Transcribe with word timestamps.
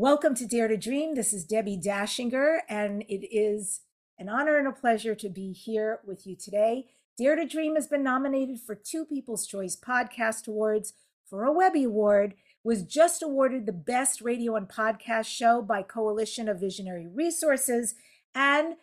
Welcome 0.00 0.36
to 0.36 0.46
Dare 0.46 0.68
to 0.68 0.76
Dream. 0.76 1.16
This 1.16 1.32
is 1.32 1.44
Debbie 1.44 1.76
Dachinger, 1.76 2.58
and 2.68 3.02
it 3.08 3.26
is 3.36 3.80
an 4.16 4.28
honor 4.28 4.56
and 4.56 4.68
a 4.68 4.70
pleasure 4.70 5.16
to 5.16 5.28
be 5.28 5.52
here 5.52 5.98
with 6.06 6.24
you 6.24 6.36
today. 6.36 6.86
Dare 7.18 7.34
to 7.34 7.44
Dream 7.44 7.74
has 7.74 7.88
been 7.88 8.04
nominated 8.04 8.60
for 8.60 8.76
two 8.76 9.04
People's 9.04 9.44
Choice 9.44 9.76
Podcast 9.76 10.46
Awards 10.46 10.92
for 11.28 11.42
a 11.42 11.52
Webby 11.52 11.82
Award, 11.82 12.34
was 12.62 12.84
just 12.84 13.24
awarded 13.24 13.66
the 13.66 13.72
Best 13.72 14.20
Radio 14.20 14.54
and 14.54 14.68
Podcast 14.68 15.26
Show 15.26 15.62
by 15.62 15.82
Coalition 15.82 16.48
of 16.48 16.60
Visionary 16.60 17.08
Resources, 17.08 17.96
and 18.36 18.74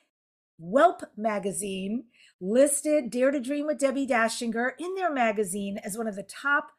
Welp 0.62 1.02
Magazine 1.16 2.08
listed 2.42 3.10
Dare 3.10 3.32
to 3.32 3.40
Dream 3.40 3.68
with 3.68 3.80
Debbie 3.80 4.06
Dachinger 4.06 4.72
in 4.78 4.96
their 4.96 5.14
magazine 5.14 5.78
as 5.82 5.98
one 5.98 6.10
of 6.10 6.18
the 6.18 6.24
top 6.24 6.72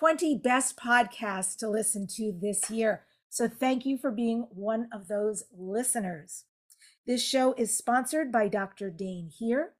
20 0.00 0.38
best 0.38 0.76
podcasts 0.76 1.56
to 1.58 1.68
listen 1.68 2.08
to 2.16 2.36
this 2.36 2.68
year. 2.68 3.04
So 3.32 3.48
thank 3.48 3.86
you 3.86 3.96
for 3.96 4.10
being 4.10 4.46
one 4.50 4.90
of 4.92 5.08
those 5.08 5.44
listeners. 5.56 6.44
This 7.06 7.26
show 7.26 7.54
is 7.54 7.74
sponsored 7.74 8.30
by 8.30 8.48
Dr. 8.48 8.90
Dain 8.90 9.30
Heer 9.34 9.72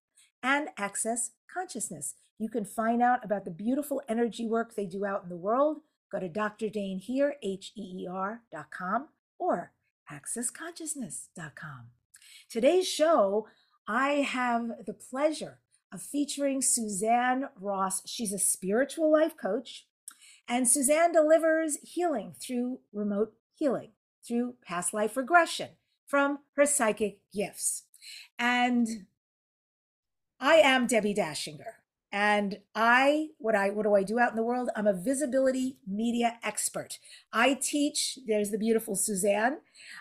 and 0.43 0.69
Access 0.79 1.33
Consciousness. 1.53 2.15
You 2.39 2.49
can 2.49 2.65
find 2.65 3.03
out 3.03 3.23
about 3.23 3.45
the 3.45 3.51
beautiful 3.51 4.01
energy 4.09 4.47
work 4.47 4.75
they 4.75 4.87
do 4.87 5.05
out 5.05 5.25
in 5.25 5.29
the 5.29 5.37
world. 5.37 5.83
Go 6.11 6.19
to 6.19 6.31
H-E-E-R 7.43 8.41
dot 8.51 8.71
com 8.71 9.09
or 9.39 9.73
accessconsciousness.com. 10.11 11.89
Today's 12.49 12.89
show, 12.89 13.49
I 13.87 14.09
have 14.23 14.71
the 14.87 14.95
pleasure 14.95 15.59
of 15.93 16.01
featuring 16.01 16.63
Suzanne 16.63 17.51
Ross. 17.61 18.01
She's 18.09 18.33
a 18.33 18.39
spiritual 18.39 19.13
life 19.13 19.37
coach, 19.37 19.89
and 20.49 20.67
Suzanne 20.67 21.13
delivers 21.13 21.77
healing 21.83 22.35
through 22.41 22.81
remote 22.95 23.35
healing 23.63 23.91
through 24.27 24.55
past 24.67 24.93
life 24.93 25.17
regression 25.17 25.69
from 26.05 26.41
her 26.57 26.67
psychic 26.67 27.21
gifts. 27.33 27.85
And 28.37 29.07
I 30.41 30.57
am 30.57 30.89
Debbie 30.89 31.15
Dachinger. 31.15 31.75
And 32.11 32.59
I, 32.75 33.29
what 33.39 33.55
I, 33.55 33.71
what 33.71 33.85
do 33.85 33.95
I 33.95 34.03
do 34.03 34.19
out 34.19 34.31
in 34.31 34.37
the 34.37 34.43
world? 34.43 34.69
I'm 34.75 34.89
a 34.89 34.93
visibility 34.93 35.77
media 35.87 36.39
expert. 36.43 36.99
I 37.33 37.55
teach, 37.55 38.19
there's 38.27 38.51
the 38.51 38.59
beautiful 38.59 38.97
Suzanne. 38.97 39.59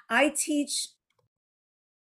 I 0.09 0.29
teach 0.29 0.87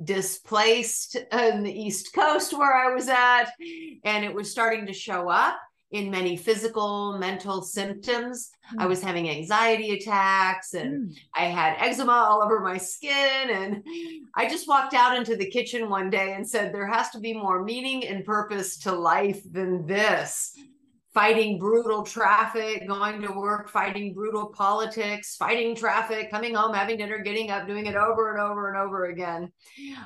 displaced 0.03 1.15
in 1.15 1.63
the 1.63 1.73
East 1.73 2.13
Coast 2.13 2.55
where 2.55 2.75
I 2.75 2.93
was 2.93 3.07
at. 3.07 3.45
And 4.03 4.23
it 4.23 4.31
was 4.31 4.51
starting 4.51 4.85
to 4.85 4.93
show 4.93 5.27
up 5.27 5.57
in 5.91 6.11
many 6.11 6.37
physical, 6.37 7.17
mental 7.17 7.61
symptoms. 7.63 8.51
Mm. 8.73 8.81
I 8.81 8.83
hmm. 8.83 8.89
was 8.89 9.01
having 9.01 9.29
anxiety 9.29 9.91
attacks 9.91 10.73
and 10.75 11.09
mm. 11.09 11.17
I 11.35 11.45
had 11.45 11.77
eczema 11.79 12.11
all 12.11 12.43
over 12.43 12.59
my 12.59 12.77
skin. 12.77 13.49
And 13.49 13.83
I 14.35 14.47
just 14.47 14.67
walked 14.67 14.93
out 14.93 15.17
into 15.17 15.35
the 15.35 15.49
kitchen 15.49 15.89
one 15.89 16.09
day 16.09 16.33
and 16.33 16.47
said, 16.47 16.73
There 16.73 16.87
has 16.87 17.09
to 17.11 17.19
be 17.19 17.33
more 17.33 17.63
meaning 17.63 18.05
and 18.05 18.23
purpose 18.23 18.77
to 18.79 18.91
life 18.91 19.41
than 19.51 19.87
this. 19.87 20.55
Fighting 21.13 21.57
brutal 21.57 22.03
traffic, 22.03 22.87
going 22.87 23.21
to 23.21 23.31
work, 23.31 23.69
fighting 23.69 24.13
brutal 24.13 24.47
politics, 24.47 25.35
fighting 25.37 25.75
traffic, 25.75 26.29
coming 26.29 26.53
home, 26.53 26.73
having 26.73 26.97
dinner, 26.97 27.17
getting 27.17 27.49
up, 27.49 27.67
doing 27.67 27.87
it 27.87 27.95
over 27.95 28.31
and 28.31 28.39
over 28.39 28.69
and 28.69 28.77
over 28.77 29.05
again. 29.05 29.51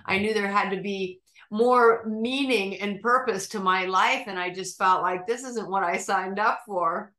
I 0.05 0.17
knew 0.19 0.33
there 0.33 0.47
had 0.47 0.69
to 0.69 0.81
be 0.81 1.19
more 1.51 2.03
meaning 2.07 2.79
and 2.79 3.01
purpose 3.01 3.47
to 3.49 3.59
my 3.59 3.85
life. 3.85 4.23
And 4.27 4.39
I 4.39 4.51
just 4.51 4.77
felt 4.77 5.03
like 5.03 5.27
this 5.27 5.43
isn't 5.43 5.69
what 5.69 5.83
I 5.83 5.97
signed 5.97 6.39
up 6.39 6.61
for. 6.65 7.13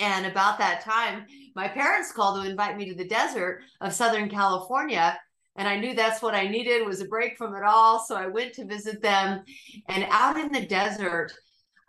And 0.00 0.24
about 0.26 0.58
that 0.58 0.82
time, 0.82 1.26
my 1.54 1.68
parents 1.68 2.12
called 2.12 2.42
to 2.42 2.48
invite 2.48 2.76
me 2.76 2.88
to 2.88 2.94
the 2.94 3.08
desert 3.08 3.62
of 3.80 3.92
Southern 3.92 4.30
California. 4.30 5.18
And 5.56 5.68
I 5.68 5.78
knew 5.78 5.94
that's 5.94 6.22
what 6.22 6.34
I 6.34 6.46
needed 6.46 6.86
was 6.86 7.00
a 7.00 7.06
break 7.06 7.36
from 7.36 7.54
it 7.54 7.62
all. 7.62 7.98
So 7.98 8.14
I 8.14 8.28
went 8.28 8.54
to 8.54 8.64
visit 8.64 9.02
them. 9.02 9.42
And 9.88 10.06
out 10.10 10.38
in 10.38 10.52
the 10.52 10.64
desert, 10.64 11.32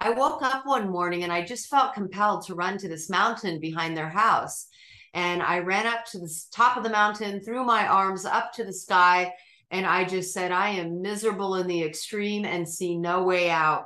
I 0.04 0.10
woke 0.10 0.42
up 0.42 0.66
one 0.66 0.90
morning 0.90 1.22
and 1.22 1.32
I 1.32 1.46
just 1.46 1.70
felt 1.70 1.94
compelled 1.94 2.48
to 2.48 2.56
run 2.56 2.80
to 2.80 2.88
this 2.88 3.08
mountain 3.08 3.60
behind 3.60 3.96
their 3.96 4.10
house. 4.10 4.66
And 5.14 5.44
I 5.44 5.60
ran 5.60 5.86
up 5.86 6.06
to 6.06 6.18
the 6.18 6.34
top 6.52 6.76
of 6.76 6.84
the 6.84 6.90
mountain, 6.90 7.40
threw 7.40 7.64
my 7.64 7.86
arms 7.86 8.26
up 8.26 8.52
to 8.54 8.64
the 8.64 8.74
sky, 8.74 9.32
and 9.70 9.86
I 9.86 10.04
just 10.06 10.34
said, 10.34 10.52
I 10.52 10.70
am 10.70 11.04
miserable 11.04 11.56
in 11.56 11.68
the 11.68 11.84
extreme 11.84 12.46
and 12.46 12.68
see 12.68 12.98
no 12.98 13.24
way 13.24 13.52
out. 13.52 13.86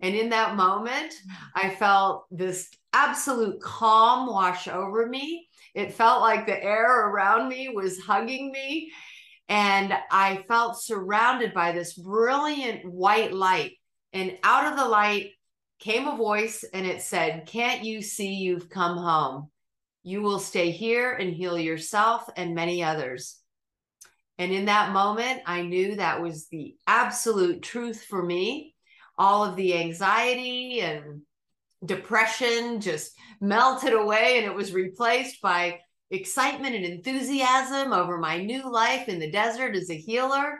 And 0.00 0.14
in 0.14 0.28
that 0.28 0.56
moment, 0.56 1.14
I 1.54 1.70
felt 1.70 2.26
this 2.30 2.68
absolute 2.92 3.62
calm 3.62 4.26
wash 4.26 4.68
over 4.68 5.06
me. 5.06 5.48
It 5.74 5.94
felt 5.94 6.20
like 6.20 6.44
the 6.44 6.62
air 6.62 7.08
around 7.08 7.48
me 7.48 7.70
was 7.70 7.98
hugging 7.98 8.52
me. 8.52 8.92
And 9.48 9.94
I 10.10 10.44
felt 10.48 10.82
surrounded 10.82 11.54
by 11.54 11.72
this 11.72 11.94
brilliant 11.94 12.84
white 12.84 13.32
light. 13.32 13.72
And 14.12 14.38
out 14.42 14.72
of 14.72 14.78
the 14.78 14.88
light 14.88 15.32
came 15.78 16.06
a 16.06 16.16
voice 16.16 16.64
and 16.74 16.86
it 16.86 17.02
said, 17.02 17.46
Can't 17.46 17.84
you 17.84 18.02
see 18.02 18.34
you've 18.34 18.68
come 18.68 18.96
home? 18.96 19.50
You 20.02 20.22
will 20.22 20.38
stay 20.38 20.70
here 20.70 21.12
and 21.12 21.32
heal 21.32 21.58
yourself 21.58 22.28
and 22.36 22.54
many 22.54 22.82
others. 22.82 23.38
And 24.38 24.52
in 24.52 24.66
that 24.66 24.92
moment, 24.92 25.42
I 25.46 25.62
knew 25.62 25.96
that 25.96 26.22
was 26.22 26.48
the 26.48 26.74
absolute 26.86 27.62
truth 27.62 28.04
for 28.04 28.22
me. 28.22 28.74
All 29.18 29.44
of 29.44 29.56
the 29.56 29.76
anxiety 29.76 30.80
and 30.80 31.22
depression 31.84 32.80
just 32.80 33.12
melted 33.40 33.92
away 33.92 34.38
and 34.38 34.46
it 34.46 34.54
was 34.54 34.72
replaced 34.72 35.42
by 35.42 35.80
excitement 36.10 36.74
and 36.74 36.84
enthusiasm 36.84 37.92
over 37.92 38.18
my 38.18 38.42
new 38.42 38.70
life 38.70 39.08
in 39.08 39.18
the 39.18 39.30
desert 39.30 39.76
as 39.76 39.90
a 39.90 39.96
healer. 39.96 40.58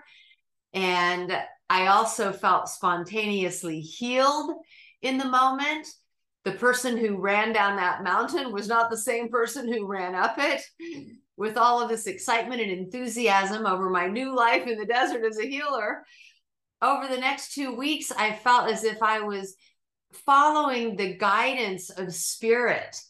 And 0.73 1.33
I 1.71 1.87
also 1.87 2.33
felt 2.33 2.69
spontaneously 2.69 3.81
healed 3.81 4.51
in 5.03 5.19
the 5.19 5.25
moment. 5.25 5.87
The 6.45 6.53
person 6.53 6.97
who 6.97 7.21
ran 7.21 7.53
down 7.53 7.77
that 7.77 8.03
mountain 8.03 8.53
was 8.53 8.67
not 8.67 8.91
the 8.91 8.97
same 8.97 9.29
person 9.29 9.73
who 9.73 9.87
ran 9.87 10.17
up 10.17 10.35
it. 10.39 10.63
With 11.37 11.57
all 11.57 11.81
of 11.81 11.89
this 11.89 12.09
excitement 12.09 12.61
and 12.61 12.73
enthusiasm 12.73 13.67
over 13.67 13.89
my 13.89 14.09
new 14.09 14.35
life 14.35 14.67
in 14.67 14.79
the 14.79 14.85
desert 14.85 15.25
as 15.25 15.39
a 15.39 15.49
healer, 15.49 16.03
over 16.83 17.07
the 17.07 17.21
next 17.21 17.55
two 17.55 17.75
weeks, 17.75 18.11
I 18.11 18.33
felt 18.33 18.69
as 18.69 18.83
if 18.83 19.03
I 19.03 19.21
was 19.21 19.55
following 20.27 20.97
the 20.97 21.17
guidance 21.17 21.89
of 21.91 22.13
spirit 22.13 23.01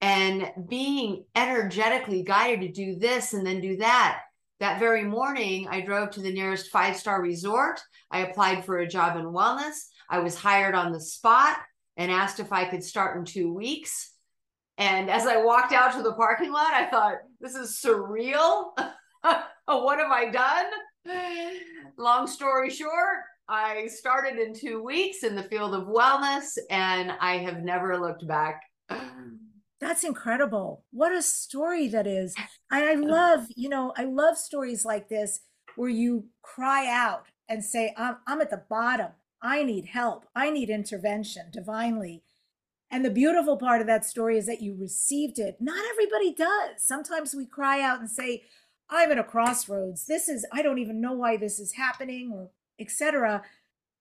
and 0.00 0.50
being 0.68 1.24
energetically 1.36 2.24
guided 2.24 2.74
to 2.74 2.84
do 2.84 2.98
this 2.98 3.32
and 3.32 3.46
then 3.46 3.60
do 3.60 3.76
that. 3.76 4.22
That 4.60 4.80
very 4.80 5.04
morning, 5.04 5.68
I 5.68 5.80
drove 5.80 6.10
to 6.10 6.20
the 6.20 6.32
nearest 6.32 6.70
five 6.70 6.96
star 6.96 7.22
resort. 7.22 7.80
I 8.10 8.20
applied 8.20 8.64
for 8.64 8.78
a 8.78 8.88
job 8.88 9.16
in 9.16 9.26
wellness. 9.26 9.76
I 10.10 10.18
was 10.18 10.34
hired 10.34 10.74
on 10.74 10.92
the 10.92 11.00
spot 11.00 11.58
and 11.96 12.10
asked 12.10 12.40
if 12.40 12.52
I 12.52 12.64
could 12.64 12.82
start 12.82 13.16
in 13.16 13.24
two 13.24 13.52
weeks. 13.52 14.12
And 14.76 15.10
as 15.10 15.26
I 15.26 15.42
walked 15.42 15.72
out 15.72 15.92
to 15.94 16.02
the 16.02 16.14
parking 16.14 16.52
lot, 16.52 16.72
I 16.72 16.86
thought, 16.86 17.18
this 17.40 17.54
is 17.54 17.80
surreal. 17.84 18.70
what 19.66 19.98
have 19.98 20.10
I 20.10 20.30
done? 20.30 20.66
Long 21.96 22.26
story 22.26 22.70
short, 22.70 23.18
I 23.48 23.86
started 23.86 24.38
in 24.38 24.54
two 24.54 24.82
weeks 24.82 25.22
in 25.22 25.34
the 25.34 25.42
field 25.44 25.74
of 25.74 25.86
wellness 25.86 26.58
and 26.70 27.12
I 27.20 27.38
have 27.38 27.62
never 27.62 27.98
looked 27.98 28.26
back. 28.26 28.62
That's 29.80 30.04
incredible. 30.04 30.84
What 30.90 31.12
a 31.12 31.22
story 31.22 31.88
that 31.88 32.06
is. 32.06 32.34
And 32.70 32.84
I 32.84 32.94
love, 32.94 33.46
you 33.54 33.68
know, 33.68 33.92
I 33.96 34.04
love 34.04 34.36
stories 34.36 34.84
like 34.84 35.08
this 35.08 35.40
where 35.76 35.88
you 35.88 36.26
cry 36.42 36.88
out 36.88 37.26
and 37.48 37.64
say, 37.64 37.94
I'm, 37.96 38.16
I'm 38.26 38.40
at 38.40 38.50
the 38.50 38.64
bottom. 38.68 39.12
I 39.40 39.62
need 39.62 39.86
help. 39.86 40.26
I 40.34 40.50
need 40.50 40.68
intervention 40.68 41.50
divinely. 41.52 42.22
And 42.90 43.04
the 43.04 43.10
beautiful 43.10 43.56
part 43.56 43.80
of 43.80 43.86
that 43.86 44.04
story 44.04 44.36
is 44.38 44.46
that 44.46 44.62
you 44.62 44.76
received 44.78 45.38
it. 45.38 45.58
Not 45.60 45.84
everybody 45.90 46.34
does. 46.34 46.82
Sometimes 46.82 47.34
we 47.34 47.46
cry 47.46 47.80
out 47.80 48.00
and 48.00 48.10
say, 48.10 48.44
I'm 48.90 49.12
at 49.12 49.18
a 49.18 49.24
crossroads. 49.24 50.06
This 50.06 50.28
is, 50.28 50.46
I 50.52 50.62
don't 50.62 50.78
even 50.78 51.00
know 51.00 51.12
why 51.12 51.36
this 51.36 51.60
is 51.60 51.74
happening 51.74 52.32
or 52.32 52.50
etc. 52.80 53.42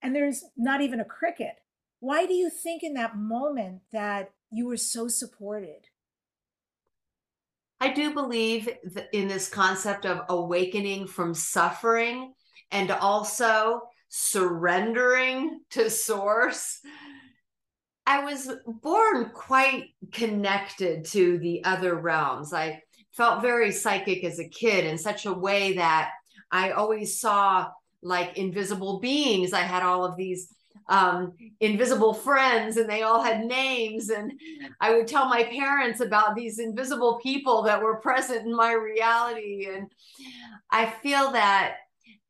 And 0.02 0.16
there's 0.16 0.46
not 0.56 0.82
even 0.82 1.00
a 1.00 1.06
cricket. 1.06 1.56
Why 2.00 2.26
do 2.26 2.34
you 2.34 2.50
think 2.50 2.84
in 2.84 2.94
that 2.94 3.18
moment 3.18 3.82
that 3.92 4.32
you 4.52 4.68
were 4.68 4.78
so 4.78 5.08
supported. 5.08 5.86
I 7.80 7.94
do 7.94 8.14
believe 8.14 8.70
in 9.14 9.28
this 9.28 9.50
concept 9.50 10.06
of 10.06 10.22
awakening 10.30 11.08
from 11.08 11.34
suffering 11.34 12.34
and 12.72 12.90
also 12.90 13.82
surrendering 14.10 15.60
to 15.72 15.90
source. 15.90 16.80
I 18.06 18.24
was 18.24 18.50
born 18.66 19.32
quite 19.34 19.90
connected 20.12 21.06
to 21.08 21.38
the 21.40 21.64
other 21.66 21.96
realms. 21.96 22.54
I 22.54 22.82
felt 23.12 23.42
very 23.42 23.72
psychic 23.72 24.24
as 24.24 24.40
a 24.40 24.48
kid 24.48 24.86
in 24.86 24.98
such 24.98 25.26
a 25.26 25.34
way 25.34 25.74
that 25.74 26.12
I 26.52 26.72
always 26.72 27.20
saw 27.20 27.68
like 28.02 28.38
invisible 28.38 29.00
beings. 29.00 29.54
I 29.54 29.62
had 29.62 29.84
all 29.84 30.06
of 30.06 30.16
these 30.16 30.54
um, 30.90 31.34
invisible 31.60 32.14
friends 32.14 32.78
and 32.78 32.90
they 32.90 33.02
all 33.02 33.22
had 33.22 33.46
names. 33.46 34.10
And 34.10 34.40
I 34.80 34.96
would 34.96 35.08
tell 35.08 35.28
my 35.28 35.44
parents 35.44 36.00
about 36.00 36.36
these 36.36 36.60
invisible 36.60 37.20
people 37.22 37.64
that 37.64 37.82
were 37.82 37.98
present 37.98 38.46
in 38.46 38.56
my 38.56 38.74
reality. 38.74 39.68
And 39.72 39.92
I 40.72 40.86
feel 40.86 41.32
that 41.32 41.76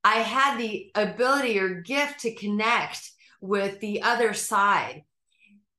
I 0.03 0.15
had 0.15 0.57
the 0.57 0.91
ability 0.95 1.59
or 1.59 1.81
gift 1.81 2.21
to 2.21 2.33
connect 2.33 3.11
with 3.41 3.79
the 3.79 4.01
other 4.01 4.33
side. 4.33 5.03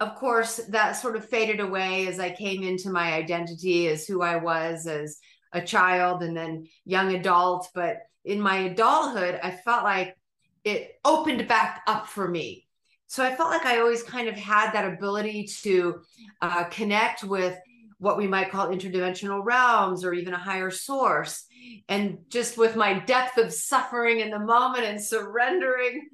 Of 0.00 0.14
course, 0.14 0.58
that 0.68 0.92
sort 0.92 1.16
of 1.16 1.28
faded 1.28 1.58
away 1.58 2.06
as 2.06 2.20
I 2.20 2.30
came 2.30 2.62
into 2.62 2.90
my 2.90 3.14
identity 3.14 3.88
as 3.88 4.06
who 4.06 4.22
I 4.22 4.36
was 4.36 4.86
as 4.86 5.18
a 5.52 5.60
child 5.60 6.22
and 6.22 6.36
then 6.36 6.68
young 6.84 7.14
adult. 7.14 7.68
But 7.74 8.02
in 8.24 8.40
my 8.40 8.58
adulthood, 8.58 9.40
I 9.42 9.50
felt 9.50 9.82
like 9.82 10.16
it 10.62 11.00
opened 11.04 11.48
back 11.48 11.82
up 11.88 12.06
for 12.06 12.28
me 12.28 12.67
so 13.08 13.24
I 13.24 13.34
felt 13.34 13.50
like 13.50 13.64
I 13.64 13.80
always 13.80 14.02
kind 14.02 14.28
of 14.28 14.36
had 14.36 14.72
that 14.72 14.92
ability 14.92 15.48
to 15.62 16.02
uh, 16.42 16.64
connect 16.64 17.24
with 17.24 17.58
what 17.96 18.18
we 18.18 18.26
might 18.26 18.50
call 18.50 18.68
interdimensional 18.68 19.42
realms 19.42 20.04
or 20.04 20.12
even 20.12 20.34
a 20.34 20.38
higher 20.38 20.70
source. 20.70 21.46
And 21.88 22.18
just 22.28 22.58
with 22.58 22.76
my 22.76 22.98
depth 22.98 23.38
of 23.38 23.52
suffering 23.52 24.20
in 24.20 24.30
the 24.30 24.38
moment 24.38 24.84
and 24.84 25.02
surrendering, 25.02 26.06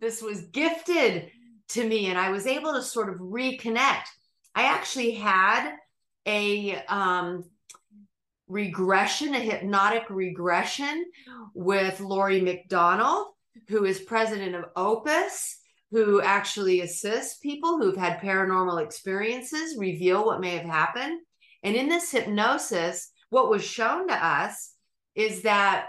this 0.00 0.22
was 0.22 0.46
gifted 0.46 1.30
to 1.68 1.86
me. 1.86 2.06
And 2.06 2.18
I 2.18 2.30
was 2.30 2.46
able 2.46 2.72
to 2.72 2.82
sort 2.82 3.10
of 3.10 3.16
reconnect. 3.16 4.06
I 4.54 4.64
actually 4.64 5.12
had 5.12 5.74
a 6.26 6.82
um, 6.86 7.44
regression, 8.48 9.34
a 9.34 9.38
hypnotic 9.38 10.04
regression 10.08 11.04
with 11.54 12.00
Laurie 12.00 12.40
McDonald, 12.40 13.28
who 13.68 13.84
is 13.84 14.00
president 14.00 14.54
of 14.54 14.64
Opus 14.76 15.58
who 15.92 16.22
actually 16.22 16.80
assist 16.80 17.42
people 17.42 17.76
who've 17.78 17.96
had 17.96 18.18
paranormal 18.18 18.82
experiences 18.82 19.76
reveal 19.78 20.24
what 20.24 20.40
may 20.40 20.56
have 20.56 20.64
happened. 20.64 21.20
And 21.62 21.76
in 21.76 21.88
this 21.88 22.10
hypnosis, 22.10 23.12
what 23.28 23.50
was 23.50 23.62
shown 23.62 24.08
to 24.08 24.14
us 24.14 24.72
is 25.14 25.42
that 25.42 25.88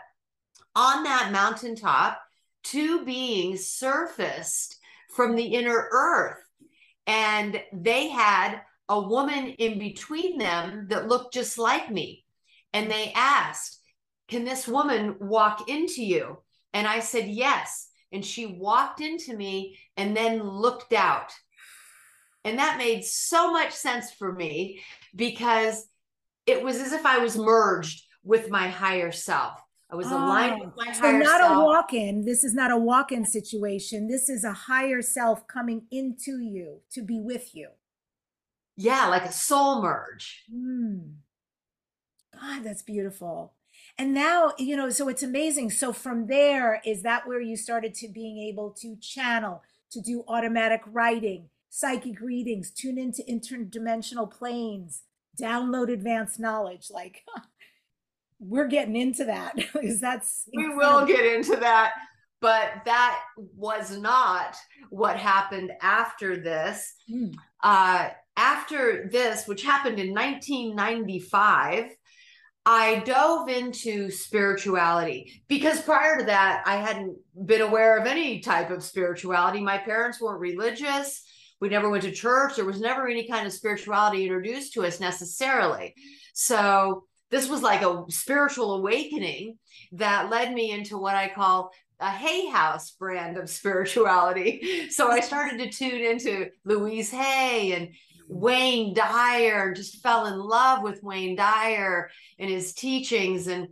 on 0.76 1.06
that 1.06 1.32
mountaintop, 1.32 2.22
two 2.64 3.06
beings 3.06 3.66
surfaced 3.68 4.78
from 5.16 5.36
the 5.36 5.46
inner 5.46 5.88
earth, 5.92 6.44
and 7.08 7.62
they 7.72 8.10
had 8.10 8.60
a 8.90 9.00
woman 9.00 9.50
in 9.52 9.80
between 9.80 10.38
them 10.38 10.88
that 10.90 11.08
looked 11.08 11.34
just 11.34 11.58
like 11.58 11.90
me. 11.90 12.26
And 12.74 12.92
they 12.92 13.14
asked, 13.16 13.80
Can 14.28 14.44
this 14.44 14.68
woman 14.68 15.16
walk 15.20 15.70
into 15.70 16.04
you? 16.04 16.40
And 16.74 16.88
I 16.88 17.00
said, 17.00 17.30
Yes 17.30 17.88
and 18.14 18.24
she 18.24 18.46
walked 18.46 19.02
into 19.02 19.36
me 19.36 19.78
and 19.98 20.16
then 20.16 20.42
looked 20.42 20.94
out. 20.94 21.34
And 22.46 22.60
that 22.60 22.78
made 22.78 23.04
so 23.04 23.52
much 23.52 23.72
sense 23.72 24.12
for 24.12 24.32
me 24.32 24.82
because 25.16 25.88
it 26.46 26.64
was 26.64 26.78
as 26.78 26.92
if 26.92 27.06
I 27.06 27.18
was 27.18 27.38
merged 27.38 28.04
with 28.24 28.50
my 28.50 28.68
higher 28.68 29.12
self. 29.12 29.60
I 29.90 29.96
was 29.96 30.08
oh, 30.12 30.18
aligned 30.18 30.62
with 30.62 30.76
my 30.76 30.86
higher 30.86 30.94
self. 30.94 31.12
so 31.14 31.18
not 31.18 31.42
self. 31.42 31.58
a 31.58 31.66
walk-in. 31.66 32.26
This 32.26 32.44
is 32.44 32.54
not 32.54 32.72
a 32.72 32.78
walk-in 32.78 33.26
situation. 33.26 34.08
This 34.08 34.30
is 34.30 34.44
a 34.44 34.54
higher 34.54 35.02
self 35.02 35.48
coming 35.48 35.84
into 35.92 36.40
you 36.40 36.82
to 36.92 37.02
be 37.02 37.20
with 37.20 37.56
you. 37.56 37.70
Yeah, 38.76 39.08
like 39.08 39.26
a 39.26 39.32
soul 39.32 39.82
merge. 39.82 40.44
Mm. 40.54 41.14
God, 42.40 42.64
that's 42.64 42.82
beautiful 42.82 43.54
and 43.98 44.14
now 44.14 44.54
you 44.58 44.76
know 44.76 44.90
so 44.90 45.08
it's 45.08 45.24
amazing 45.24 45.70
so 45.70 45.94
from 45.94 46.28
there 46.28 46.82
is 46.86 47.04
that 47.04 47.28
where 47.28 47.42
you 47.42 47.56
started 47.56 47.94
to 47.94 48.08
being 48.08 48.40
able 48.40 48.72
to 48.72 48.96
channel 48.98 49.62
to 49.92 50.02
do 50.02 50.24
automatic 50.28 50.82
writing 50.88 51.50
psychic 51.70 52.20
readings 52.20 52.72
tune 52.72 52.98
into 52.98 53.24
interdimensional 53.24 54.30
planes 54.30 55.04
download 55.40 55.92
advanced 55.92 56.40
knowledge 56.40 56.88
like 56.92 57.24
we're 58.40 58.68
getting 58.68 58.96
into 58.96 59.26
that 59.26 59.56
because 59.56 60.00
that's 60.00 60.48
incredible. 60.52 60.78
we 60.78 60.86
will 60.86 61.06
get 61.06 61.26
into 61.26 61.56
that 61.56 61.94
but 62.44 62.82
that 62.84 63.22
was 63.56 63.98
not 63.98 64.58
what 64.90 65.16
happened 65.16 65.72
after 65.82 66.36
this. 66.36 66.94
Mm. 67.10 67.34
Uh, 67.64 68.10
after 68.36 69.08
this, 69.10 69.48
which 69.48 69.64
happened 69.64 69.98
in 69.98 70.14
1995, 70.14 71.96
I 72.66 73.00
dove 73.00 73.50
into 73.50 74.10
spirituality 74.10 75.44
because 75.50 75.82
prior 75.82 76.20
to 76.20 76.26
that, 76.26 76.64
I 76.66 76.78
hadn't 76.78 77.18
been 77.46 77.62
aware 77.62 77.98
of 77.98 78.08
any 78.08 78.40
type 78.40 78.72
of 78.72 78.84
spirituality. 78.84 79.62
My 79.62 79.78
parents 79.78 80.22
weren't 80.22 80.40
religious. 80.40 81.24
We 81.60 81.70
never 81.70 81.90
went 81.90 82.04
to 82.04 82.12
church. 82.12 82.56
There 82.56 82.66
was 82.66 82.80
never 82.80 83.08
any 83.08 83.28
kind 83.28 83.46
of 83.46 83.54
spirituality 83.54 84.24
introduced 84.24 84.74
to 84.74 84.86
us 84.86 85.00
necessarily. 85.00 85.94
So, 86.34 87.04
this 87.32 87.50
was 87.50 87.64
like 87.64 87.82
a 87.82 88.04
spiritual 88.10 88.76
awakening 88.76 89.58
that 89.94 90.30
led 90.30 90.54
me 90.54 90.70
into 90.70 91.00
what 91.00 91.16
I 91.16 91.30
call 91.30 91.72
a 92.00 92.12
Hay 92.12 92.48
House 92.50 92.92
brand 92.92 93.38
of 93.38 93.50
spirituality. 93.50 94.90
So 94.92 95.10
I 95.10 95.20
started 95.20 95.58
to 95.60 95.70
tune 95.70 96.02
into 96.02 96.50
Louise 96.64 97.10
Hay 97.10 97.74
and 97.74 97.90
Wayne 98.28 98.94
Dyer, 98.94 99.74
just 99.74 100.02
fell 100.02 100.26
in 100.26 100.40
love 100.40 100.84
with 100.84 101.04
Wayne 101.04 101.36
Dyer 101.36 102.10
and 102.40 102.50
his 102.50 102.74
teachings. 102.74 103.48
And 103.48 103.68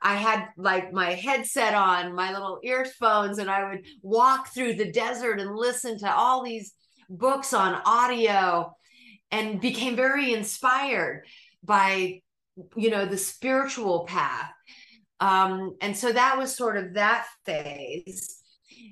I 0.00 0.14
had 0.14 0.48
like 0.56 0.92
my 0.92 1.12
headset 1.12 1.74
on, 1.74 2.14
my 2.14 2.32
little 2.32 2.58
earphones, 2.62 3.38
and 3.38 3.50
I 3.50 3.68
would 3.68 3.84
walk 4.02 4.52
through 4.52 4.74
the 4.74 4.92
desert 4.92 5.40
and 5.40 5.54
listen 5.54 5.98
to 5.98 6.14
all 6.14 6.42
these 6.42 6.72
books 7.08 7.52
on 7.52 7.80
audio 7.84 8.74
and 9.30 9.60
became 9.60 9.96
very 9.96 10.34
inspired 10.34 11.24
by 11.62 12.20
you 12.76 12.90
know 12.90 13.06
the 13.06 13.16
spiritual 13.16 14.04
path 14.04 14.50
um, 15.20 15.76
and 15.80 15.96
so 15.96 16.12
that 16.12 16.36
was 16.36 16.54
sort 16.54 16.76
of 16.76 16.94
that 16.94 17.26
phase 17.46 18.41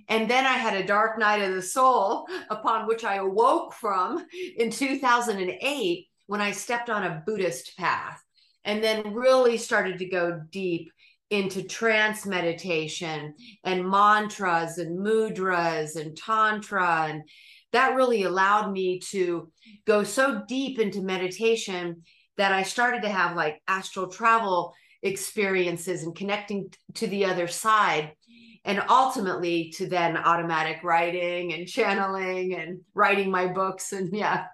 and 0.08 0.28
then 0.28 0.46
I 0.46 0.54
had 0.54 0.74
a 0.74 0.86
dark 0.86 1.18
night 1.18 1.42
of 1.42 1.54
the 1.54 1.62
soul 1.62 2.26
upon 2.50 2.86
which 2.86 3.04
I 3.04 3.16
awoke 3.16 3.74
from 3.74 4.26
in 4.56 4.70
2008 4.70 6.06
when 6.26 6.40
I 6.40 6.52
stepped 6.52 6.90
on 6.90 7.04
a 7.04 7.22
Buddhist 7.26 7.76
path 7.76 8.22
and 8.64 8.82
then 8.82 9.14
really 9.14 9.56
started 9.56 9.98
to 9.98 10.08
go 10.08 10.40
deep 10.50 10.90
into 11.30 11.62
trance 11.62 12.26
meditation 12.26 13.34
and 13.64 13.88
mantras 13.88 14.78
and 14.78 14.98
mudras 14.98 15.96
and 15.96 16.16
tantra. 16.16 17.06
And 17.08 17.22
that 17.72 17.94
really 17.94 18.24
allowed 18.24 18.72
me 18.72 18.98
to 19.10 19.50
go 19.86 20.02
so 20.02 20.42
deep 20.48 20.78
into 20.78 21.02
meditation 21.02 22.02
that 22.36 22.52
I 22.52 22.64
started 22.64 23.02
to 23.02 23.08
have 23.08 23.36
like 23.36 23.62
astral 23.68 24.08
travel 24.08 24.74
experiences 25.02 26.02
and 26.02 26.14
connecting 26.14 26.72
to 26.94 27.06
the 27.06 27.24
other 27.24 27.46
side 27.46 28.12
and 28.70 28.84
ultimately 28.88 29.68
to 29.70 29.88
then 29.88 30.16
automatic 30.16 30.84
writing 30.84 31.52
and 31.52 31.66
channeling 31.66 32.54
and 32.54 32.80
writing 32.94 33.28
my 33.28 33.48
books 33.48 33.92
and 33.92 34.12
yeah. 34.16 34.46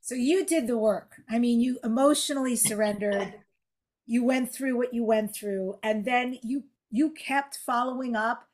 So 0.00 0.14
you 0.14 0.46
did 0.46 0.66
the 0.66 0.78
work. 0.78 1.16
I 1.28 1.38
mean 1.38 1.60
you 1.60 1.78
emotionally 1.84 2.56
surrendered. 2.56 3.34
You 4.06 4.24
went 4.24 4.52
through 4.52 4.78
what 4.78 4.94
you 4.94 5.04
went 5.04 5.34
through 5.34 5.78
and 5.82 6.04
then 6.04 6.38
you 6.42 6.64
you 6.90 7.10
kept 7.10 7.58
following 7.58 8.16
up. 8.16 8.44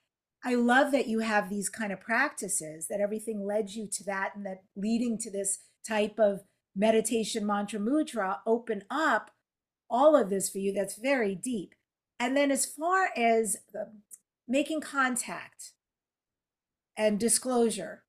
I 0.45 0.57
love 0.57 0.91
that 0.91 1.07
you 1.07 1.21
have 1.21 1.49
these 1.49 1.69
kind 1.69 1.93
of 1.93 2.01
practices 2.01 2.89
that 2.89 3.01
everything 3.01 3.47
led 3.47 3.71
you 3.71 3.87
to 3.87 4.05
that 4.05 4.33
and 4.35 4.45
that 4.45 4.65
leading 4.75 5.17
to 5.19 5.31
this 5.31 5.59
type 5.87 6.19
of 6.19 6.41
meditation 6.75 7.47
mantra 7.47 7.79
mudra 7.79 8.39
open 8.47 8.83
up 8.91 9.31
all 9.89 10.17
of 10.17 10.31
this 10.31 10.51
for 10.51 10.59
you 10.59 10.73
that's 10.73 10.97
very 10.97 11.37
deep. 11.37 11.75
And 12.19 12.37
then 12.37 12.51
as 12.51 12.65
far 12.65 13.11
as 13.17 13.59
the 13.73 13.93
making 14.49 14.81
contact 14.81 15.73
and 16.97 17.19
disclosure, 17.19 18.03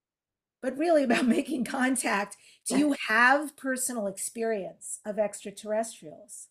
but 0.62 0.78
really 0.78 1.04
about 1.06 1.25
making 1.25 1.66
contact. 1.66 2.38
Do 2.68 2.78
you 2.78 2.96
have 3.08 3.56
personal 3.58 4.08
experience 4.08 5.00
of 5.06 5.20
extraterrestrials? 5.20 6.48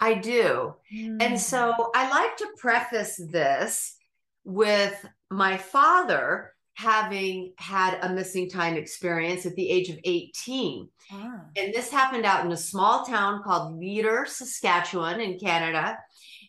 I 0.00 0.14
do. 0.14 0.74
Mm. 0.94 1.22
And 1.22 1.40
so 1.40 1.72
hmm. 1.72 1.82
I 1.94 2.10
like 2.10 2.36
to 2.38 2.48
preface 2.58 3.20
this 3.30 3.96
with 4.44 5.06
my 5.30 5.56
father 5.56 6.52
having 6.74 7.52
had 7.56 7.98
a 8.02 8.08
missing 8.12 8.50
time 8.50 8.74
experience 8.74 9.46
at 9.46 9.54
the 9.54 9.70
age 9.70 9.88
of 9.88 9.98
18. 10.04 10.88
Ah. 11.12 11.40
And 11.56 11.72
this 11.72 11.90
happened 11.90 12.26
out 12.26 12.44
in 12.44 12.50
a 12.50 12.56
small 12.56 13.04
town 13.04 13.42
called 13.44 13.78
Leader, 13.78 14.26
Saskatchewan 14.28 15.20
in 15.20 15.38
Canada 15.38 15.96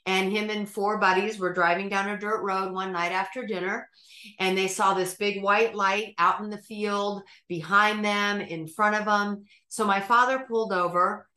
and 0.05 0.31
him 0.31 0.49
and 0.49 0.69
four 0.69 0.97
buddies 0.97 1.39
were 1.39 1.53
driving 1.53 1.89
down 1.89 2.09
a 2.09 2.19
dirt 2.19 2.43
road 2.43 2.71
one 2.71 2.91
night 2.91 3.11
after 3.11 3.45
dinner 3.45 3.89
and 4.39 4.57
they 4.57 4.67
saw 4.67 4.93
this 4.93 5.15
big 5.15 5.41
white 5.43 5.75
light 5.75 6.13
out 6.17 6.41
in 6.41 6.49
the 6.49 6.57
field 6.57 7.21
behind 7.47 8.03
them 8.03 8.41
in 8.41 8.67
front 8.67 8.95
of 8.95 9.05
them 9.05 9.43
so 9.67 9.85
my 9.85 9.99
father 9.99 10.45
pulled 10.47 10.73
over 10.73 11.27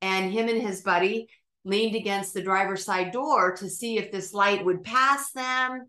and 0.00 0.32
him 0.32 0.48
and 0.48 0.60
his 0.60 0.82
buddy 0.82 1.28
leaned 1.64 1.94
against 1.94 2.34
the 2.34 2.42
driver's 2.42 2.84
side 2.84 3.12
door 3.12 3.56
to 3.56 3.70
see 3.70 3.96
if 3.96 4.10
this 4.10 4.34
light 4.34 4.64
would 4.64 4.82
pass 4.82 5.30
them. 5.32 5.86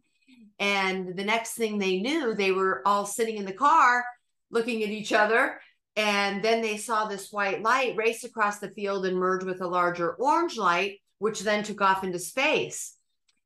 And 0.60 1.16
the 1.16 1.24
next 1.24 1.56
thing 1.56 1.78
they 1.78 2.00
knew 2.00 2.34
they 2.34 2.52
were 2.52 2.82
all 2.86 3.06
sitting 3.06 3.38
in 3.38 3.46
the 3.46 3.54
car 3.54 4.06
looking 4.52 4.84
at 4.84 4.90
each 4.90 5.12
other. 5.12 5.60
And 5.96 6.44
then 6.44 6.62
they 6.62 6.78
saw 6.78 7.06
this 7.06 7.32
white 7.32 7.62
light 7.62 7.96
race 7.96 8.24
across 8.24 8.60
the 8.60 8.70
field 8.72 9.06
and 9.06 9.18
merge 9.18 9.44
with 9.44 9.62
a 9.62 9.68
larger 9.68 10.14
orange 10.14 10.58
light 10.58 11.00
which 11.24 11.40
then 11.40 11.64
took 11.64 11.80
off 11.80 12.04
into 12.04 12.20
space. 12.20 12.98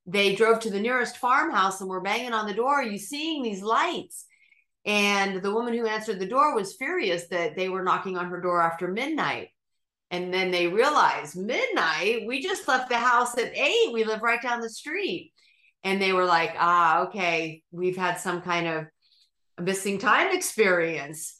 They 0.07 0.33
drove 0.33 0.61
to 0.61 0.71
the 0.71 0.79
nearest 0.79 1.17
farmhouse 1.17 1.79
and 1.79 1.87
were 1.87 2.01
banging 2.01 2.33
on 2.33 2.47
the 2.47 2.55
door. 2.55 2.77
Are 2.77 2.83
you 2.83 2.97
seeing 2.97 3.43
these 3.43 3.61
lights? 3.61 4.25
And 4.83 5.43
the 5.43 5.53
woman 5.53 5.75
who 5.75 5.85
answered 5.85 6.17
the 6.17 6.25
door 6.25 6.55
was 6.55 6.75
furious 6.75 7.27
that 7.27 7.55
they 7.55 7.69
were 7.69 7.83
knocking 7.83 8.17
on 8.17 8.31
her 8.31 8.41
door 8.41 8.63
after 8.63 8.87
midnight. 8.87 9.49
And 10.09 10.33
then 10.33 10.49
they 10.49 10.65
realized 10.65 11.37
midnight, 11.37 12.25
we 12.25 12.41
just 12.41 12.67
left 12.67 12.89
the 12.89 12.97
house 12.97 13.37
at 13.37 13.55
eight. 13.55 13.93
We 13.93 14.05
live 14.05 14.23
right 14.23 14.41
down 14.41 14.61
the 14.61 14.71
street. 14.71 15.31
And 15.83 16.01
they 16.01 16.13
were 16.13 16.25
like, 16.25 16.55
ah, 16.57 17.01
okay, 17.03 17.61
we've 17.69 17.97
had 17.97 18.15
some 18.19 18.41
kind 18.41 18.65
of 18.65 18.85
missing 19.63 19.99
time 19.99 20.35
experience. 20.35 21.35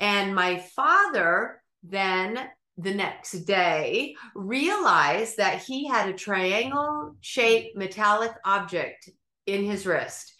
And 0.00 0.34
my 0.34 0.58
father 0.58 1.62
then 1.84 2.48
the 2.78 2.94
next 2.94 3.32
day 3.44 4.14
realized 4.34 5.38
that 5.38 5.62
he 5.62 5.86
had 5.86 6.08
a 6.08 6.14
triangle 6.14 7.16
shaped 7.20 7.76
metallic 7.76 8.32
object 8.44 9.08
in 9.46 9.64
his 9.64 9.86
wrist. 9.86 10.34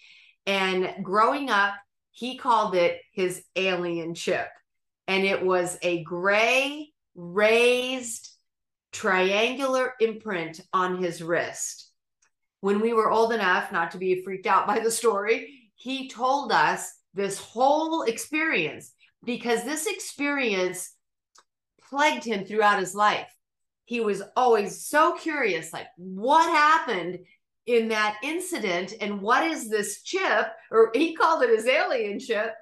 And 0.46 0.92
growing 1.02 1.50
up, 1.50 1.74
he 2.10 2.36
called 2.36 2.74
it 2.74 3.00
his 3.12 3.42
alien 3.56 4.14
chip. 4.14 4.48
And 5.08 5.24
it 5.24 5.44
was 5.44 5.78
a 5.82 6.02
gray, 6.02 6.92
raised, 7.14 8.30
triangular 8.92 9.94
imprint 10.00 10.60
on 10.72 11.02
his 11.02 11.22
wrist. 11.22 11.90
When 12.60 12.80
we 12.80 12.92
were 12.92 13.10
old 13.10 13.32
enough 13.32 13.70
not 13.70 13.90
to 13.92 13.98
be 13.98 14.22
freaked 14.22 14.46
out 14.46 14.66
by 14.66 14.78
the 14.80 14.90
story, 14.90 15.70
he 15.74 16.08
told 16.08 16.52
us 16.52 16.92
this 17.14 17.38
whole 17.38 18.02
experience 18.02 18.92
because 19.24 19.64
this 19.64 19.86
experience 19.86 20.95
plagued 21.88 22.24
him 22.24 22.44
throughout 22.44 22.80
his 22.80 22.94
life. 22.94 23.32
He 23.84 24.00
was 24.00 24.22
always 24.36 24.84
so 24.84 25.14
curious 25.14 25.72
like, 25.72 25.86
what 25.96 26.48
happened 26.50 27.20
in 27.66 27.88
that 27.88 28.16
incident? 28.22 28.94
And 29.00 29.20
what 29.20 29.44
is 29.44 29.68
this 29.68 30.02
chip? 30.02 30.48
Or 30.70 30.90
he 30.94 31.14
called 31.14 31.42
it 31.42 31.50
his 31.50 31.66
alien 31.66 32.18
chip. 32.18 32.52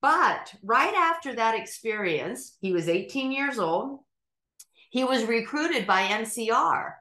But 0.00 0.54
right 0.62 0.94
after 0.94 1.34
that 1.34 1.58
experience, 1.58 2.56
he 2.60 2.72
was 2.72 2.88
18 2.88 3.32
years 3.32 3.58
old. 3.58 4.00
He 4.90 5.04
was 5.04 5.24
recruited 5.24 5.86
by 5.86 6.02
NCR, 6.02 6.92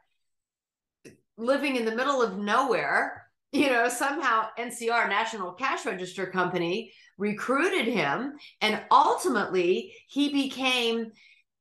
living 1.37 1.75
in 1.75 1.85
the 1.85 1.95
middle 1.95 2.21
of 2.21 2.37
nowhere. 2.37 3.23
You 3.53 3.69
know, 3.69 3.87
somehow 3.87 4.47
NCR, 4.59 5.07
National 5.07 5.53
Cash 5.53 5.85
Register 5.85 6.25
Company, 6.25 6.91
recruited 7.17 7.87
him. 7.87 8.33
And 8.61 8.81
ultimately, 8.91 9.93
he 10.07 10.29
became 10.33 11.11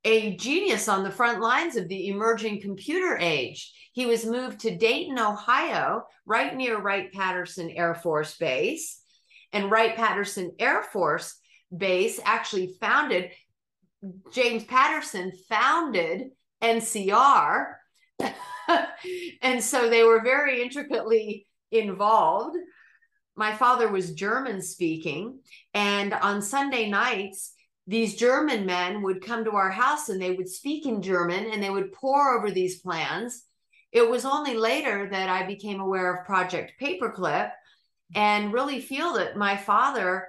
a 0.07 0.37
genius 0.37 0.87
on 0.87 1.03
the 1.03 1.11
front 1.11 1.41
lines 1.41 1.75
of 1.75 1.89
the 1.89 2.07
emerging 2.07 2.61
computer 2.61 3.17
age. 3.17 3.73
He 3.91 4.05
was 4.05 4.25
moved 4.25 4.61
to 4.61 4.77
Dayton, 4.77 5.19
Ohio, 5.19 6.03
right 6.25 6.55
near 6.55 6.79
Wright 6.79 7.11
Patterson 7.11 7.69
Air 7.71 7.93
Force 7.93 8.37
Base. 8.37 9.01
And 9.51 9.69
Wright 9.69 9.97
Patterson 9.97 10.53
Air 10.59 10.81
Force 10.81 11.37
Base 11.75 12.21
actually 12.23 12.77
founded, 12.79 13.31
James 14.31 14.63
Patterson 14.63 15.33
founded 15.49 16.29
NCR. 16.61 17.73
and 19.41 19.61
so 19.61 19.89
they 19.89 20.03
were 20.03 20.21
very 20.23 20.61
intricately 20.61 21.47
involved. 21.69 22.55
My 23.35 23.53
father 23.53 23.89
was 23.89 24.13
German 24.13 24.61
speaking. 24.61 25.39
And 25.73 26.13
on 26.13 26.41
Sunday 26.41 26.89
nights, 26.89 27.55
these 27.87 28.15
German 28.15 28.65
men 28.65 29.01
would 29.01 29.25
come 29.25 29.45
to 29.45 29.51
our 29.51 29.71
house 29.71 30.09
and 30.09 30.21
they 30.21 30.31
would 30.31 30.49
speak 30.49 30.85
in 30.85 31.01
German 31.01 31.45
and 31.51 31.63
they 31.63 31.69
would 31.69 31.93
pore 31.93 32.37
over 32.37 32.51
these 32.51 32.81
plans. 32.81 33.45
It 33.93 34.07
was 34.07 34.25
only 34.25 34.55
later 34.55 35.07
that 35.09 35.29
I 35.29 35.47
became 35.47 35.79
aware 35.79 36.13
of 36.13 36.25
Project 36.25 36.73
Paperclip 36.81 37.49
and 38.13 38.53
really 38.53 38.81
feel 38.81 39.13
that 39.13 39.37
my 39.37 39.55
father 39.55 40.27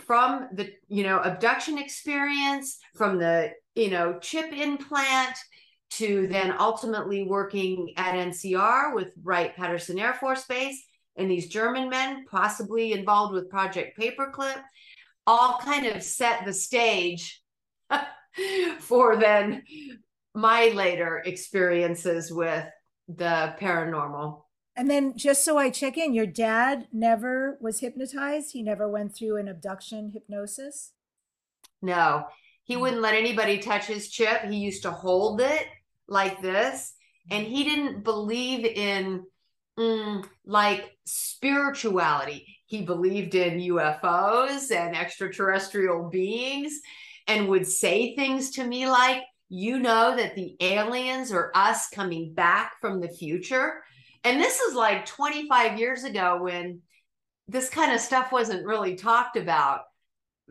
from 0.00 0.48
the 0.52 0.70
you 0.88 1.04
know 1.04 1.18
abduction 1.20 1.78
experience 1.78 2.78
from 2.94 3.18
the 3.18 3.50
you 3.74 3.90
know 3.90 4.18
chip 4.20 4.52
implant 4.52 5.36
to 5.88 6.26
then 6.26 6.54
ultimately 6.58 7.24
working 7.24 7.92
at 7.96 8.14
NCR 8.14 8.94
with 8.94 9.08
Wright 9.22 9.54
Patterson 9.56 9.98
Air 9.98 10.14
Force 10.14 10.44
Base 10.44 10.84
and 11.16 11.30
these 11.30 11.48
German 11.48 11.88
men 11.88 12.26
possibly 12.30 12.92
involved 12.92 13.32
with 13.32 13.48
Project 13.48 13.98
Paperclip 13.98 14.62
all 15.26 15.58
kind 15.58 15.86
of 15.86 16.02
set 16.02 16.44
the 16.44 16.52
stage 16.52 17.42
for 18.78 19.16
then 19.16 19.62
my 20.34 20.68
later 20.68 21.22
experiences 21.24 22.32
with 22.32 22.66
the 23.08 23.54
paranormal. 23.60 24.42
And 24.76 24.90
then 24.90 25.16
just 25.16 25.44
so 25.44 25.56
I 25.56 25.70
check 25.70 25.96
in, 25.96 26.12
your 26.12 26.26
dad 26.26 26.88
never 26.92 27.56
was 27.60 27.80
hypnotized? 27.80 28.52
He 28.52 28.62
never 28.62 28.88
went 28.88 29.14
through 29.14 29.38
an 29.38 29.48
abduction 29.48 30.10
hypnosis? 30.12 30.92
No. 31.80 32.26
He 32.64 32.76
wouldn't 32.76 33.00
let 33.00 33.14
anybody 33.14 33.58
touch 33.58 33.86
his 33.86 34.10
chip. 34.10 34.42
He 34.42 34.56
used 34.56 34.82
to 34.82 34.90
hold 34.90 35.40
it 35.40 35.66
like 36.08 36.42
this 36.42 36.92
and 37.30 37.46
he 37.46 37.64
didn't 37.64 38.04
believe 38.04 38.64
in 38.64 39.24
mm, 39.78 40.24
like 40.44 40.96
spirituality. 41.04 42.55
He 42.66 42.82
believed 42.82 43.34
in 43.34 43.60
UFOs 43.60 44.70
and 44.70 44.96
extraterrestrial 44.96 46.10
beings 46.10 46.80
and 47.26 47.48
would 47.48 47.66
say 47.66 48.14
things 48.14 48.50
to 48.52 48.64
me 48.64 48.88
like, 48.88 49.22
you 49.48 49.78
know, 49.78 50.16
that 50.16 50.34
the 50.34 50.56
aliens 50.60 51.32
are 51.32 51.52
us 51.54 51.88
coming 51.88 52.34
back 52.34 52.72
from 52.80 53.00
the 53.00 53.08
future. 53.08 53.82
And 54.24 54.40
this 54.40 54.60
is 54.60 54.74
like 54.74 55.06
25 55.06 55.78
years 55.78 56.02
ago 56.04 56.42
when 56.42 56.80
this 57.46 57.68
kind 57.68 57.92
of 57.92 58.00
stuff 58.00 58.32
wasn't 58.32 58.66
really 58.66 58.96
talked 58.96 59.36
about. 59.36 59.82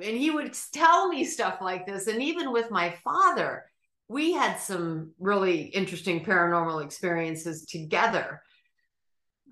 And 0.01 0.17
he 0.17 0.31
would 0.31 0.55
tell 0.73 1.09
me 1.09 1.25
stuff 1.25 1.57
like 1.61 1.85
this. 1.85 2.07
And 2.07 2.21
even 2.21 2.53
with 2.53 2.71
my 2.71 2.95
father, 3.03 3.65
we 4.07 4.33
had 4.33 4.57
some 4.57 5.11
really 5.19 5.63
interesting 5.63 6.23
paranormal 6.23 6.83
experiences 6.83 7.65
together. 7.65 8.41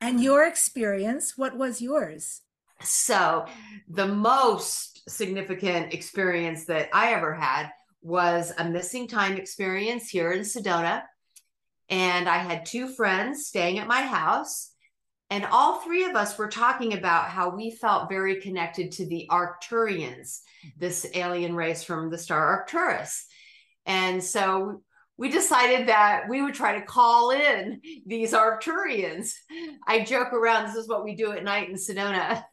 and 0.00 0.20
your 0.20 0.46
experience, 0.46 1.36
what 1.36 1.56
was 1.56 1.80
yours? 1.80 2.42
So, 2.82 3.46
the 3.88 4.06
most 4.06 5.08
significant 5.08 5.94
experience 5.94 6.66
that 6.66 6.88
I 6.92 7.12
ever 7.12 7.34
had 7.34 7.70
was 8.02 8.52
a 8.58 8.68
missing 8.68 9.08
time 9.08 9.36
experience 9.36 10.08
here 10.08 10.32
in 10.32 10.40
Sedona. 10.40 11.02
And 11.88 12.28
I 12.28 12.38
had 12.38 12.66
two 12.66 12.88
friends 12.88 13.46
staying 13.46 13.78
at 13.78 13.88
my 13.88 14.02
house. 14.02 14.72
And 15.30 15.46
all 15.46 15.80
three 15.80 16.04
of 16.04 16.14
us 16.14 16.36
were 16.36 16.48
talking 16.48 16.92
about 16.92 17.30
how 17.30 17.48
we 17.48 17.70
felt 17.70 18.10
very 18.10 18.40
connected 18.40 18.92
to 18.92 19.06
the 19.06 19.26
Arcturians, 19.30 20.40
this 20.78 21.06
alien 21.14 21.56
race 21.56 21.82
from 21.82 22.10
the 22.10 22.18
star 22.18 22.46
Arcturus. 22.46 23.26
And 23.86 24.22
so 24.22 24.82
we 25.16 25.30
decided 25.30 25.88
that 25.88 26.28
we 26.28 26.42
would 26.42 26.54
try 26.54 26.78
to 26.78 26.84
call 26.84 27.30
in 27.30 27.80
these 28.06 28.32
Arcturians. 28.32 29.32
I 29.86 30.00
joke 30.00 30.32
around, 30.32 30.66
this 30.66 30.76
is 30.76 30.88
what 30.88 31.04
we 31.04 31.14
do 31.14 31.32
at 31.32 31.44
night 31.44 31.68
in 31.68 31.76
Sedona. 31.76 32.44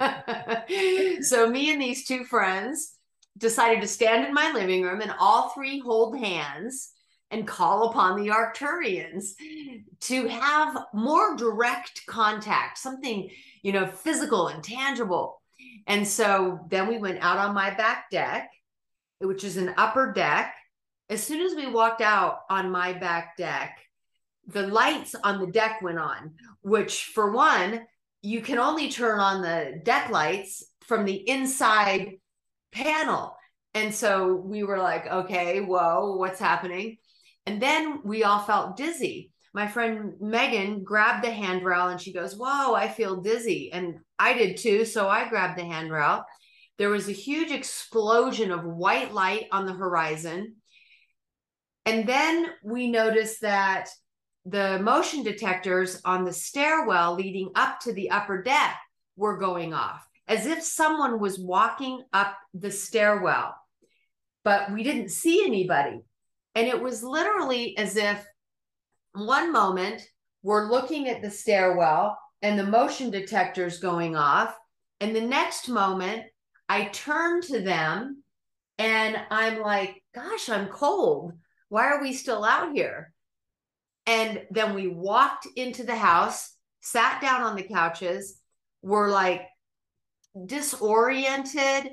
so 1.22 1.48
me 1.48 1.72
and 1.72 1.80
these 1.80 2.06
two 2.06 2.24
friends 2.24 2.94
decided 3.38 3.80
to 3.80 3.86
stand 3.86 4.26
in 4.26 4.34
my 4.34 4.52
living 4.52 4.82
room 4.82 5.00
and 5.00 5.14
all 5.18 5.50
three 5.50 5.78
hold 5.80 6.18
hands 6.18 6.90
and 7.30 7.46
call 7.46 7.90
upon 7.90 8.20
the 8.20 8.28
Arcturians 8.28 9.34
to 10.00 10.26
have 10.26 10.76
more 10.92 11.36
direct 11.36 12.04
contact, 12.06 12.78
something, 12.78 13.30
you 13.62 13.72
know, 13.72 13.86
physical 13.86 14.48
and 14.48 14.64
tangible. 14.64 15.40
And 15.86 16.06
so 16.06 16.60
then 16.68 16.88
we 16.88 16.98
went 16.98 17.22
out 17.22 17.38
on 17.38 17.54
my 17.54 17.72
back 17.72 18.10
deck, 18.10 18.50
which 19.20 19.44
is 19.44 19.56
an 19.56 19.74
upper 19.76 20.12
deck. 20.12 20.54
As 21.10 21.22
soon 21.22 21.42
as 21.42 21.56
we 21.56 21.66
walked 21.66 22.00
out 22.00 22.42
on 22.48 22.70
my 22.70 22.92
back 22.92 23.36
deck, 23.36 23.78
the 24.46 24.68
lights 24.68 25.16
on 25.24 25.40
the 25.40 25.48
deck 25.48 25.82
went 25.82 25.98
on, 25.98 26.34
which 26.62 27.06
for 27.06 27.32
one, 27.32 27.84
you 28.22 28.40
can 28.40 28.58
only 28.58 28.92
turn 28.92 29.18
on 29.18 29.42
the 29.42 29.80
deck 29.84 30.10
lights 30.10 30.62
from 30.86 31.04
the 31.04 31.28
inside 31.28 32.12
panel. 32.70 33.34
And 33.74 33.92
so 33.92 34.34
we 34.34 34.62
were 34.62 34.78
like, 34.78 35.06
okay, 35.06 35.60
whoa, 35.60 36.14
what's 36.16 36.38
happening? 36.38 36.98
And 37.44 37.60
then 37.60 38.02
we 38.04 38.22
all 38.22 38.40
felt 38.40 38.76
dizzy. 38.76 39.32
My 39.52 39.66
friend 39.66 40.12
Megan 40.20 40.84
grabbed 40.84 41.24
the 41.24 41.32
handrail 41.32 41.88
and 41.88 42.00
she 42.00 42.12
goes, 42.12 42.36
Whoa, 42.36 42.72
I 42.72 42.86
feel 42.86 43.20
dizzy. 43.20 43.72
And 43.72 43.98
I 44.16 44.32
did 44.34 44.58
too. 44.58 44.84
So 44.84 45.08
I 45.08 45.28
grabbed 45.28 45.58
the 45.58 45.64
handrail. 45.64 46.24
There 46.78 46.90
was 46.90 47.08
a 47.08 47.12
huge 47.12 47.50
explosion 47.50 48.52
of 48.52 48.64
white 48.64 49.12
light 49.12 49.48
on 49.50 49.66
the 49.66 49.72
horizon. 49.72 50.54
And 51.86 52.06
then 52.06 52.46
we 52.62 52.90
noticed 52.90 53.40
that 53.42 53.88
the 54.44 54.78
motion 54.80 55.22
detectors 55.22 56.00
on 56.04 56.24
the 56.24 56.32
stairwell 56.32 57.14
leading 57.14 57.50
up 57.54 57.80
to 57.80 57.92
the 57.92 58.10
upper 58.10 58.42
deck 58.42 58.76
were 59.16 59.36
going 59.36 59.74
off 59.74 60.06
as 60.30 60.46
if 60.46 60.62
someone 60.62 61.18
was 61.18 61.40
walking 61.40 62.00
up 62.12 62.38
the 62.54 62.70
stairwell, 62.70 63.52
but 64.44 64.72
we 64.72 64.84
didn't 64.84 65.10
see 65.10 65.44
anybody. 65.44 66.00
And 66.54 66.68
it 66.68 66.80
was 66.80 67.02
literally 67.02 67.76
as 67.76 67.96
if 67.96 68.24
one 69.12 69.52
moment 69.52 70.02
we're 70.44 70.70
looking 70.70 71.08
at 71.08 71.20
the 71.20 71.30
stairwell 71.30 72.16
and 72.42 72.56
the 72.56 72.64
motion 72.64 73.10
detectors 73.10 73.80
going 73.80 74.14
off. 74.14 74.56
And 75.00 75.16
the 75.16 75.20
next 75.20 75.68
moment, 75.68 76.22
I 76.68 76.84
turn 76.84 77.40
to 77.42 77.60
them 77.60 78.22
and 78.78 79.16
I'm 79.30 79.60
like, 79.60 80.00
gosh, 80.14 80.48
I'm 80.48 80.68
cold. 80.68 81.32
Why 81.70 81.86
are 81.86 82.02
we 82.02 82.12
still 82.12 82.44
out 82.44 82.74
here? 82.74 83.14
And 84.06 84.42
then 84.50 84.74
we 84.74 84.88
walked 84.88 85.46
into 85.56 85.84
the 85.84 85.96
house, 85.96 86.52
sat 86.80 87.22
down 87.22 87.42
on 87.42 87.56
the 87.56 87.62
couches, 87.62 88.38
were 88.82 89.08
like 89.08 89.46
disoriented 90.46 91.92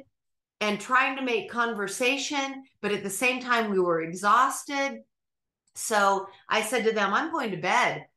and 0.61 0.79
trying 0.79 1.15
to 1.17 1.21
make 1.21 1.51
conversation, 1.51 2.63
but 2.81 2.91
at 2.91 3.03
the 3.03 3.09
same 3.09 3.39
time, 3.39 3.69
we 3.69 3.79
were 3.79 4.01
exhausted. 4.01 5.01
So 5.75 6.27
I 6.49 6.63
said 6.63 6.83
to 6.85 6.91
them, 6.91 7.13
I'm 7.13 7.31
going 7.31 7.51
to 7.51 7.57
bed. 7.57 8.07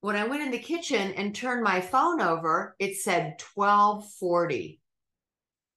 When 0.00 0.16
I 0.16 0.26
went 0.26 0.42
in 0.42 0.50
the 0.50 0.58
kitchen 0.58 1.12
and 1.12 1.34
turned 1.34 1.62
my 1.62 1.82
phone 1.82 2.22
over, 2.22 2.76
it 2.78 2.96
said 2.96 3.36
1240. 3.54 4.80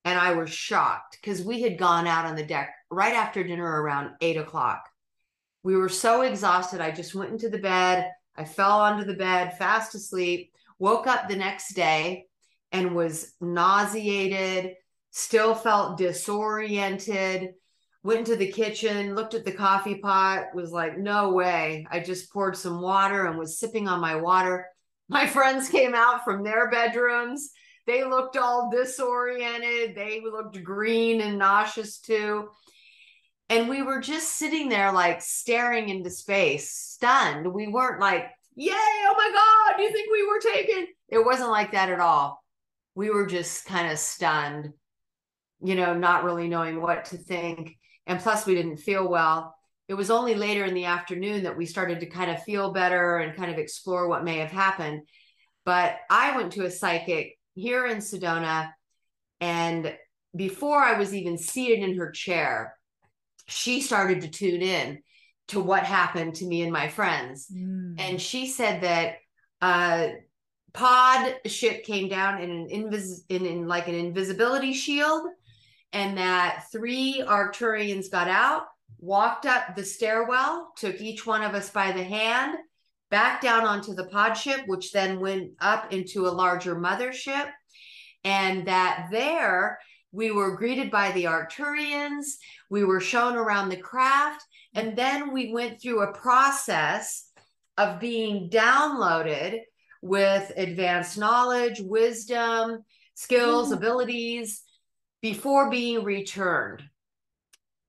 And 0.06 0.18
I 0.18 0.34
was 0.34 0.50
shocked 0.50 1.18
because 1.22 1.42
we 1.44 1.62
had 1.62 1.78
gone 1.78 2.08
out 2.08 2.26
on 2.26 2.38
the 2.38 2.46
deck 2.46 2.74
right 2.90 3.14
after 3.14 3.44
dinner 3.44 3.82
around 3.82 4.12
eight 4.22 4.38
o'clock. 4.38 4.88
We 5.68 5.76
were 5.76 5.90
so 5.90 6.22
exhausted. 6.22 6.80
I 6.80 6.92
just 6.92 7.14
went 7.14 7.32
into 7.32 7.50
the 7.50 7.58
bed. 7.58 8.10
I 8.38 8.46
fell 8.46 8.80
onto 8.80 9.04
the 9.04 9.16
bed, 9.16 9.58
fast 9.58 9.96
asleep, 9.96 10.54
woke 10.80 11.08
up 11.08 11.28
the 11.28 11.36
next 11.36 11.74
day 11.74 12.28
and 12.72 12.96
was 12.96 13.34
nauseated, 13.42 14.76
still 15.12 15.54
felt 15.54 15.98
disoriented 15.98 17.50
went 18.02 18.20
into 18.20 18.38
the 18.38 18.50
kitchen 18.50 19.14
looked 19.14 19.34
at 19.34 19.44
the 19.44 19.52
coffee 19.52 19.96
pot 19.96 20.46
was 20.56 20.72
like 20.72 20.98
no 20.98 21.34
way. 21.34 21.86
I 21.92 22.00
just 22.00 22.32
poured 22.32 22.56
some 22.56 22.80
water 22.80 23.26
and 23.26 23.38
was 23.38 23.60
sipping 23.60 23.90
on 23.90 24.00
my 24.00 24.16
water. 24.16 24.68
My 25.10 25.28
friends 25.36 25.68
came 25.68 25.94
out 25.94 26.24
from 26.24 26.46
their 26.46 26.72
bedrooms. 26.72 27.50
They 27.88 28.06
looked 28.06 28.38
all 28.38 28.72
disoriented. 28.72 29.96
They 29.98 30.22
looked 30.22 30.64
green 30.64 31.20
and 31.20 31.38
nauseous 31.38 32.00
too 32.00 32.52
and 33.50 33.70
we 33.70 33.82
were 33.82 34.00
just 34.00 34.34
sitting 34.34 34.70
there 34.70 34.92
like 34.92 35.22
staring 35.22 35.90
into 35.90 36.10
space 36.10 36.72
stunned 36.72 37.54
we 37.54 37.68
weren't 37.68 38.02
like 38.02 38.30
yay 38.56 38.74
oh 38.74 39.16
my 39.18 39.32
god 39.34 39.78
do 39.78 39.84
you 39.84 39.92
think 39.92 40.12
we 40.12 40.28
were 40.28 40.40
taken 40.40 40.88
it 41.10 41.24
wasn't 41.24 41.50
like 41.50 41.72
that 41.72 41.90
at 41.90 42.00
all 42.00 42.44
we 42.96 43.10
were 43.10 43.26
just 43.26 43.66
kind 43.66 43.92
of 43.92 44.00
stunned 44.00 44.74
you 45.62 45.76
know, 45.76 45.94
not 45.94 46.24
really 46.24 46.48
knowing 46.48 46.82
what 46.82 47.06
to 47.06 47.18
think. 47.18 47.78
And 48.06 48.20
plus, 48.20 48.46
we 48.46 48.56
didn't 48.56 48.78
feel 48.78 49.08
well. 49.08 49.56
It 49.88 49.96
was 49.96 50.12
only 50.12 50.36
later 50.36 50.66
in 50.66 50.74
the 50.74 50.86
afternoon 50.86 51.44
that 51.44 51.58
we 51.58 51.66
started 51.66 52.02
to 52.02 52.06
kind 52.08 52.30
of 52.30 52.44
feel 52.44 52.72
better 52.72 53.18
and 53.18 53.36
kind 53.36 53.52
of 53.52 53.58
explore 53.58 54.08
what 54.08 54.24
may 54.24 54.38
have 54.38 54.52
happened. 54.52 55.04
But 55.66 55.98
I 56.10 56.36
went 56.36 56.54
to 56.54 56.66
a 56.66 56.72
psychic 56.72 57.38
here 57.54 57.86
in 57.86 57.98
Sedona. 57.98 58.72
And 59.40 59.96
before 60.36 60.82
I 60.82 60.98
was 60.98 61.14
even 61.14 61.38
seated 61.38 61.80
in 61.80 61.98
her 61.98 62.12
chair, 62.12 62.77
she 63.48 63.82
started 63.82 64.22
to 64.22 64.30
tune 64.30 64.62
in 64.62 65.00
to 65.50 65.60
what 65.60 65.84
happened 65.84 66.36
to 66.36 66.46
me 66.46 66.62
and 66.62 66.72
my 66.72 66.88
friends. 66.88 67.48
Mm. 67.54 67.96
And 67.98 68.22
she 68.22 68.48
said 68.48 68.82
that 68.82 69.16
uh, 69.62 70.10
pod 70.74 71.36
ship 71.46 71.84
came 71.84 72.10
down 72.10 72.42
in 72.42 72.52
an 72.52 72.68
invis 72.68 73.22
in, 73.30 73.46
in 73.46 73.68
like 73.68 73.88
an 73.88 73.96
invisibility 73.96 74.74
shield 74.74 75.28
and 75.94 76.18
that 76.18 76.66
three 76.72 77.24
Arcturians 77.26 78.12
got 78.12 78.28
out, 78.28 78.64
walked 79.00 79.46
up 79.46 79.76
the 79.76 79.84
stairwell, 79.84 80.74
took 80.76 81.00
each 81.02 81.26
one 81.26 81.44
of 81.44 81.54
us 81.56 81.70
by 81.70 81.92
the 81.92 82.04
hand, 82.04 82.58
back 83.10 83.42
down 83.42 83.64
onto 83.64 83.94
the 83.94 84.06
pod 84.06 84.34
ship, 84.34 84.62
which 84.68 84.92
then 84.92 85.20
went 85.20 85.52
up 85.62 85.94
into 85.94 86.28
a 86.28 86.30
larger 86.30 86.76
mothership. 86.76 87.50
And 88.24 88.68
that 88.68 89.08
there 89.12 89.80
we 90.12 90.32
were 90.32 90.56
greeted 90.56 90.90
by 90.90 91.12
the 91.12 91.26
Arcturians, 91.26 92.26
we 92.70 92.84
were 92.84 93.00
shown 93.00 93.36
around 93.36 93.70
the 93.70 93.78
craft, 93.78 94.44
and 94.74 94.96
then 94.96 95.34
we 95.34 95.52
went 95.52 95.82
through 95.82 96.02
a 96.02 96.14
process 96.14 97.30
of 97.78 98.00
being 98.00 98.50
downloaded 98.50 99.60
with 100.02 100.52
advanced 100.56 101.18
knowledge, 101.18 101.80
wisdom, 101.80 102.84
skills, 103.16 103.68
mm-hmm. 103.68 103.78
abilities 103.78 104.62
before 105.22 105.70
being 105.70 106.04
returned. 106.04 106.84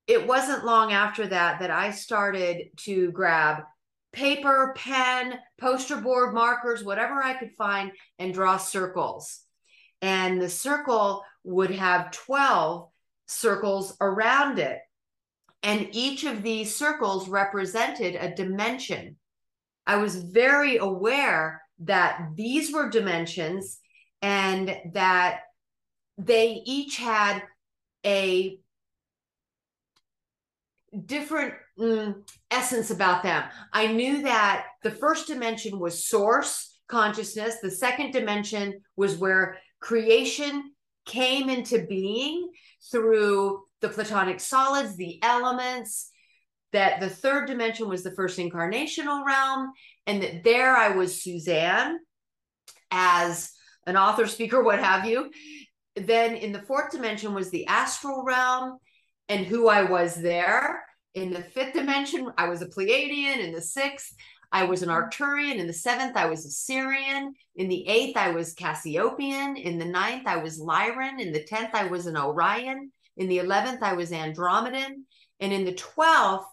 It 0.06 0.26
wasn't 0.26 0.64
long 0.64 0.92
after 0.92 1.26
that 1.26 1.60
that 1.60 1.70
I 1.70 1.90
started 1.90 2.70
to 2.78 3.12
grab 3.12 3.62
paper, 4.12 4.74
pen, 4.76 5.38
poster 5.60 5.96
board, 5.96 6.34
markers, 6.34 6.82
whatever 6.82 7.22
I 7.22 7.34
could 7.34 7.52
find, 7.58 7.92
and 8.18 8.32
draw 8.32 8.56
circles. 8.56 9.40
And 10.02 10.40
the 10.40 10.48
circle 10.48 11.24
would 11.44 11.70
have 11.70 12.10
12 12.12 12.88
circles 13.26 13.96
around 14.00 14.58
it. 14.58 14.78
And 15.62 15.88
each 15.92 16.24
of 16.24 16.42
these 16.42 16.74
circles 16.74 17.28
represented 17.28 18.14
a 18.14 18.34
dimension. 18.34 19.16
I 19.86 19.96
was 19.96 20.16
very 20.16 20.76
aware 20.76 21.62
that 21.80 22.30
these 22.34 22.72
were 22.72 22.90
dimensions 22.90 23.78
and 24.22 24.76
that 24.92 25.40
they 26.16 26.62
each 26.64 26.96
had 26.96 27.42
a 28.04 28.58
different 31.06 31.54
mm, 31.78 32.14
essence 32.50 32.90
about 32.90 33.22
them. 33.22 33.44
I 33.72 33.88
knew 33.88 34.22
that 34.22 34.66
the 34.82 34.90
first 34.90 35.26
dimension 35.26 35.78
was 35.78 36.06
source 36.06 36.78
consciousness, 36.88 37.56
the 37.60 37.70
second 37.70 38.12
dimension 38.12 38.80
was 38.96 39.16
where 39.16 39.58
creation 39.80 40.72
came 41.06 41.48
into 41.48 41.86
being 41.86 42.50
through 42.90 43.62
the 43.80 43.88
platonic 43.88 44.40
solids, 44.40 44.96
the 44.96 45.18
elements, 45.22 46.10
that 46.72 47.00
the 47.00 47.08
third 47.08 47.46
dimension 47.46 47.88
was 47.88 48.02
the 48.02 48.14
first 48.14 48.38
incarnational 48.38 49.24
realm, 49.24 49.72
and 50.06 50.22
that 50.22 50.44
there 50.44 50.76
I 50.76 50.90
was 50.90 51.22
Suzanne 51.22 51.98
as 52.90 53.50
an 53.86 53.96
author, 53.96 54.26
speaker, 54.26 54.62
what 54.62 54.78
have 54.78 55.06
you. 55.06 55.30
Then 55.96 56.36
in 56.36 56.52
the 56.52 56.62
fourth 56.62 56.90
dimension 56.90 57.34
was 57.34 57.50
the 57.50 57.66
astral 57.66 58.22
realm 58.24 58.78
and 59.28 59.46
who 59.46 59.68
I 59.68 59.82
was 59.84 60.14
there. 60.14 60.82
In 61.14 61.32
the 61.32 61.42
fifth 61.42 61.72
dimension, 61.72 62.30
I 62.36 62.48
was 62.48 62.62
a 62.62 62.66
Pleiadian. 62.66 63.38
In 63.38 63.52
the 63.52 63.62
sixth, 63.62 64.14
I 64.50 64.64
was 64.64 64.82
an 64.82 64.88
Arcturian. 64.88 65.56
In 65.56 65.66
the 65.66 65.72
seventh, 65.72 66.16
I 66.16 66.26
was 66.26 66.46
a 66.46 66.48
Sirian. 66.48 67.32
In 67.56 67.68
the 67.68 67.86
eighth, 67.86 68.16
I 68.16 68.30
was 68.30 68.54
Cassiopean. 68.54 69.56
In 69.56 69.78
the 69.78 69.84
ninth, 69.84 70.26
I 70.26 70.36
was 70.36 70.60
Lyran. 70.60 71.20
In 71.20 71.32
the 71.32 71.44
tenth, 71.44 71.74
I 71.74 71.84
was 71.84 72.06
an 72.06 72.16
Orion. 72.16 72.90
In 73.16 73.28
the 73.28 73.38
eleventh, 73.38 73.82
I 73.82 73.92
was 73.92 74.10
Andromedan. 74.10 75.02
And 75.40 75.52
in 75.52 75.64
the 75.64 75.74
twelfth, 75.74 76.48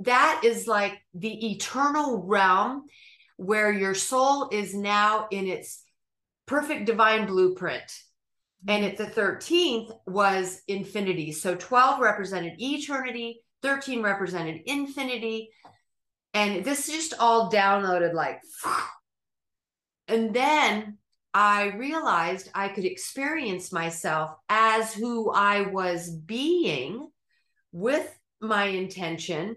that 0.00 0.42
is 0.44 0.66
like 0.66 1.00
the 1.12 1.52
eternal 1.52 2.22
realm 2.22 2.84
where 3.36 3.72
your 3.72 3.94
soul 3.94 4.48
is 4.50 4.74
now 4.74 5.26
in 5.30 5.46
its 5.46 5.82
perfect 6.46 6.86
divine 6.86 7.26
blueprint. 7.26 7.92
And 8.68 8.84
at 8.84 8.96
the 8.96 9.06
13th 9.06 9.92
was 10.06 10.60
infinity. 10.68 11.32
So 11.32 11.54
12 11.54 12.00
represented 12.00 12.60
eternity, 12.60 13.40
13 13.62 14.02
represented 14.02 14.60
infinity. 14.66 15.50
And 16.32 16.64
this 16.64 16.86
just 16.86 17.14
all 17.18 17.50
downloaded 17.50 18.14
like, 18.14 18.40
and 20.08 20.34
then 20.34 20.98
I 21.32 21.72
realized 21.76 22.50
I 22.54 22.68
could 22.68 22.84
experience 22.84 23.72
myself 23.72 24.36
as 24.48 24.92
who 24.92 25.30
I 25.30 25.62
was 25.62 26.10
being 26.10 27.08
with 27.72 28.18
my 28.40 28.64
intention 28.64 29.56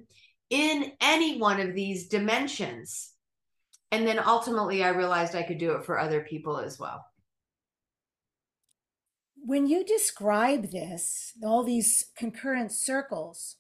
in 0.49 0.91
any 1.01 1.39
one 1.39 1.59
of 1.59 1.73
these 1.73 2.07
dimensions. 2.07 3.12
And 3.91 4.07
then 4.07 4.19
ultimately, 4.19 4.83
I 4.83 4.89
realized 4.89 5.36
I 5.36 5.43
could 5.43 5.57
do 5.57 5.71
it 5.73 5.86
for 5.86 5.99
other 5.99 6.21
people 6.21 6.59
as 6.59 6.79
well. 6.79 7.03
When 9.36 9.67
you 9.67 9.83
describe 9.83 10.71
this, 10.71 11.33
all 11.43 11.63
these 11.63 12.05
concurrent 12.15 12.71
circles, 12.71 13.57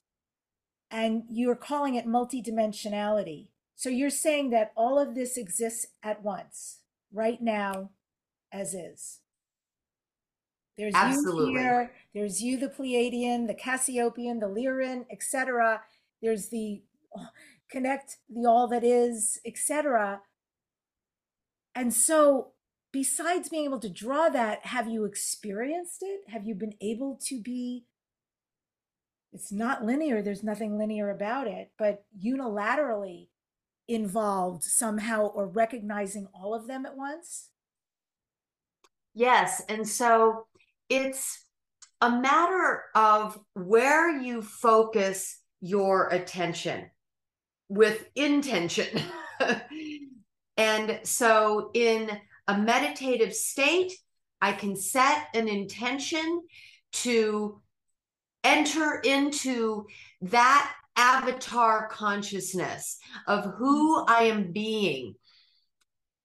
and 0.93 1.23
you're 1.29 1.55
calling 1.55 1.95
it 1.95 2.07
multidimensionality. 2.07 3.47
So 3.75 3.89
you're 3.89 4.09
saying 4.09 4.51
that 4.51 4.71
all 4.77 4.97
of 4.97 5.15
this 5.15 5.35
exists 5.35 5.87
at 6.01 6.23
once, 6.23 6.79
right 7.11 7.41
now, 7.41 7.89
as 8.53 8.73
is. 8.73 9.19
There's 10.77 10.93
Absolutely. 10.95 11.51
you 11.51 11.59
here, 11.59 11.91
there's 12.13 12.41
you, 12.41 12.57
the 12.57 12.69
Pleiadian, 12.69 13.47
the 13.47 13.53
Cassiopean, 13.53 14.39
the 14.39 14.47
Lyran, 14.47 15.05
etc 15.11 15.81
there's 16.23 16.47
the 16.47 16.81
oh, 17.15 17.27
connect 17.69 18.17
the 18.29 18.49
all 18.49 18.67
that 18.67 18.83
is 18.83 19.39
etc 19.45 20.21
and 21.75 21.93
so 21.93 22.53
besides 22.91 23.49
being 23.49 23.65
able 23.65 23.79
to 23.79 23.89
draw 23.89 24.29
that 24.29 24.65
have 24.65 24.87
you 24.87 25.03
experienced 25.05 26.01
it 26.01 26.21
have 26.29 26.47
you 26.47 26.55
been 26.55 26.75
able 26.81 27.19
to 27.21 27.39
be 27.41 27.83
it's 29.33 29.51
not 29.51 29.83
linear 29.83 30.21
there's 30.21 30.43
nothing 30.43 30.77
linear 30.77 31.09
about 31.09 31.47
it 31.47 31.71
but 31.77 32.03
unilaterally 32.23 33.27
involved 33.87 34.63
somehow 34.63 35.25
or 35.27 35.47
recognizing 35.47 36.27
all 36.33 36.53
of 36.53 36.67
them 36.67 36.85
at 36.85 36.95
once 36.95 37.49
yes 39.13 39.61
and 39.67 39.87
so 39.87 40.47
it's 40.89 41.45
a 42.01 42.09
matter 42.09 42.83
of 42.95 43.39
where 43.53 44.21
you 44.21 44.41
focus 44.41 45.39
your 45.61 46.09
attention 46.09 46.91
with 47.69 48.09
intention. 48.15 49.01
and 50.57 50.99
so, 51.03 51.71
in 51.73 52.11
a 52.47 52.57
meditative 52.57 53.33
state, 53.33 53.93
I 54.41 54.51
can 54.51 54.75
set 54.75 55.29
an 55.33 55.47
intention 55.47 56.43
to 56.91 57.61
enter 58.43 58.99
into 59.03 59.85
that 60.21 60.73
avatar 60.95 61.87
consciousness 61.87 62.99
of 63.27 63.45
who 63.57 64.05
I 64.05 64.23
am 64.23 64.51
being 64.51 65.15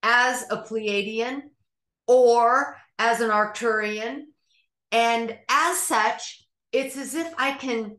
as 0.02 0.44
a 0.50 0.58
Pleiadian 0.58 1.42
or 2.06 2.76
as 2.98 3.20
an 3.20 3.30
Arcturian. 3.30 4.22
And 4.92 5.38
as 5.48 5.78
such, 5.78 6.44
it's 6.72 6.96
as 6.96 7.14
if 7.14 7.32
I 7.38 7.52
can 7.52 7.96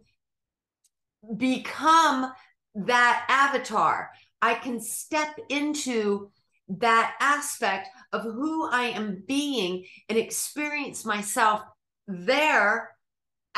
become 1.37 2.31
that 2.75 3.25
avatar. 3.29 4.09
I 4.41 4.55
can 4.55 4.79
step 4.79 5.37
into 5.49 6.31
that 6.69 7.15
aspect 7.19 7.89
of 8.13 8.23
who 8.23 8.69
I 8.69 8.83
am 8.85 9.23
being 9.27 9.85
and 10.07 10.17
experience 10.17 11.03
myself 11.03 11.61
there 12.07 12.91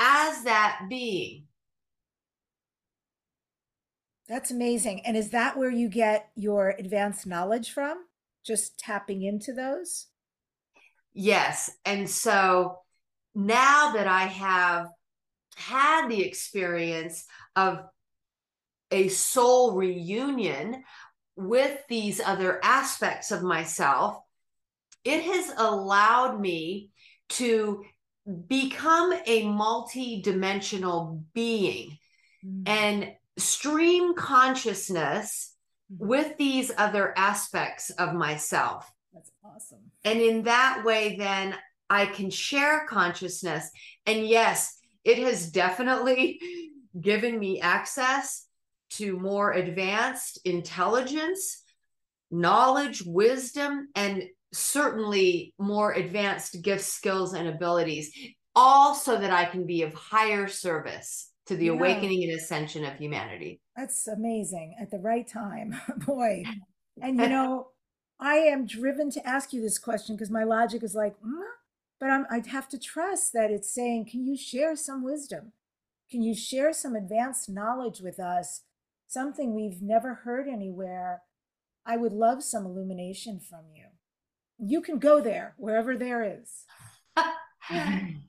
as 0.02 0.44
that 0.44 0.82
being. 0.90 1.44
That's 4.28 4.50
amazing. 4.50 5.06
And 5.06 5.16
is 5.16 5.30
that 5.30 5.58
where 5.58 5.70
you 5.70 5.90
get 5.90 6.30
your 6.36 6.74
advanced 6.80 7.28
knowledge 7.28 7.72
from? 7.72 8.06
Just 8.44 8.80
tapping 8.80 9.22
into 9.22 9.54
those? 9.54 10.08
Yes. 11.14 11.70
And 11.86 12.10
so 12.10 12.80
now 13.36 13.94
that 13.94 14.08
I 14.08 14.24
have 14.24 14.88
had 15.56 16.08
the 16.08 16.24
experience 16.24 17.26
of 17.56 17.84
a 18.90 19.10
soul 19.10 19.74
reunion 19.74 20.84
with 21.36 21.78
these 21.90 22.20
other 22.20 22.60
aspects 22.64 23.32
of 23.32 23.44
myself, 23.44 24.18
it 25.04 25.24
has 25.24 25.54
allowed 25.58 26.40
me 26.40 26.90
to 27.30 27.84
become 28.48 29.14
a 29.26 29.48
multi-dimensional 29.48 31.24
being 31.34 31.98
mm-hmm. 32.46 32.64
and 32.66 33.14
stream 33.38 34.14
consciousness 34.16 35.56
mm-hmm. 35.92 36.08
with 36.08 36.38
these 36.38 36.72
other 36.78 37.14
aspects 37.18 37.90
of 37.92 38.14
myself. 38.14 38.92
That's 39.14 39.32
awesome. 39.44 39.92
And 40.04 40.20
in 40.20 40.44
that 40.44 40.84
way, 40.86 41.16
then 41.18 41.56
I 41.90 42.06
can 42.06 42.30
share 42.30 42.86
consciousness. 42.88 43.70
And 44.06 44.26
yes, 44.26 44.78
it 45.04 45.18
has 45.20 45.52
definitely 45.52 46.40
given 47.00 47.38
me 47.38 47.60
access 47.60 48.46
to 48.92 49.18
more 49.18 49.52
advanced 49.52 50.40
intelligence, 50.46 51.64
knowledge, 52.30 53.04
wisdom, 53.06 53.90
and 53.96 54.24
certainly 54.54 55.54
more 55.58 55.94
advanced 55.94 56.62
gifts, 56.62 56.88
skills, 56.88 57.34
and 57.34 57.48
abilities, 57.48 58.12
all 58.56 58.94
so 58.94 59.18
that 59.18 59.32
I 59.32 59.46
can 59.46 59.66
be 59.66 59.84
of 59.84 59.94
higher 59.94 60.48
service 60.48 61.32
to 61.48 61.56
the 61.56 61.66
yeah. 61.66 61.72
awakening 61.72 62.24
and 62.24 62.34
ascension 62.34 62.86
of 62.86 62.96
humanity. 62.96 63.62
That's 63.76 64.08
amazing 64.08 64.76
at 64.80 64.92
the 64.92 65.00
right 65.00 65.28
time. 65.28 65.80
Boy. 66.06 66.44
And 67.02 67.20
you 67.20 67.30
know, 67.30 67.70
I 68.20 68.36
am 68.36 68.68
driven 68.68 69.10
to 69.12 69.26
ask 69.26 69.54
you 69.54 69.62
this 69.62 69.80
question 69.80 70.16
because 70.16 70.30
my 70.30 70.44
logic 70.44 70.84
is 70.84 70.94
like, 70.94 71.16
mm, 71.26 71.42
but 72.02 72.10
I'm, 72.10 72.26
I'd 72.30 72.48
have 72.48 72.68
to 72.70 72.78
trust 72.78 73.32
that 73.34 73.50
it's 73.50 73.74
saying, 73.74 74.10
can 74.12 74.26
you 74.26 74.36
share 74.36 74.76
some 74.76 75.04
wisdom? 75.04 75.54
Can 76.12 76.22
you 76.22 76.36
share 76.36 76.74
some 76.74 76.96
advanced 76.96 77.50
knowledge 77.50 78.02
with 78.02 78.20
us? 78.20 78.64
Something 79.08 79.56
we've 79.56 79.82
never 79.82 80.16
heard 80.16 80.48
anywhere. 80.48 81.22
I 81.86 81.96
would 81.98 82.14
love 82.14 82.44
some 82.44 82.66
illumination 82.66 83.40
from 83.40 83.62
you. 83.74 83.86
You 84.63 84.82
can 84.82 85.00
go 85.00 85.21
there, 85.21 85.56
wherever 85.58 85.97
there 85.97 86.39
is. 86.39 86.65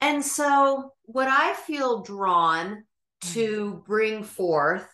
and 0.00 0.24
so, 0.24 0.92
what 1.02 1.28
I 1.28 1.52
feel 1.54 2.02
drawn 2.02 2.84
to 3.32 3.72
mm-hmm. 3.72 3.78
bring 3.80 4.22
forth, 4.24 4.88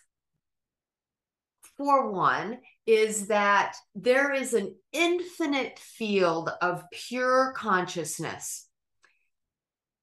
for 1.76 2.10
one, 2.10 2.58
is 2.86 3.28
that 3.28 3.76
there 3.94 4.32
is 4.32 4.54
an 4.54 4.74
infinite 4.92 5.78
field 5.78 6.50
of 6.60 6.84
pure 6.90 7.52
consciousness. 7.56 8.66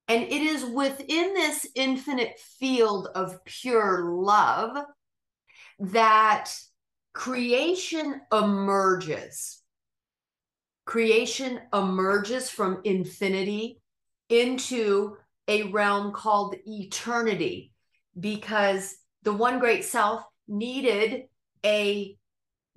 And 0.07 0.23
it 0.23 0.41
is 0.41 0.65
within 0.65 1.33
this 1.33 1.67
infinite 1.75 2.39
field 2.39 3.09
of 3.13 3.43
pure 3.45 4.05
love 4.05 4.77
that 5.79 6.51
creation 7.13 8.19
emerges. 8.31 9.58
Creation 10.89 11.59
emerges 11.71 12.49
from 12.49 12.81
infinity 12.83 13.79
into 14.27 15.15
a 15.47 15.61
realm 15.69 16.11
called 16.11 16.55
eternity 16.65 17.71
because 18.19 18.95
the 19.21 19.31
one 19.31 19.59
great 19.59 19.85
self 19.85 20.23
needed 20.47 21.25
a 21.63 22.17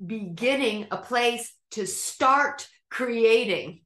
beginning, 0.05 0.89
a 0.91 0.99
place 0.99 1.55
to 1.71 1.87
start 1.87 2.69
creating. 2.91 3.81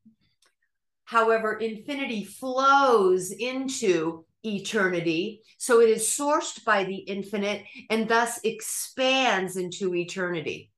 However, 1.04 1.58
infinity 1.58 2.24
flows 2.24 3.30
into 3.30 4.24
eternity. 4.42 5.42
So 5.56 5.80
it 5.80 5.88
is 5.88 6.02
sourced 6.02 6.64
by 6.64 6.82
the 6.82 6.96
infinite 6.96 7.62
and 7.90 8.08
thus 8.08 8.40
expands 8.42 9.56
into 9.56 9.94
eternity. 9.94 10.72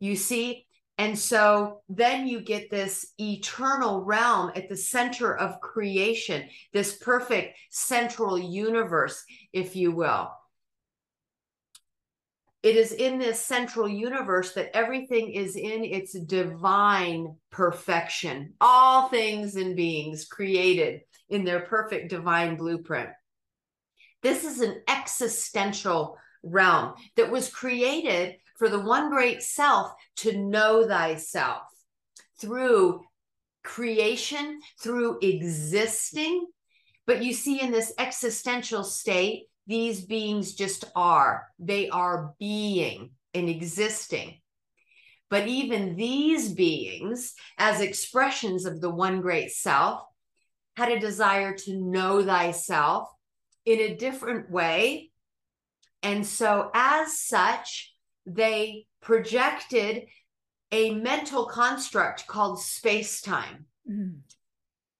You 0.00 0.16
see? 0.16 0.65
And 0.98 1.18
so 1.18 1.82
then 1.88 2.26
you 2.26 2.40
get 2.40 2.70
this 2.70 3.12
eternal 3.20 4.02
realm 4.02 4.52
at 4.56 4.68
the 4.68 4.76
center 4.76 5.36
of 5.36 5.60
creation, 5.60 6.48
this 6.72 6.96
perfect 6.96 7.58
central 7.70 8.38
universe, 8.38 9.22
if 9.52 9.76
you 9.76 9.92
will. 9.92 10.30
It 12.62 12.76
is 12.76 12.92
in 12.92 13.18
this 13.18 13.40
central 13.40 13.86
universe 13.86 14.54
that 14.54 14.74
everything 14.74 15.30
is 15.32 15.54
in 15.54 15.84
its 15.84 16.18
divine 16.18 17.36
perfection. 17.50 18.54
All 18.60 19.08
things 19.08 19.54
and 19.54 19.76
beings 19.76 20.24
created 20.24 21.02
in 21.28 21.44
their 21.44 21.60
perfect 21.60 22.08
divine 22.08 22.56
blueprint. 22.56 23.10
This 24.22 24.44
is 24.44 24.62
an 24.62 24.82
existential 24.88 26.16
realm 26.42 26.94
that 27.16 27.30
was 27.30 27.50
created 27.50 28.36
for 28.58 28.68
the 28.68 28.80
one 28.80 29.10
great 29.10 29.42
self 29.42 29.92
to 30.16 30.36
know 30.36 30.86
thyself 30.86 31.62
through 32.40 33.02
creation, 33.62 34.60
through 34.80 35.18
existing. 35.20 36.46
But 37.06 37.22
you 37.22 37.32
see, 37.32 37.60
in 37.60 37.70
this 37.70 37.92
existential 37.98 38.84
state, 38.84 39.44
these 39.66 40.04
beings 40.04 40.54
just 40.54 40.84
are. 40.94 41.48
They 41.58 41.88
are 41.88 42.34
being 42.38 43.10
and 43.34 43.48
existing. 43.48 44.40
But 45.28 45.48
even 45.48 45.96
these 45.96 46.52
beings, 46.52 47.34
as 47.58 47.80
expressions 47.80 48.64
of 48.64 48.80
the 48.80 48.90
one 48.90 49.20
great 49.20 49.50
self, 49.50 50.02
had 50.76 50.90
a 50.90 51.00
desire 51.00 51.54
to 51.56 51.76
know 51.76 52.24
thyself 52.24 53.08
in 53.64 53.80
a 53.80 53.96
different 53.96 54.50
way. 54.50 55.10
And 56.02 56.24
so, 56.24 56.70
as 56.72 57.18
such, 57.18 57.92
they 58.26 58.86
projected 59.00 60.06
a 60.72 60.94
mental 60.94 61.46
construct 61.46 62.26
called 62.26 62.60
space 62.60 63.20
time. 63.20 63.66
Mm. 63.88 64.18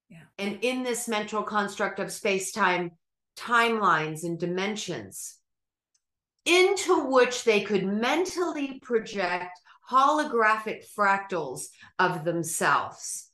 Yeah. 0.08 0.22
And 0.38 0.58
in 0.62 0.84
this 0.84 1.08
mental 1.08 1.42
construct 1.42 1.98
of 1.98 2.12
space 2.12 2.52
time, 2.52 2.92
timelines 3.36 4.22
and 4.22 4.38
dimensions 4.38 5.38
into 6.44 7.06
which 7.06 7.44
they 7.44 7.60
could 7.60 7.84
mentally 7.84 8.80
project 8.80 9.58
holographic 9.90 10.84
fractals 10.96 11.66
of 11.98 12.24
themselves. 12.24 13.30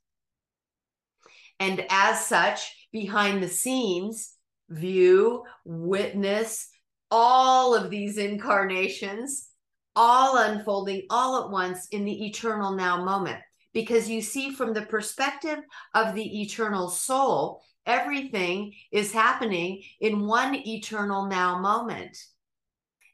And 1.60 1.84
as 1.90 2.26
such, 2.26 2.88
behind 2.90 3.42
the 3.42 3.48
scenes, 3.48 4.34
view, 4.68 5.44
witness 5.64 6.68
all 7.10 7.74
of 7.74 7.90
these 7.90 8.16
incarnations, 8.16 9.48
all 9.94 10.36
unfolding 10.38 11.02
all 11.10 11.44
at 11.44 11.50
once 11.50 11.88
in 11.88 12.04
the 12.04 12.26
eternal 12.26 12.72
now 12.72 13.04
moment. 13.04 13.40
Because 13.72 14.08
you 14.08 14.20
see, 14.20 14.52
from 14.52 14.74
the 14.74 14.82
perspective 14.82 15.60
of 15.94 16.14
the 16.14 16.42
eternal 16.42 16.88
soul, 16.88 17.62
Everything 17.84 18.74
is 18.92 19.12
happening 19.12 19.82
in 20.00 20.26
one 20.26 20.54
eternal 20.54 21.26
now 21.26 21.58
moment. 21.58 22.16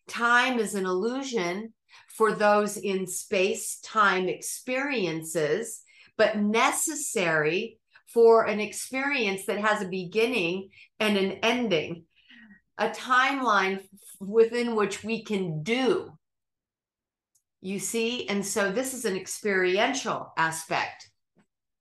Time 0.08 0.58
is 0.58 0.74
an 0.74 0.84
illusion 0.84 1.72
for 2.14 2.32
those 2.32 2.76
in 2.76 3.06
space 3.06 3.80
time 3.80 4.28
experiences, 4.28 5.82
but 6.18 6.38
necessary 6.38 7.78
for 8.12 8.44
an 8.44 8.60
experience 8.60 9.46
that 9.46 9.58
has 9.58 9.82
a 9.82 9.88
beginning 9.88 10.68
and 11.00 11.16
an 11.16 11.32
ending, 11.42 12.04
a 12.76 12.90
timeline 12.90 13.80
within 14.20 14.76
which 14.76 15.02
we 15.02 15.24
can 15.24 15.62
do. 15.62 16.12
You 17.60 17.78
see? 17.78 18.28
And 18.28 18.44
so 18.44 18.70
this 18.70 18.94
is 18.94 19.04
an 19.04 19.16
experiential 19.16 20.32
aspect 20.36 21.10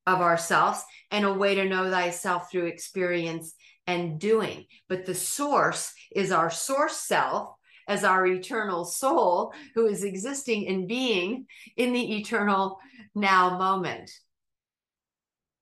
of 0.05 0.21
ourselves 0.21 0.83
and 1.11 1.25
a 1.25 1.33
way 1.33 1.55
to 1.55 1.65
know 1.65 1.89
thyself 1.89 2.49
through 2.49 2.65
experience 2.65 3.53
and 3.85 4.19
doing. 4.19 4.65
But 4.89 5.05
the 5.05 5.15
source 5.15 5.93
is 6.15 6.31
our 6.31 6.49
source 6.49 6.97
self 6.97 7.53
as 7.87 8.03
our 8.03 8.25
eternal 8.25 8.83
soul 8.85 9.53
who 9.75 9.87
is 9.87 10.03
existing 10.03 10.67
and 10.67 10.87
being 10.87 11.45
in 11.77 11.93
the 11.93 12.17
eternal 12.17 12.79
now 13.15 13.57
moment. 13.57 14.11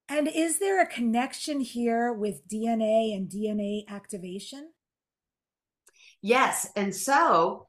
And 0.07 0.27
is 0.27 0.59
there 0.59 0.81
a 0.81 0.87
connection 0.87 1.59
here 1.59 2.13
with 2.13 2.47
DNA 2.47 3.15
and 3.15 3.29
DNA 3.29 3.87
activation? 3.89 4.71
Yes. 6.21 6.69
And 6.75 6.95
so 6.95 7.67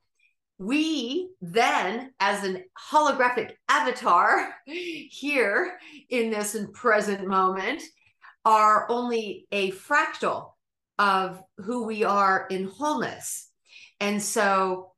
we 0.58 1.30
then, 1.40 2.12
as 2.18 2.44
an 2.44 2.64
holographic 2.90 3.52
avatar 3.68 4.54
here 4.66 5.78
in 6.08 6.30
this 6.30 6.56
present 6.72 7.26
moment, 7.26 7.82
are 8.44 8.86
only 8.90 9.46
a 9.52 9.70
fractal 9.72 10.52
of 10.98 11.42
who 11.58 11.84
we 11.84 12.04
are 12.04 12.46
in 12.48 12.64
wholeness. 12.64 13.50
And 14.00 14.22
so, 14.22 14.92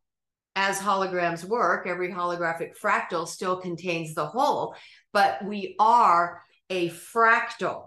as 0.55 0.79
holograms 0.79 1.45
work, 1.45 1.87
every 1.87 2.11
holographic 2.11 2.79
fractal 2.79 3.27
still 3.27 3.57
contains 3.57 4.15
the 4.15 4.27
whole, 4.27 4.75
but 5.13 5.45
we 5.45 5.75
are 5.79 6.43
a 6.71 6.91
fractal. 6.91 7.87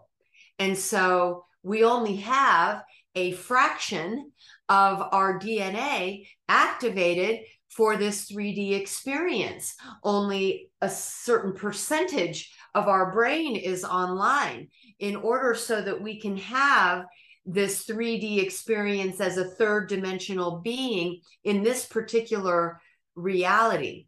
And 0.59 0.77
so, 0.77 1.45
we 1.63 1.83
only 1.83 2.17
have 2.17 2.83
a 3.15 3.33
fraction 3.33 4.31
of 4.67 5.01
our 5.11 5.39
DNA 5.39 6.27
activated 6.49 7.41
for 7.75 7.97
this 7.97 8.31
3D 8.31 8.73
experience. 8.73 9.75
Only 10.03 10.69
a 10.81 10.89
certain 10.89 11.53
percentage 11.53 12.53
of 12.75 12.87
our 12.87 13.11
brain 13.11 13.55
is 13.55 13.83
online 13.83 14.67
in 14.99 15.15
order 15.15 15.55
so 15.55 15.81
that 15.81 16.01
we 16.01 16.19
can 16.19 16.37
have 16.37 17.05
this 17.45 17.85
3D 17.85 18.43
experience 18.43 19.19
as 19.19 19.37
a 19.37 19.45
third 19.45 19.89
dimensional 19.89 20.59
being 20.59 21.21
in 21.43 21.63
this 21.63 21.85
particular 21.85 22.79
reality. 23.15 24.07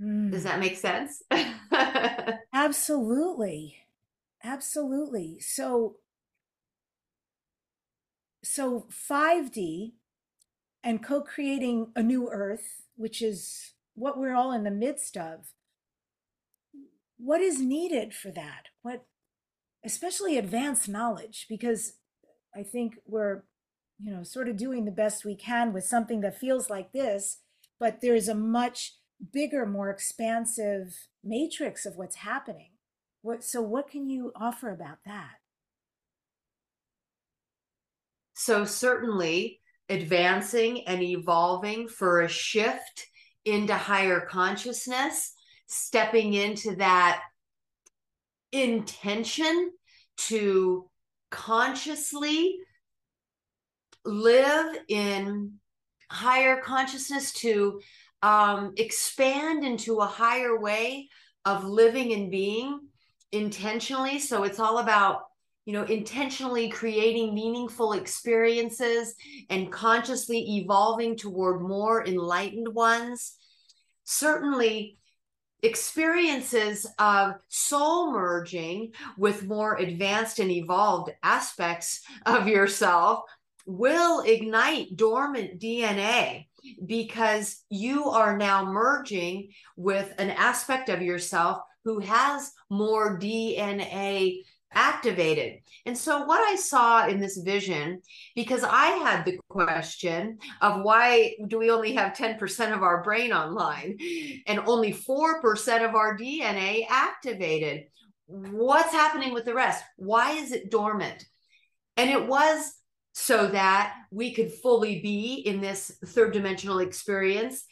Mm. 0.00 0.32
Does 0.32 0.44
that 0.44 0.58
make 0.58 0.76
sense? 0.76 1.22
Absolutely. 2.52 3.76
Absolutely. 4.42 5.38
So 5.40 5.96
so 8.44 8.88
5D 9.08 9.92
and 10.82 11.04
co 11.04 11.20
creating 11.20 11.92
a 11.94 12.02
new 12.02 12.28
earth, 12.30 12.86
which 12.96 13.22
is 13.22 13.72
what 13.94 14.18
we're 14.18 14.34
all 14.34 14.52
in 14.52 14.64
the 14.64 14.70
midst 14.70 15.16
of. 15.16 15.52
What 17.18 17.40
is 17.40 17.60
needed 17.60 18.14
for 18.14 18.30
that? 18.32 18.66
What, 18.82 19.04
especially 19.84 20.36
advanced 20.36 20.88
knowledge, 20.88 21.46
because 21.48 21.94
I 22.54 22.62
think 22.62 22.94
we're 23.06 23.42
you 24.02 24.12
know, 24.12 24.22
sort 24.22 24.48
of 24.48 24.56
doing 24.56 24.84
the 24.84 24.90
best 24.90 25.24
we 25.24 25.36
can 25.36 25.72
with 25.72 25.84
something 25.84 26.20
that 26.22 26.38
feels 26.38 26.68
like 26.68 26.92
this, 26.92 27.38
but 27.78 28.00
there's 28.00 28.28
a 28.28 28.34
much 28.34 28.96
bigger, 29.32 29.64
more 29.64 29.90
expansive 29.90 31.08
matrix 31.22 31.86
of 31.86 31.96
what's 31.96 32.16
happening. 32.16 32.70
What 33.22 33.44
so 33.44 33.62
what 33.62 33.88
can 33.88 34.10
you 34.10 34.32
offer 34.34 34.70
about 34.70 34.98
that? 35.06 35.36
So 38.34 38.64
certainly 38.64 39.60
advancing 39.92 40.86
and 40.86 41.02
evolving 41.02 41.88
for 41.88 42.22
a 42.22 42.28
shift 42.28 43.06
into 43.44 43.74
higher 43.74 44.20
consciousness, 44.20 45.32
stepping 45.66 46.34
into 46.34 46.76
that 46.76 47.22
intention 48.52 49.72
to 50.16 50.88
consciously 51.30 52.58
live 54.04 54.76
in 54.88 55.54
higher 56.10 56.60
consciousness 56.60 57.32
to 57.32 57.80
um, 58.22 58.74
expand 58.76 59.64
into 59.64 59.98
a 59.98 60.06
higher 60.06 60.58
way 60.58 61.08
of 61.44 61.64
living 61.64 62.12
and 62.12 62.30
being 62.30 62.80
intentionally. 63.32 64.18
So 64.18 64.44
it's 64.44 64.60
all 64.60 64.78
about 64.78 65.22
you 65.64 65.72
know 65.72 65.84
intentionally 65.84 66.68
creating 66.68 67.34
meaningful 67.34 67.92
experiences 67.92 69.14
and 69.50 69.70
consciously 69.70 70.56
evolving 70.58 71.16
toward 71.16 71.62
more 71.62 72.04
enlightened 72.06 72.68
ones. 72.68 73.36
Certainly 74.04 74.98
experiences 75.62 76.86
of 76.98 77.34
soul 77.48 78.12
merging 78.12 78.92
with 79.16 79.46
more 79.46 79.76
advanced 79.76 80.40
and 80.40 80.50
evolved 80.50 81.12
aspects 81.22 82.00
of 82.26 82.48
yourself 82.48 83.20
will 83.64 84.20
ignite 84.22 84.96
dormant 84.96 85.60
DNA 85.60 86.46
because 86.84 87.62
you 87.70 88.06
are 88.06 88.36
now 88.36 88.64
merging 88.64 89.50
with 89.76 90.12
an 90.18 90.30
aspect 90.30 90.88
of 90.88 91.00
yourself 91.00 91.58
who 91.84 92.00
has 92.00 92.52
more 92.70 93.18
DNA 93.18 94.42
activated. 94.74 95.60
And 95.86 95.96
so, 95.96 96.24
what 96.24 96.40
I 96.40 96.56
saw 96.56 97.06
in 97.06 97.20
this 97.20 97.38
vision, 97.38 98.02
because 98.34 98.64
I 98.64 98.86
had 98.86 99.24
the 99.24 99.38
question 99.48 100.38
of 100.60 100.82
why 100.82 101.34
do 101.46 101.58
we 101.58 101.70
only 101.70 101.94
have 101.94 102.14
10% 102.14 102.74
of 102.74 102.82
our 102.82 103.02
brain 103.02 103.32
online 103.32 103.98
and 104.46 104.60
only 104.66 104.92
4% 104.92 105.88
of 105.88 105.94
our 105.94 106.16
DNA 106.16 106.86
activated? 106.88 107.84
What's 108.26 108.92
happening 108.92 109.32
with 109.32 109.44
the 109.44 109.54
rest? 109.54 109.82
Why 109.96 110.32
is 110.32 110.52
it 110.52 110.70
dormant? 110.70 111.24
And 111.96 112.10
it 112.10 112.26
was 112.26 112.72
so 113.12 113.48
that 113.48 113.94
we 114.10 114.32
could 114.32 114.52
fully 114.52 115.00
be 115.00 115.34
in 115.34 115.60
this 115.60 115.92
third 116.06 116.32
dimensional 116.32 116.78
experience 116.78 117.64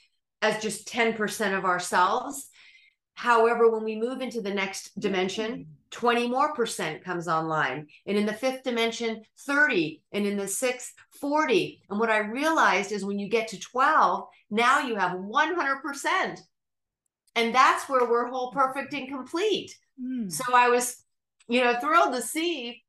as 0.43 0.63
just 0.63 0.89
10% 0.89 1.57
of 1.57 1.65
ourselves. 1.65 2.49
However, 3.15 3.71
when 3.71 3.85
we 3.85 3.97
move 3.97 4.21
into 4.21 4.41
the 4.41 4.55
next 4.55 4.99
dimension, 4.99 5.67
20 5.91 6.29
more 6.29 6.55
percent 6.55 7.05
comes 7.05 7.29
online. 7.29 7.87
And 8.07 8.17
in 8.17 8.27
the 8.27 8.33
fifth 8.33 8.63
dimension, 8.63 9.23
30. 9.47 10.03
And 10.13 10.27
in 10.27 10.37
the 10.37 10.49
sixth, 10.49 10.95
40. 11.21 11.83
And 11.91 11.99
what 11.99 12.11
I 12.11 12.19
realized 12.19 12.93
is 12.93 13.05
when 13.05 13.19
you 13.19 13.29
get 13.29 13.49
to 13.49 13.59
12, 13.59 14.25
now 14.51 14.81
you 14.81 14.97
have 14.97 15.13
100%. 15.13 16.41
And 17.37 17.55
that's 17.55 17.89
where 17.89 18.09
we're 18.09 18.29
whole, 18.29 18.51
perfect, 18.53 18.93
and 18.95 19.09
complete. 19.09 19.75
Mm. 20.03 20.31
So 20.31 20.55
I 20.55 20.69
was, 20.69 21.03
you 21.49 21.63
know, 21.63 21.79
thrilled 21.79 22.15
to 22.15 22.23
see 22.23 22.83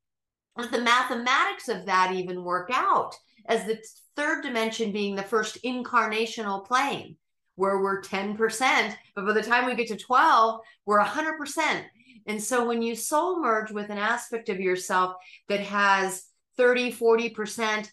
that 0.56 0.70
the 0.70 0.80
mathematics 0.80 1.68
of 1.68 1.86
that 1.86 2.12
even 2.12 2.44
work 2.44 2.70
out 2.72 3.14
as 3.46 3.64
the 3.64 3.78
third 4.16 4.42
dimension 4.42 4.92
being 4.92 5.14
the 5.14 5.22
first 5.22 5.62
incarnational 5.64 6.66
plane 6.66 7.16
where 7.56 7.80
we're 7.80 8.02
10% 8.02 8.94
but 9.14 9.26
by 9.26 9.32
the 9.32 9.42
time 9.42 9.66
we 9.66 9.74
get 9.74 9.88
to 9.88 9.96
12 9.96 10.60
we're 10.86 11.02
100% 11.02 11.82
and 12.26 12.42
so 12.42 12.66
when 12.66 12.82
you 12.82 12.94
soul 12.94 13.40
merge 13.40 13.70
with 13.70 13.90
an 13.90 13.98
aspect 13.98 14.48
of 14.48 14.60
yourself 14.60 15.14
that 15.48 15.60
has 15.60 16.24
30 16.56 16.92
40% 16.92 17.90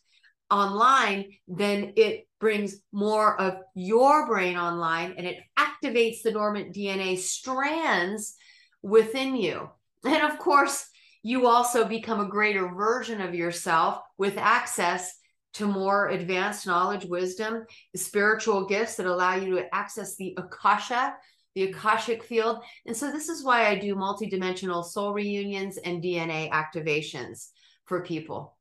online 0.52 1.32
then 1.48 1.94
it 1.96 2.28
brings 2.40 2.78
more 2.92 3.40
of 3.40 3.58
your 3.76 4.26
brain 4.26 4.58
online 4.58 5.14
and 5.18 5.28
it 5.28 5.38
activates 5.58 6.22
the 6.24 6.32
dormant 6.32 6.74
dna 6.74 7.18
strands 7.18 8.36
within 8.82 9.36
you. 9.36 9.70
And 10.06 10.24
of 10.24 10.40
course 10.40 10.88
you 11.22 11.48
also 11.48 11.86
become 11.86 12.22
a 12.22 12.30
greater 12.30 12.68
version 12.70 13.20
of 13.22 13.36
yourself 13.36 14.00
with 14.18 14.38
access 14.38 15.14
to 15.54 15.66
more 15.66 16.10
advanced 16.10 16.66
knowledge, 16.66 17.06
wisdom, 17.06 17.66
spiritual 17.96 18.66
gifts 18.68 18.96
that 18.96 19.06
allow 19.06 19.36
you 19.36 19.56
to 19.56 19.76
access 19.76 20.16
the 20.16 20.38
Akasha, 20.38 21.16
the 21.60 21.72
Akashic 21.72 22.24
field. 22.24 22.64
And 22.86 22.96
so, 22.96 23.12
this 23.12 23.28
is 23.28 23.44
why 23.44 23.68
I 23.68 23.76
do 23.76 23.96
multidimensional 23.96 24.84
soul 24.86 25.14
reunions 25.14 25.78
and 25.78 26.02
DNA 26.02 26.50
activations 26.52 27.50
for 27.86 28.02
people. 28.02 28.58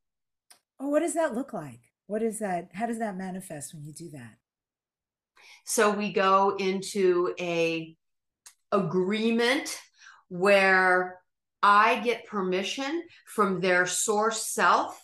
Oh, 0.80 0.88
what 0.88 1.00
does 1.00 1.14
that 1.14 1.34
look 1.34 1.52
like? 1.52 1.80
What 2.06 2.22
is 2.22 2.40
that? 2.40 2.70
How 2.72 2.86
does 2.86 2.98
that 2.98 3.16
manifest 3.16 3.72
when 3.72 3.84
you 3.84 3.92
do 3.92 4.10
that? 4.10 4.34
So, 5.64 5.90
we 5.90 6.12
go 6.12 6.56
into 6.58 7.34
a 7.38 7.94
agreement 8.72 9.78
where 10.28 11.20
I 11.62 12.00
get 12.00 12.26
permission 12.26 13.04
from 13.26 13.60
their 13.60 13.86
source 13.86 14.48
self 14.48 15.00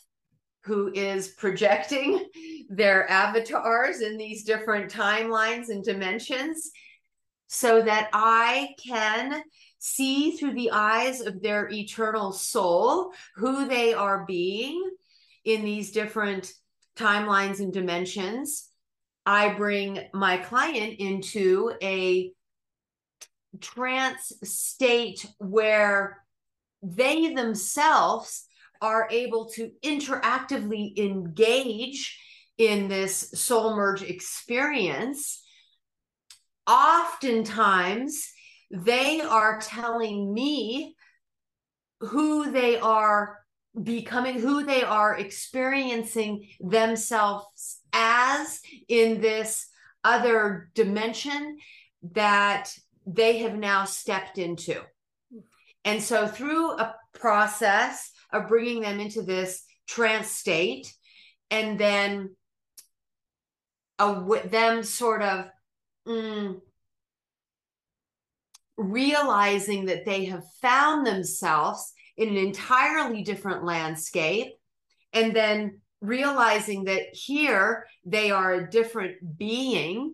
who 0.64 0.90
is 0.92 1.28
projecting 1.28 2.26
their 2.70 3.08
avatars 3.08 4.00
in 4.00 4.16
these 4.16 4.42
different 4.42 4.92
timelines 4.92 5.68
and 5.68 5.84
dimensions 5.84 6.72
so 7.54 7.80
that 7.80 8.08
I 8.12 8.74
can 8.84 9.40
see 9.78 10.32
through 10.32 10.54
the 10.54 10.72
eyes 10.72 11.20
of 11.20 11.40
their 11.40 11.70
eternal 11.70 12.32
soul 12.32 13.12
who 13.36 13.68
they 13.68 13.94
are 13.94 14.24
being 14.26 14.90
in 15.44 15.64
these 15.64 15.92
different 15.92 16.52
timelines 16.96 17.60
and 17.60 17.72
dimensions. 17.72 18.68
I 19.24 19.54
bring 19.54 20.00
my 20.12 20.38
client 20.38 20.96
into 20.98 21.72
a 21.80 22.32
trance 23.60 24.32
state 24.42 25.24
where 25.38 26.24
they 26.82 27.34
themselves 27.34 28.46
are 28.82 29.06
able 29.12 29.46
to 29.50 29.70
interactively 29.84 30.98
engage 30.98 32.18
in 32.58 32.88
this 32.88 33.30
soul 33.34 33.76
merge 33.76 34.02
experience, 34.02 35.43
oftentimes 36.66 38.32
they 38.70 39.20
are 39.20 39.60
telling 39.60 40.32
me 40.32 40.96
who 42.00 42.50
they 42.50 42.78
are 42.78 43.38
becoming, 43.80 44.38
who 44.38 44.64
they 44.64 44.82
are 44.82 45.16
experiencing 45.16 46.48
themselves 46.60 47.80
as 47.92 48.60
in 48.88 49.20
this 49.20 49.66
other 50.02 50.70
dimension 50.74 51.58
that 52.12 52.70
they 53.06 53.38
have 53.38 53.56
now 53.56 53.84
stepped 53.84 54.38
into. 54.38 54.80
And 55.84 56.02
so, 56.02 56.26
through 56.26 56.72
a 56.72 56.94
process 57.12 58.10
of 58.32 58.48
bringing 58.48 58.82
them 58.82 59.00
into 59.00 59.22
this 59.22 59.64
trance 59.86 60.30
state, 60.30 60.92
and 61.50 61.78
then 61.78 62.34
a, 63.98 64.40
them 64.46 64.82
sort 64.82 65.22
of 65.22 65.46
mm, 66.06 66.60
realizing 68.76 69.86
that 69.86 70.04
they 70.04 70.26
have 70.26 70.44
found 70.60 71.06
themselves 71.06 71.92
in 72.16 72.28
an 72.28 72.36
entirely 72.36 73.22
different 73.22 73.64
landscape, 73.64 74.52
and 75.12 75.34
then 75.34 75.80
realizing 76.00 76.84
that 76.84 77.02
here 77.12 77.86
they 78.04 78.30
are 78.30 78.52
a 78.54 78.70
different 78.70 79.38
being 79.38 80.12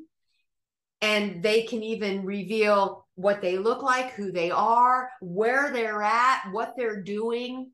and 1.03 1.43
they 1.43 1.63
can 1.63 1.83
even 1.83 2.25
reveal 2.25 3.07
what 3.15 3.41
they 3.41 3.59
look 3.59 3.83
like, 3.83 4.13
who 4.13 4.31
they 4.31 4.51
are, 4.51 5.11
where 5.21 5.73
they're 5.73 6.03
at, 6.03 6.45
what 6.53 6.75
they're 6.77 7.03
doing. 7.03 7.71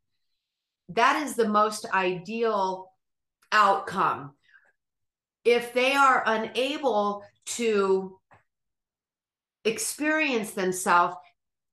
That 0.90 1.24
is 1.24 1.34
the 1.34 1.48
most 1.48 1.86
ideal 1.92 2.92
outcome. 3.52 4.32
If 5.44 5.72
they 5.72 5.92
are 5.92 6.22
unable 6.24 7.22
to 7.46 8.18
experience 9.64 10.52
themselves 10.52 11.16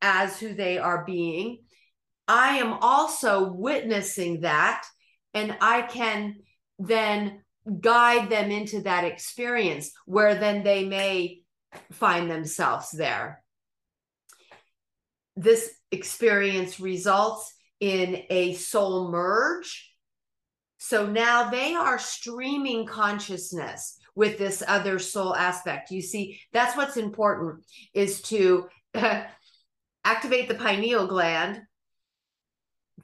as 0.01 0.39
who 0.39 0.53
they 0.53 0.77
are 0.77 1.03
being, 1.05 1.59
I 2.27 2.57
am 2.57 2.73
also 2.73 3.51
witnessing 3.51 4.41
that, 4.41 4.85
and 5.33 5.55
I 5.59 5.81
can 5.83 6.37
then 6.79 7.41
guide 7.79 8.29
them 8.29 8.51
into 8.51 8.81
that 8.81 9.05
experience 9.05 9.91
where 10.05 10.35
then 10.35 10.63
they 10.63 10.85
may 10.85 11.41
find 11.91 12.29
themselves 12.29 12.91
there. 12.91 13.43
This 15.35 15.73
experience 15.91 16.79
results 16.79 17.53
in 17.79 18.23
a 18.29 18.53
soul 18.53 19.11
merge. 19.11 19.89
So 20.77 21.07
now 21.07 21.49
they 21.49 21.73
are 21.73 21.97
streaming 21.99 22.85
consciousness 22.85 23.97
with 24.15 24.37
this 24.37 24.63
other 24.67 24.99
soul 24.99 25.35
aspect. 25.35 25.91
You 25.91 26.01
see, 26.01 26.39
that's 26.51 26.77
what's 26.77 26.97
important 26.97 27.63
is 27.93 28.21
to 28.23 28.67
activate 30.05 30.47
the 30.47 30.55
pineal 30.55 31.07
gland 31.07 31.61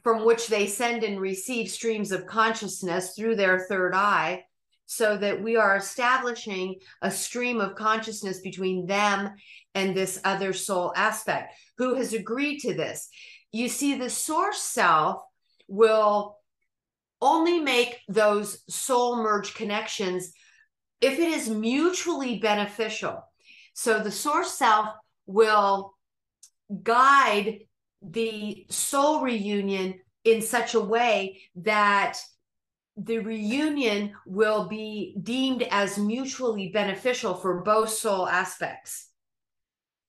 from 0.04 0.26
which 0.26 0.48
they 0.48 0.68
send 0.68 1.04
and 1.04 1.20
receive 1.20 1.70
streams 1.70 2.12
of 2.12 2.26
consciousness 2.26 3.14
through 3.16 3.36
their 3.36 3.66
third 3.70 3.94
eye 3.94 4.44
so 4.86 5.18
that 5.18 5.42
we 5.42 5.56
are 5.56 5.76
establishing 5.76 6.76
a 7.02 7.12
stream 7.12 7.62
of 7.62 7.76
consciousness 7.76 8.40
between 8.40 8.88
them 8.88 9.30
and 9.76 9.96
this 9.96 10.20
other 10.24 10.52
soul 10.52 10.92
aspect 10.96 11.54
who 11.78 11.96
has 11.96 12.14
agreed 12.14 12.60
to 12.60 12.74
this. 12.74 13.10
You 13.52 13.70
see, 13.70 13.96
the 13.96 14.10
source 14.10 14.62
self 14.62 15.22
will 15.68 16.38
only 17.22 17.60
make 17.60 18.00
those 18.08 18.64
soul 18.70 19.18
merge 19.18 19.54
connections 19.54 20.32
if 21.02 21.20
it 21.20 21.32
is 21.32 21.50
mutually 21.50 22.40
beneficial. 22.40 23.24
So 23.74 24.00
the 24.00 24.12
source 24.12 24.58
self 24.58 24.90
will 25.26 25.96
guide 26.84 27.60
the 28.02 28.66
soul 28.70 29.22
reunion 29.22 30.00
in 30.24 30.42
such 30.42 30.74
a 30.74 30.80
way 30.80 31.42
that 31.56 32.18
the 32.98 33.20
reunion 33.20 34.14
will 34.26 34.68
be 34.68 35.16
deemed 35.24 35.64
as 35.72 35.98
mutually 35.98 36.70
beneficial 36.70 37.34
for 37.34 37.62
both 37.62 37.90
soul 37.90 38.28
aspects 38.28 39.08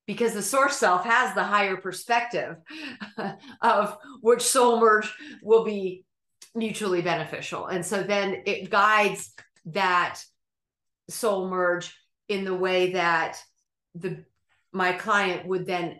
because 0.06 0.34
the 0.34 0.42
source 0.42 0.76
self 0.76 1.04
has 1.04 1.34
the 1.34 1.44
higher 1.44 1.76
perspective 1.76 2.56
of 3.62 3.96
which 4.22 4.42
soul 4.42 4.80
merge 4.80 5.12
will 5.42 5.64
be 5.64 6.04
mutually 6.54 7.00
beneficial 7.00 7.66
and 7.66 7.86
so 7.86 8.02
then 8.02 8.42
it 8.44 8.70
guides 8.70 9.32
that 9.66 10.20
soul 11.10 11.48
merge 11.48 11.94
in 12.28 12.44
the 12.44 12.54
way 12.54 12.92
that 12.92 13.38
the 13.94 14.24
my 14.72 14.92
client 14.92 15.46
would 15.46 15.66
then 15.66 15.98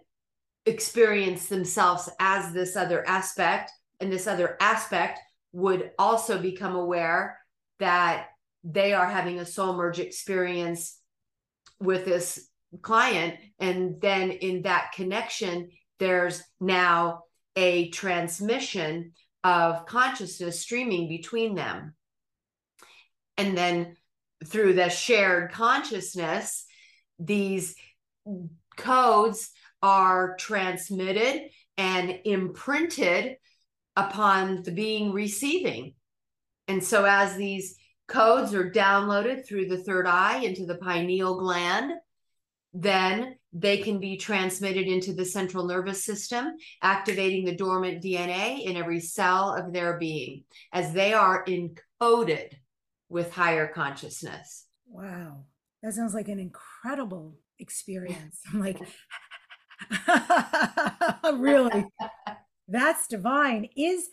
experience 0.65 1.49
themselves 1.49 2.09
as 2.21 2.53
this 2.53 2.77
other 2.77 3.07
aspect 3.09 3.73
and 3.99 4.13
this 4.13 4.27
other 4.27 4.57
aspect 4.61 5.19
would 5.53 5.91
also 5.99 6.41
become 6.41 6.77
aware 6.77 7.39
that 7.81 8.29
they 8.63 8.93
are 8.93 9.09
having 9.09 9.41
a 9.41 9.47
soul 9.47 9.75
merge 9.75 9.99
experience 9.99 10.99
with 11.81 12.05
this 12.05 12.49
client. 12.83 13.35
And 13.59 14.01
then 14.01 14.31
in 14.31 14.63
that 14.63 14.93
connection 14.95 15.71
there's 15.99 16.43
now 16.61 17.25
a 17.57 17.91
transmission 17.91 19.13
of 19.43 19.87
consciousness 19.87 20.61
streaming 20.61 21.09
between 21.09 21.55
them. 21.55 21.95
And 23.37 23.57
then 23.57 23.97
through 24.47 24.72
the 24.74 24.88
shared 24.88 25.53
consciousness 25.53 26.66
these 27.20 27.74
codes 28.76 29.51
are 29.82 30.36
transmitted 30.36 31.51
and 31.76 32.20
imprinted 32.24 33.36
upon 33.97 34.62
the 34.62 34.72
being 34.72 35.12
receiving. 35.12 35.95
And 36.68 36.82
so, 36.82 37.05
as 37.05 37.36
these 37.36 37.76
codes 38.09 38.55
are 38.55 38.70
downloaded 38.70 39.47
through 39.47 39.66
the 39.66 39.82
third 39.82 40.07
eye 40.07 40.38
into 40.38 40.66
the 40.66 40.76
pineal 40.76 41.38
gland, 41.38 41.93
then 42.72 43.36
they 43.53 43.78
can 43.78 43.99
be 43.99 44.16
transmitted 44.16 44.86
into 44.86 45.12
the 45.12 45.24
central 45.24 45.66
nervous 45.66 46.05
system, 46.05 46.53
activating 46.82 47.45
the 47.45 47.57
dormant 47.57 48.03
DNA 48.03 48.64
in 48.64 48.76
every 48.76 49.01
cell 49.01 49.55
of 49.55 49.72
their 49.72 49.99
being 49.99 50.45
as 50.72 50.93
they 50.93 51.12
are 51.12 51.45
encoded 51.47 52.53
with 53.11 53.33
higher 53.33 53.67
consciousness. 53.67 54.67
Wow. 54.89 55.45
That 55.83 55.93
sounds 55.93 56.15
like 56.15 56.29
an 56.29 56.39
incredible 56.39 57.39
experience. 57.59 58.41
I'm 58.51 58.61
like, 58.61 58.79
really? 61.35 61.87
That's 62.69 63.07
divine. 63.07 63.69
Is 63.77 64.11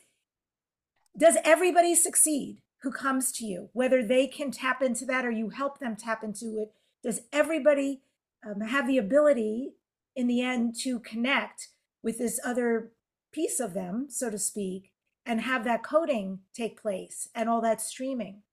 does 1.18 1.38
everybody 1.44 1.96
succeed 1.96 2.62
who 2.82 2.92
comes 2.92 3.32
to 3.34 3.46
you, 3.46 3.70
whether 3.74 4.04
they 4.04 4.28
can 4.28 4.52
tap 4.52 4.82
into 4.82 5.06
that 5.06 5.26
or 5.26 5.32
you 5.32 5.50
help 5.50 5.80
them 5.80 5.96
tap 5.96 6.24
into 6.24 6.58
it? 6.58 6.74
Does 7.04 7.22
everybody 7.34 8.02
um, 8.46 8.62
have 8.62 8.88
the 8.88 8.98
ability 8.98 9.74
in 10.16 10.28
the 10.28 10.42
end 10.42 10.76
to 10.82 11.00
connect 11.00 11.70
with 12.04 12.18
this 12.18 12.40
other 12.44 12.92
piece 13.32 13.60
of 13.60 13.74
them, 13.74 14.08
so 14.10 14.30
to 14.30 14.38
speak, 14.38 14.92
and 15.26 15.42
have 15.42 15.64
that 15.64 15.84
coding 15.84 16.40
take 16.54 16.82
place 16.82 17.28
and 17.36 17.50
all 17.50 17.62
that 17.62 17.82
streaming? 17.82 18.44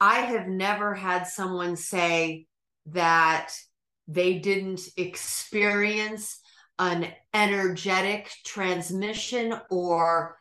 I 0.00 0.20
have 0.20 0.48
never 0.48 0.94
had 0.94 1.24
someone 1.24 1.76
say 1.76 2.46
that 2.86 3.52
they 4.08 4.38
didn't 4.38 4.88
experience 4.96 6.40
an 6.78 7.08
energetic 7.34 8.30
transmission 8.44 9.54
or 9.70 10.38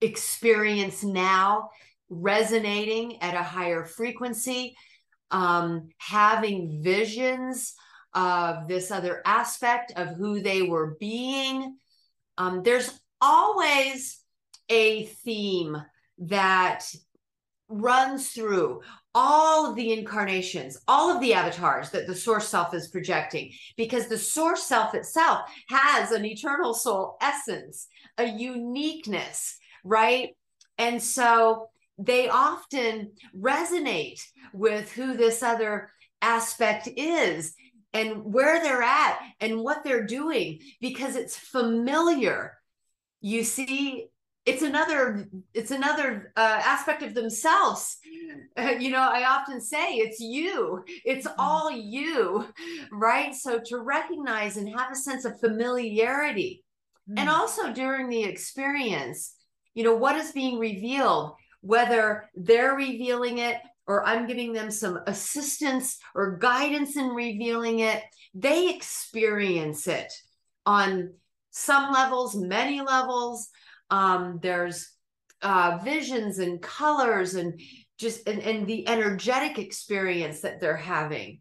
experience 0.00 1.02
now 1.02 1.70
resonating 2.10 3.20
at 3.22 3.34
a 3.34 3.42
higher 3.42 3.84
frequency, 3.84 4.76
um, 5.30 5.88
having 5.98 6.82
visions 6.82 7.74
of 8.14 8.68
this 8.68 8.90
other 8.90 9.22
aspect 9.24 9.92
of 9.96 10.08
who 10.16 10.40
they 10.40 10.62
were 10.62 10.96
being. 11.00 11.76
Um, 12.38 12.62
there's 12.62 12.90
always 13.20 14.20
a 14.68 15.06
theme 15.06 15.76
that 16.18 16.84
runs 17.68 18.30
through 18.30 18.82
all 19.14 19.68
of 19.68 19.76
the 19.76 19.92
incarnations, 19.92 20.78
all 20.86 21.10
of 21.10 21.20
the 21.20 21.34
avatars 21.34 21.90
that 21.90 22.06
the 22.06 22.14
source 22.14 22.48
self 22.48 22.74
is 22.74 22.88
projecting, 22.88 23.50
because 23.76 24.08
the 24.08 24.18
source 24.18 24.62
self 24.62 24.94
itself 24.94 25.40
has 25.68 26.12
an 26.12 26.24
eternal 26.24 26.74
soul 26.74 27.16
essence, 27.20 27.88
a 28.18 28.24
uniqueness, 28.24 29.58
right? 29.84 30.30
And 30.78 31.02
so 31.02 31.68
they 31.98 32.28
often 32.28 33.12
resonate 33.38 34.20
with 34.52 34.92
who 34.92 35.16
this 35.16 35.42
other 35.42 35.90
aspect 36.20 36.88
is 36.96 37.54
and 37.92 38.22
where 38.32 38.60
they're 38.62 38.82
at 38.82 39.18
and 39.40 39.60
what 39.60 39.82
they're 39.82 40.04
doing 40.04 40.60
because 40.80 41.16
it's 41.16 41.38
familiar. 41.38 42.52
You 43.22 43.44
see, 43.44 44.08
it's 44.46 44.62
another 44.62 45.28
it's 45.52 45.72
another 45.72 46.32
uh, 46.36 46.60
aspect 46.64 47.02
of 47.02 47.14
themselves 47.14 47.98
uh, 48.56 48.62
you 48.78 48.90
know 48.90 49.00
i 49.00 49.24
often 49.24 49.60
say 49.60 49.94
it's 49.94 50.20
you 50.20 50.82
it's 51.04 51.26
mm-hmm. 51.26 51.40
all 51.40 51.70
you 51.70 52.46
right 52.92 53.34
so 53.34 53.60
to 53.62 53.78
recognize 53.78 54.56
and 54.56 54.68
have 54.68 54.90
a 54.90 54.96
sense 54.96 55.24
of 55.24 55.38
familiarity 55.40 56.64
mm. 57.10 57.14
and 57.18 57.28
also 57.28 57.72
during 57.72 58.08
the 58.08 58.22
experience 58.22 59.34
you 59.74 59.84
know 59.84 59.94
what 59.94 60.16
is 60.16 60.32
being 60.32 60.58
revealed 60.58 61.34
whether 61.60 62.30
they're 62.36 62.74
revealing 62.74 63.38
it 63.38 63.56
or 63.88 64.06
i'm 64.06 64.26
giving 64.26 64.52
them 64.52 64.70
some 64.70 65.00
assistance 65.06 65.98
or 66.14 66.38
guidance 66.38 66.96
in 66.96 67.08
revealing 67.08 67.80
it 67.80 68.02
they 68.34 68.72
experience 68.72 69.88
it 69.88 70.12
on 70.64 71.12
some 71.50 71.92
levels 71.92 72.36
many 72.36 72.80
levels 72.80 73.48
um, 73.90 74.38
there's 74.42 74.90
uh, 75.42 75.78
visions 75.84 76.38
and 76.38 76.60
colors 76.60 77.34
and 77.34 77.60
just 77.98 78.28
and, 78.28 78.40
and 78.40 78.66
the 78.66 78.88
energetic 78.88 79.58
experience 79.58 80.40
that 80.40 80.60
they're 80.60 80.76
having. 80.76 81.40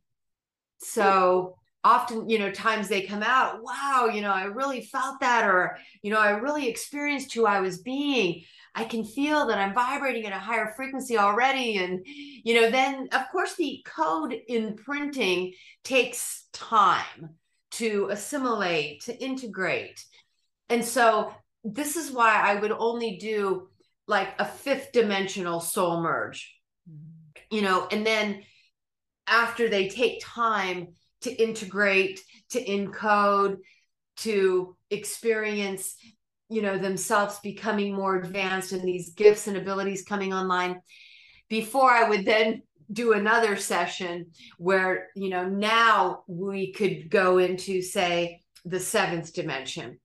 So 0.80 1.56
often 1.86 2.28
you 2.28 2.40
know 2.40 2.52
times 2.52 2.88
they 2.88 3.04
come 3.04 3.22
out 3.22 3.62
wow 3.62 4.10
you 4.12 4.20
know 4.20 4.32
i 4.32 4.46
really 4.46 4.82
felt 4.82 5.20
that 5.20 5.48
or 5.48 5.78
you 6.02 6.10
know 6.10 6.20
i 6.20 6.32
really 6.32 6.68
experienced 6.68 7.32
who 7.34 7.46
i 7.46 7.60
was 7.62 7.78
being. 7.78 8.44
I 8.74 8.84
can 8.84 9.06
feel 9.06 9.46
that 9.46 9.60
i'm 9.60 9.74
vibrating 9.74 10.26
at 10.26 10.34
a 10.34 10.40
higher 10.40 10.74
frequency 10.76 11.18
already. 11.18 11.78
And 11.78 12.06
you 12.06 12.60
know 12.60 12.72
then 12.72 13.08
of 13.14 13.30
course 13.32 13.56
the 13.56 13.86
code 13.86 14.36
imprinting 14.48 15.54
takes 15.84 16.48
time 16.52 17.30
to 17.72 18.10
assimilate 18.10 19.02
to 19.04 19.24
integrate. 19.24 20.04
And 20.70 20.84
so 20.84 21.34
this 21.66 21.96
is 21.96 22.12
why 22.12 22.40
I 22.42 22.56
would 22.56 22.72
only 22.72 23.18
do 23.18 23.70
like 24.08 24.30
a 24.38 24.46
fifth 24.46 24.92
dimensional 24.92 25.60
soul 25.60 26.02
merge, 26.02 26.56
mm-hmm. 26.90 27.56
you 27.56 27.64
know, 27.64 27.88
and 27.92 28.06
then 28.06 28.44
after 29.28 29.68
they 29.68 29.90
take 29.90 30.22
time 30.24 30.90
to 31.22 31.34
integrate, 31.34 32.22
to 32.52 32.64
encode, 32.64 33.58
to 34.18 34.78
experience, 34.92 35.96
you 36.50 36.62
know, 36.62 36.78
themselves 36.78 37.40
becoming 37.42 37.96
more 37.96 38.16
advanced 38.16 38.72
and 38.72 38.84
these 38.84 39.14
gifts 39.14 39.48
and 39.48 39.58
abilities 39.58 40.04
coming 40.04 40.34
online, 40.34 40.80
before 41.50 41.90
I 41.90 42.08
would 42.08 42.26
then 42.26 42.62
do 42.92 43.14
another 43.14 43.56
session 43.56 44.28
where, 44.60 45.08
you 45.16 45.30
know, 45.30 45.50
now 45.50 46.24
we 46.28 46.72
could 46.72 47.10
go 47.10 47.40
into, 47.40 47.82
say, 47.82 48.42
the 48.64 48.80
seventh 48.80 49.34
dimension 49.34 50.00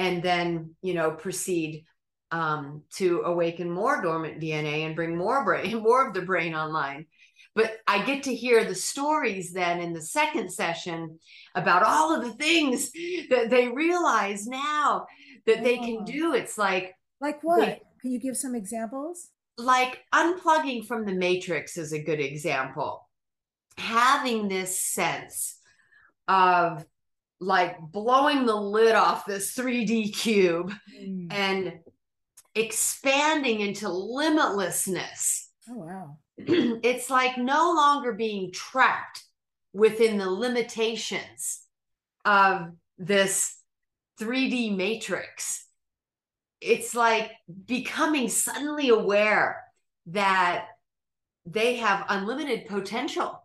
and 0.00 0.22
then 0.22 0.74
you 0.80 0.94
know 0.94 1.10
proceed 1.10 1.84
um, 2.30 2.82
to 2.94 3.22
awaken 3.22 3.70
more 3.70 4.00
dormant 4.00 4.40
DNA 4.40 4.86
and 4.86 4.96
bring 4.96 5.16
more 5.16 5.44
brain, 5.44 5.76
more 5.82 6.06
of 6.06 6.14
the 6.14 6.22
brain 6.22 6.54
online. 6.54 7.06
But 7.54 7.78
I 7.86 8.04
get 8.04 8.22
to 8.24 8.34
hear 8.34 8.64
the 8.64 8.74
stories 8.74 9.52
then 9.52 9.80
in 9.80 9.92
the 9.92 10.00
second 10.00 10.52
session 10.52 11.18
about 11.54 11.82
all 11.82 12.14
of 12.14 12.24
the 12.24 12.32
things 12.32 12.92
that 13.28 13.50
they 13.50 13.68
realize 13.68 14.46
now 14.46 15.06
that 15.46 15.64
they 15.64 15.78
can 15.78 16.04
do. 16.04 16.32
It's 16.32 16.56
like, 16.56 16.94
like 17.20 17.42
what? 17.42 17.60
They, 17.60 17.82
can 18.00 18.12
you 18.12 18.20
give 18.20 18.36
some 18.36 18.54
examples? 18.54 19.30
Like 19.58 19.98
unplugging 20.14 20.86
from 20.86 21.04
the 21.04 21.12
matrix 21.12 21.76
is 21.76 21.92
a 21.92 22.02
good 22.02 22.20
example. 22.20 23.08
Having 23.76 24.46
this 24.46 24.80
sense 24.80 25.58
of 26.28 26.84
like 27.40 27.80
blowing 27.80 28.44
the 28.44 28.54
lid 28.54 28.94
off 28.94 29.24
this 29.24 29.54
3D 29.56 30.14
cube 30.14 30.72
mm. 30.94 31.32
and 31.32 31.80
expanding 32.54 33.60
into 33.60 33.86
limitlessness. 33.86 35.46
Oh, 35.68 35.76
wow. 35.76 36.18
it's 36.36 37.08
like 37.08 37.38
no 37.38 37.72
longer 37.74 38.12
being 38.12 38.52
trapped 38.52 39.24
within 39.72 40.18
the 40.18 40.30
limitations 40.30 41.62
of 42.24 42.72
this 42.98 43.56
3D 44.20 44.76
matrix. 44.76 45.64
It's 46.60 46.94
like 46.94 47.30
becoming 47.66 48.28
suddenly 48.28 48.90
aware 48.90 49.62
that 50.08 50.66
they 51.46 51.76
have 51.76 52.04
unlimited 52.08 52.66
potential 52.66 53.42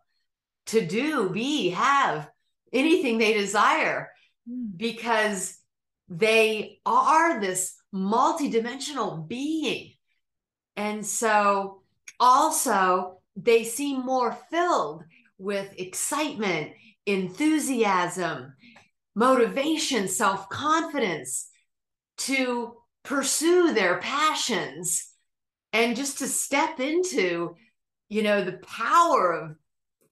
to 0.68 0.86
do, 0.86 1.30
be, 1.30 1.70
have 1.70 2.30
anything 2.76 3.18
they 3.18 3.34
desire 3.34 4.12
hmm. 4.48 4.66
because 4.76 5.58
they 6.08 6.80
are 6.86 7.40
this 7.40 7.76
multidimensional 7.94 9.28
being. 9.28 9.94
And 10.76 11.06
so 11.06 11.82
also 12.20 13.22
they 13.36 13.64
seem 13.64 14.06
more 14.06 14.38
filled 14.52 15.04
with 15.38 15.74
excitement, 15.78 16.72
enthusiasm, 17.06 18.54
motivation, 19.16 20.08
self 20.08 20.50
confidence 20.50 21.50
to 22.18 22.76
pursue 23.04 23.74
their 23.74 24.00
passions 24.00 25.10
and 25.74 25.96
just 25.96 26.20
to 26.20 26.28
step 26.28 26.80
into, 26.80 27.56
you 28.10 28.24
know, 28.24 28.44
the 28.44 28.60
power 28.66 29.34
of 29.34 29.56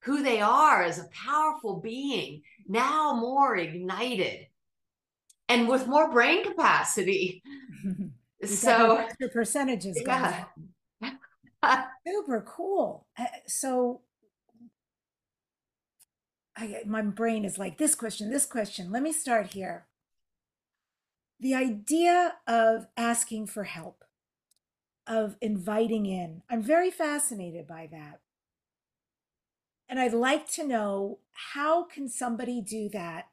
who 0.01 0.21
they 0.21 0.41
are 0.41 0.83
as 0.83 0.99
a 0.99 1.07
powerful 1.13 1.79
being, 1.79 2.41
now 2.67 3.13
more 3.13 3.55
ignited 3.55 4.47
and 5.49 5.67
with 5.67 5.87
more 5.87 6.11
brain 6.11 6.43
capacity. 6.43 7.43
so 8.45 8.97
extra 8.97 9.29
percentages. 9.29 10.01
Yeah. 10.05 10.45
Super 12.07 12.41
cool. 12.47 13.07
Uh, 13.17 13.25
so 13.47 14.01
I, 16.55 16.81
my 16.85 17.01
brain 17.01 17.45
is 17.45 17.57
like 17.57 17.77
this 17.77 17.95
question, 17.95 18.29
this 18.29 18.45
question. 18.45 18.91
Let 18.91 19.03
me 19.03 19.11
start 19.11 19.53
here. 19.53 19.87
The 21.39 21.55
idea 21.55 22.35
of 22.47 22.87
asking 22.95 23.47
for 23.47 23.63
help, 23.63 24.03
of 25.07 25.35
inviting 25.41 26.05
in, 26.05 26.41
I'm 26.49 26.61
very 26.61 26.91
fascinated 26.91 27.67
by 27.67 27.89
that. 27.91 28.19
And 29.93 29.99
I'd 29.99 30.15
like 30.15 30.49
to 30.53 30.65
know 30.65 31.19
how 31.53 31.83
can 31.83 32.09
somebody 32.09 32.61
do 32.61 32.89
that 32.93 33.27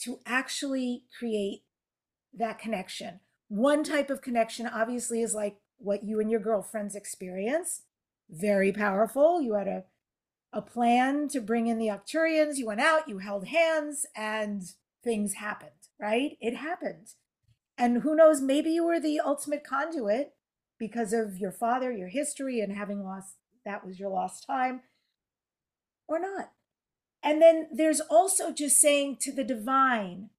to 0.00 0.20
actually 0.26 1.04
create 1.18 1.62
that 2.34 2.58
connection? 2.58 3.20
One 3.48 3.82
type 3.82 4.10
of 4.10 4.20
connection 4.20 4.66
obviously 4.66 5.22
is 5.22 5.32
like 5.32 5.56
what 5.78 6.04
you 6.04 6.20
and 6.20 6.30
your 6.30 6.40
girlfriends 6.40 6.94
experienced. 6.94 7.84
Very 8.28 8.72
powerful. 8.72 9.40
You 9.40 9.54
had 9.54 9.68
a 9.68 9.84
a 10.52 10.60
plan 10.60 11.28
to 11.28 11.40
bring 11.40 11.66
in 11.66 11.78
the 11.78 11.88
Arcturians. 11.88 12.58
You 12.58 12.66
went 12.66 12.82
out, 12.82 13.08
you 13.08 13.16
held 13.16 13.46
hands, 13.46 14.04
and 14.14 14.64
things 15.02 15.32
happened, 15.32 15.88
right? 15.98 16.36
It 16.42 16.56
happened. 16.56 17.14
And 17.78 18.02
who 18.02 18.14
knows, 18.14 18.42
maybe 18.42 18.68
you 18.68 18.84
were 18.84 19.00
the 19.00 19.20
ultimate 19.20 19.64
conduit 19.64 20.34
because 20.78 21.14
of 21.14 21.38
your 21.38 21.52
father, 21.52 21.90
your 21.90 22.08
history, 22.08 22.60
and 22.60 22.76
having 22.76 23.02
lost 23.02 23.36
that 23.64 23.84
was 23.84 23.98
your 23.98 24.10
lost 24.10 24.46
time, 24.46 24.82
or 26.08 26.18
not. 26.18 26.52
And 27.22 27.42
then 27.42 27.68
there's 27.72 28.00
also 28.00 28.52
just 28.52 28.78
saying 28.78 29.16
to 29.22 29.32
the 29.32 29.44
divine, 29.44 30.30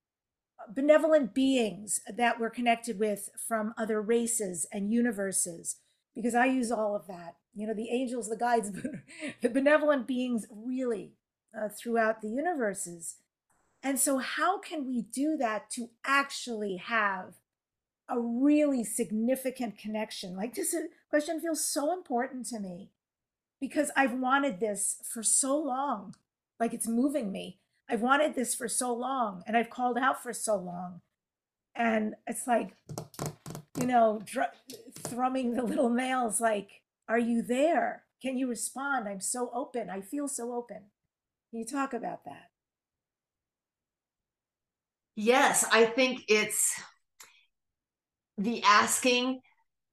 benevolent 0.73 1.33
beings 1.33 1.99
that 2.13 2.39
we're 2.39 2.49
connected 2.49 2.99
with 2.99 3.29
from 3.47 3.73
other 3.77 4.01
races 4.01 4.65
and 4.71 4.91
universes, 4.91 5.77
because 6.15 6.35
I 6.35 6.45
use 6.45 6.71
all 6.71 6.95
of 6.95 7.07
that. 7.07 7.35
You 7.55 7.67
know, 7.67 7.73
the 7.73 7.89
angels, 7.89 8.29
the 8.29 8.37
guides, 8.37 8.71
the 9.41 9.49
benevolent 9.49 10.07
beings 10.07 10.45
really 10.49 11.13
uh, 11.57 11.69
throughout 11.69 12.21
the 12.21 12.29
universes. 12.29 13.17
And 13.83 13.99
so, 13.99 14.17
how 14.17 14.57
can 14.59 14.87
we 14.87 15.01
do 15.01 15.37
that 15.37 15.69
to 15.71 15.89
actually 16.05 16.77
have 16.77 17.35
a 18.09 18.19
really 18.19 18.83
significant 18.83 19.77
connection? 19.77 20.35
Like, 20.35 20.55
this 20.55 20.75
question 21.09 21.39
feels 21.39 21.65
so 21.65 21.93
important 21.93 22.45
to 22.47 22.59
me 22.59 22.91
because 23.59 23.91
I've 23.95 24.13
wanted 24.13 24.59
this 24.59 24.97
for 25.03 25.23
so 25.23 25.57
long. 25.57 26.15
Like, 26.59 26.73
it's 26.73 26.87
moving 26.87 27.31
me. 27.31 27.59
I've 27.89 28.01
wanted 28.01 28.35
this 28.35 28.53
for 28.53 28.67
so 28.67 28.93
long 28.93 29.43
and 29.47 29.55
I've 29.55 29.69
called 29.69 29.97
out 29.97 30.21
for 30.21 30.33
so 30.33 30.57
long. 30.57 31.01
And 31.75 32.15
it's 32.25 32.47
like, 32.47 32.73
you 33.79 33.85
know, 33.85 34.21
dr- 34.25 34.51
thrumming 35.03 35.55
the 35.55 35.63
little 35.63 35.89
nails 35.89 36.41
like, 36.41 36.81
are 37.07 37.19
you 37.19 37.41
there? 37.41 38.03
Can 38.21 38.37
you 38.37 38.47
respond? 38.49 39.07
I'm 39.07 39.21
so 39.21 39.51
open. 39.53 39.89
I 39.89 40.01
feel 40.01 40.27
so 40.27 40.53
open. 40.53 40.81
Can 41.51 41.59
you 41.59 41.65
talk 41.65 41.93
about 41.93 42.25
that? 42.25 42.49
Yes, 45.15 45.65
I 45.71 45.85
think 45.85 46.23
it's 46.27 46.79
the 48.37 48.61
asking, 48.63 49.41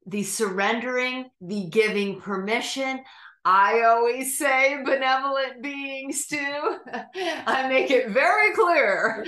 the 0.07 0.23
surrendering, 0.23 1.31
the 1.41 1.65
giving 1.71 2.21
permission. 2.21 3.05
I 3.45 3.83
always 3.83 4.39
say 4.39 4.83
benevolent 4.85 5.63
beings 5.63 6.27
too. 6.27 6.79
I 7.47 7.69
make 7.69 7.91
it 7.91 8.11
very 8.11 8.55
clear. 8.55 9.25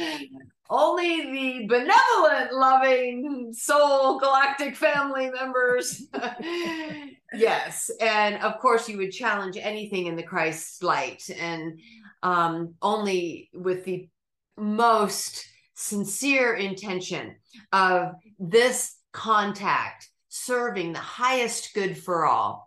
Only 0.71 1.33
the 1.33 1.67
benevolent, 1.67 2.53
loving 2.53 3.53
soul 3.53 4.19
galactic 4.19 4.75
family 4.75 5.31
members. 5.31 6.03
yes. 7.35 7.91
And 8.01 8.43
of 8.43 8.59
course, 8.59 8.89
you 8.89 8.97
would 8.99 9.13
challenge 9.13 9.59
anything 9.61 10.07
in 10.07 10.17
the 10.17 10.23
Christ 10.23 10.83
light, 10.83 11.29
and 11.39 11.79
um, 12.23 12.75
only 12.83 13.51
with 13.55 13.85
the 13.85 14.09
most 14.57 15.47
sincere 15.75 16.55
intention 16.55 17.37
of 17.73 18.13
this 18.39 18.97
contact 19.13 20.09
serving 20.29 20.93
the 20.93 20.99
highest 20.99 21.75
good 21.75 21.97
for 21.97 22.27
all 22.27 22.66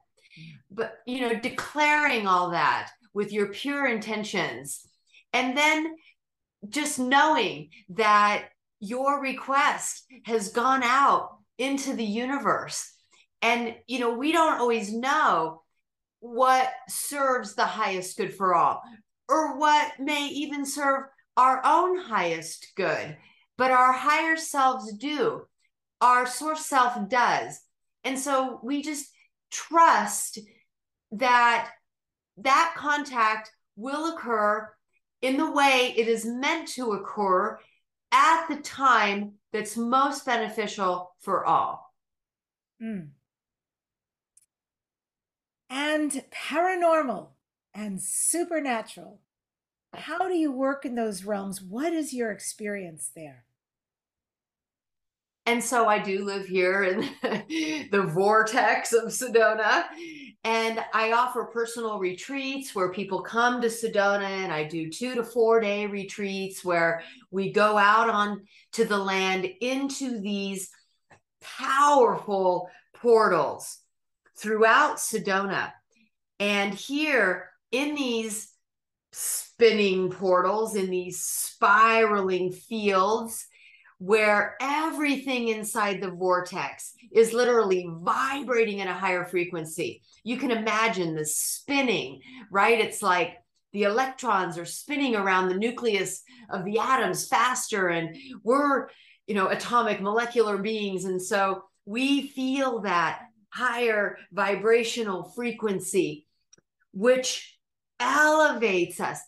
but 0.71 0.99
you 1.05 1.21
know 1.21 1.39
declaring 1.39 2.27
all 2.27 2.51
that 2.51 2.89
with 3.13 3.31
your 3.31 3.47
pure 3.47 3.87
intentions. 3.87 4.85
And 5.33 5.57
then 5.57 5.95
just 6.67 6.99
knowing 6.99 7.69
that 7.89 8.45
your 8.79 9.21
request 9.21 10.05
has 10.25 10.49
gone 10.49 10.83
out 10.83 11.37
into 11.57 11.93
the 11.93 12.05
universe. 12.05 12.93
And 13.41 13.75
you 13.87 13.99
know 13.99 14.13
we 14.13 14.31
don't 14.31 14.59
always 14.59 14.93
know 14.93 15.63
what 16.19 16.69
serves 16.89 17.55
the 17.55 17.65
highest 17.65 18.17
good 18.17 18.33
for 18.33 18.53
all 18.53 18.81
or 19.29 19.57
what 19.57 19.99
may 19.99 20.27
even 20.27 20.65
serve 20.65 21.03
our 21.37 21.61
own 21.63 21.97
highest 21.97 22.73
good. 22.75 23.15
But 23.57 23.71
our 23.71 23.93
higher 23.93 24.35
selves 24.35 24.91
do. 24.93 25.45
Our 26.01 26.25
source 26.25 26.65
self 26.65 26.97
does. 27.09 27.59
And 28.03 28.17
so 28.17 28.59
we 28.63 28.81
just 28.81 29.09
trust 29.51 30.39
that 31.11 31.69
that 32.37 32.73
contact 32.77 33.51
will 33.75 34.13
occur 34.13 34.69
in 35.21 35.37
the 35.37 35.51
way 35.51 35.93
it 35.97 36.07
is 36.07 36.25
meant 36.25 36.67
to 36.69 36.91
occur 36.91 37.59
at 38.11 38.47
the 38.47 38.57
time 38.57 39.33
that's 39.51 39.77
most 39.77 40.25
beneficial 40.25 41.15
for 41.21 41.45
all. 41.45 41.93
Mm. 42.81 43.09
And 45.69 46.23
paranormal 46.31 47.29
and 47.73 48.01
supernatural. 48.01 49.19
How 49.93 50.27
do 50.27 50.35
you 50.35 50.51
work 50.51 50.85
in 50.85 50.95
those 50.95 51.23
realms? 51.23 51.61
What 51.61 51.93
is 51.93 52.13
your 52.13 52.31
experience 52.31 53.11
there? 53.15 53.45
And 55.49 55.63
so 55.63 55.87
I 55.87 55.97
do 55.97 56.25
live 56.25 56.45
here 56.45 56.83
in 56.83 56.99
the 57.89 58.03
vortex 58.13 58.93
of 58.93 59.05
Sedona. 59.05 59.85
And 60.43 60.79
I 60.93 61.13
offer 61.13 61.45
personal 61.45 61.97
retreats 61.97 62.75
where 62.75 62.91
people 62.91 63.23
come 63.23 63.59
to 63.61 63.67
Sedona, 63.67 64.29
and 64.29 64.53
I 64.53 64.65
do 64.65 64.91
two 64.91 65.15
to 65.15 65.23
four 65.23 65.59
day 65.59 65.87
retreats 65.87 66.63
where 66.63 67.01
we 67.31 67.51
go 67.51 67.79
out 67.79 68.11
on 68.11 68.43
to 68.73 68.85
the 68.85 68.99
land 68.99 69.49
into 69.59 70.19
these 70.19 70.69
powerful 71.41 72.69
portals 72.93 73.79
throughout 74.37 74.97
Sedona. 74.97 75.71
And 76.39 76.75
here 76.75 77.49
in 77.71 77.95
these 77.95 78.53
spinning 79.13 80.11
portals, 80.11 80.75
in 80.75 80.91
these 80.91 81.23
spiraling 81.23 82.51
fields, 82.51 83.47
where 83.99 84.55
everything 84.61 85.49
inside 85.49 86.01
the 86.01 86.09
vortex 86.09 86.93
is 87.11 87.33
literally 87.33 87.87
vibrating 88.01 88.79
at 88.79 88.87
a 88.87 88.93
higher 88.93 89.25
frequency. 89.25 90.01
You 90.23 90.37
can 90.37 90.51
imagine 90.51 91.15
the 91.15 91.25
spinning, 91.25 92.21
right? 92.49 92.79
It's 92.79 93.01
like 93.01 93.37
the 93.73 93.83
electrons 93.83 94.57
are 94.57 94.65
spinning 94.65 95.15
around 95.15 95.49
the 95.49 95.57
nucleus 95.57 96.23
of 96.49 96.63
the 96.63 96.79
atoms 96.79 97.27
faster, 97.27 97.89
and 97.89 98.15
we're, 98.41 98.87
you 99.27 99.35
know, 99.35 99.49
atomic 99.49 100.01
molecular 100.01 100.57
beings. 100.57 101.03
And 101.03 101.21
so 101.21 101.63
we 101.85 102.29
feel 102.29 102.81
that 102.81 103.21
higher 103.49 104.17
vibrational 104.31 105.23
frequency, 105.35 106.25
which 106.93 107.57
elevates 107.99 109.01
us, 109.01 109.19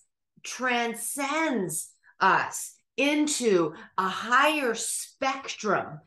transcends 0.43 1.91
us 2.21 2.73
into 2.97 3.73
a 3.97 4.07
higher 4.07 4.75
spectrum 4.75 5.99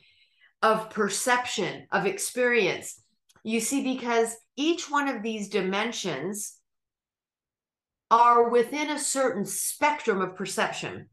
of 0.63 0.91
perception, 0.91 1.87
of 1.93 2.07
experience. 2.07 3.01
You 3.43 3.61
see, 3.61 3.83
because 3.83 4.35
each 4.57 4.91
one 4.91 5.09
of 5.09 5.23
these 5.23 5.49
dimensions 5.49 6.57
are 8.11 8.49
within 8.49 8.91
a 8.91 8.99
certain 8.99 9.45
spectrum 9.45 10.21
of 10.21 10.37
perception. 10.37 11.09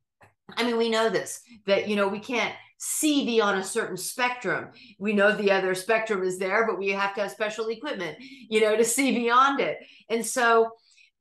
I 0.56 0.64
mean, 0.64 0.78
we 0.78 0.90
know 0.90 1.10
this 1.10 1.42
that, 1.66 1.88
you 1.88 1.96
know, 1.96 2.08
we 2.08 2.20
can't 2.20 2.54
see 2.78 3.26
beyond 3.26 3.60
a 3.60 3.64
certain 3.64 3.98
spectrum. 3.98 4.70
We 5.00 5.14
know 5.14 5.32
the 5.32 5.52
other 5.52 5.76
spectrum 5.76 6.24
is 6.24 6.40
there, 6.40 6.66
but 6.66 6.80
we 6.80 6.90
have 6.90 7.14
to 7.16 7.22
have 7.22 7.32
special 7.32 7.68
equipment, 7.68 8.18
you 8.50 8.62
know, 8.62 8.76
to 8.76 8.84
see 8.84 9.16
beyond 9.16 9.60
it. 9.60 9.78
And 10.10 10.26
so 10.26 10.72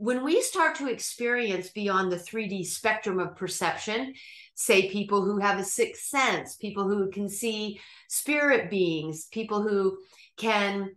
when 0.00 0.24
we 0.24 0.40
start 0.40 0.76
to 0.76 0.88
experience 0.88 1.68
beyond 1.68 2.10
the 2.10 2.16
3D 2.16 2.64
spectrum 2.64 3.18
of 3.18 3.36
perception, 3.36 4.14
say 4.54 4.88
people 4.88 5.22
who 5.22 5.38
have 5.38 5.58
a 5.58 5.64
sixth 5.64 6.04
sense, 6.04 6.56
people 6.56 6.88
who 6.88 7.10
can 7.10 7.28
see 7.28 7.78
spirit 8.08 8.70
beings, 8.70 9.26
people 9.26 9.60
who 9.62 9.98
can 10.38 10.88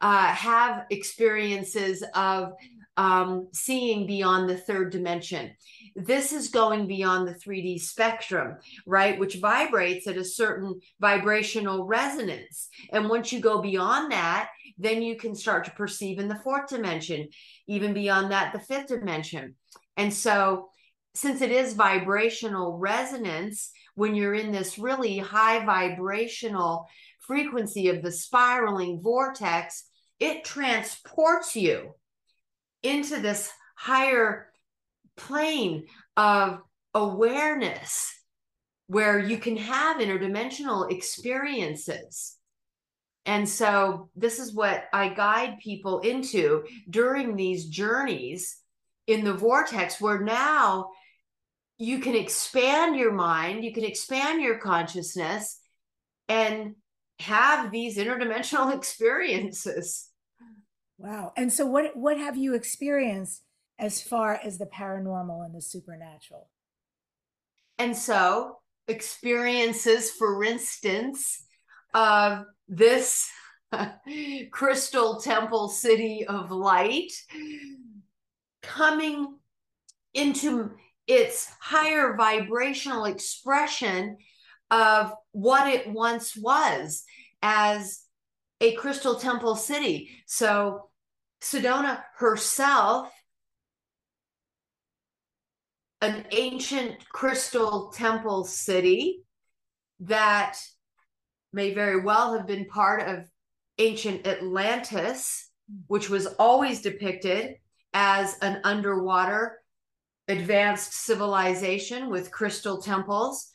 uh, 0.00 0.28
have 0.28 0.86
experiences 0.88 2.02
of 2.14 2.54
um, 2.96 3.48
seeing 3.52 4.06
beyond 4.06 4.48
the 4.48 4.56
third 4.56 4.90
dimension. 4.90 5.50
This 5.94 6.32
is 6.32 6.48
going 6.48 6.86
beyond 6.86 7.28
the 7.28 7.34
3D 7.34 7.78
spectrum, 7.80 8.56
right? 8.86 9.18
Which 9.18 9.36
vibrates 9.36 10.06
at 10.06 10.16
a 10.16 10.24
certain 10.24 10.80
vibrational 10.98 11.84
resonance. 11.84 12.70
And 12.90 13.10
once 13.10 13.32
you 13.32 13.40
go 13.40 13.60
beyond 13.60 14.12
that, 14.12 14.48
then 14.78 15.02
you 15.02 15.16
can 15.16 15.34
start 15.34 15.64
to 15.64 15.70
perceive 15.72 16.18
in 16.18 16.28
the 16.28 16.40
fourth 16.44 16.68
dimension, 16.68 17.28
even 17.66 17.94
beyond 17.94 18.30
that, 18.30 18.52
the 18.52 18.60
fifth 18.60 18.88
dimension. 18.88 19.54
And 19.96 20.12
so, 20.12 20.68
since 21.14 21.40
it 21.40 21.50
is 21.50 21.72
vibrational 21.72 22.76
resonance, 22.76 23.70
when 23.94 24.14
you're 24.14 24.34
in 24.34 24.52
this 24.52 24.78
really 24.78 25.18
high 25.18 25.64
vibrational 25.64 26.86
frequency 27.20 27.88
of 27.88 28.02
the 28.02 28.12
spiraling 28.12 29.00
vortex, 29.02 29.84
it 30.20 30.44
transports 30.44 31.56
you 31.56 31.94
into 32.82 33.18
this 33.20 33.50
higher 33.74 34.48
plane 35.16 35.86
of 36.16 36.60
awareness 36.94 38.12
where 38.86 39.18
you 39.18 39.38
can 39.38 39.56
have 39.56 39.98
interdimensional 39.98 40.90
experiences. 40.90 42.35
And 43.26 43.48
so, 43.48 44.08
this 44.14 44.38
is 44.38 44.54
what 44.54 44.84
I 44.92 45.08
guide 45.08 45.58
people 45.58 46.00
into 46.00 46.64
during 46.88 47.34
these 47.34 47.66
journeys 47.66 48.56
in 49.08 49.24
the 49.24 49.34
vortex, 49.34 50.00
where 50.00 50.20
now 50.20 50.90
you 51.76 51.98
can 51.98 52.14
expand 52.14 52.96
your 52.96 53.12
mind, 53.12 53.64
you 53.64 53.74
can 53.74 53.84
expand 53.84 54.40
your 54.40 54.58
consciousness, 54.58 55.60
and 56.28 56.76
have 57.18 57.72
these 57.72 57.98
interdimensional 57.98 58.74
experiences. 58.76 60.08
Wow. 60.98 61.32
And 61.36 61.52
so 61.52 61.66
what 61.66 61.96
what 61.96 62.18
have 62.18 62.36
you 62.36 62.54
experienced 62.54 63.42
as 63.78 64.00
far 64.00 64.40
as 64.42 64.56
the 64.56 64.66
paranormal 64.66 65.44
and 65.44 65.54
the 65.54 65.60
supernatural? 65.60 66.48
And 67.78 67.96
so 67.96 68.58
experiences, 68.88 70.10
for 70.10 70.42
instance, 70.44 71.45
of 71.96 72.44
this 72.68 73.28
crystal 74.50 75.18
temple 75.18 75.68
city 75.68 76.26
of 76.28 76.50
light 76.50 77.10
coming 78.62 79.34
into 80.12 80.72
its 81.06 81.48
higher 81.60 82.14
vibrational 82.14 83.06
expression 83.06 84.18
of 84.70 85.12
what 85.32 85.72
it 85.72 85.90
once 85.90 86.36
was 86.36 87.04
as 87.42 88.02
a 88.60 88.74
crystal 88.74 89.14
temple 89.14 89.56
city. 89.56 90.10
So 90.26 90.90
Sedona 91.40 92.02
herself, 92.18 93.10
an 96.02 96.26
ancient 96.30 97.08
crystal 97.08 97.90
temple 97.94 98.44
city 98.44 99.22
that 100.00 100.58
may 101.56 101.72
very 101.72 101.98
well 101.98 102.36
have 102.36 102.46
been 102.46 102.66
part 102.66 103.08
of 103.08 103.24
ancient 103.78 104.26
Atlantis, 104.26 105.50
hmm. 105.68 105.78
which 105.88 106.08
was 106.10 106.26
always 106.38 106.82
depicted 106.82 107.56
as 107.94 108.38
an 108.42 108.60
underwater 108.62 109.58
advanced 110.28 110.92
civilization 110.92 112.10
with 112.10 112.30
crystal 112.30 112.82
temples. 112.82 113.50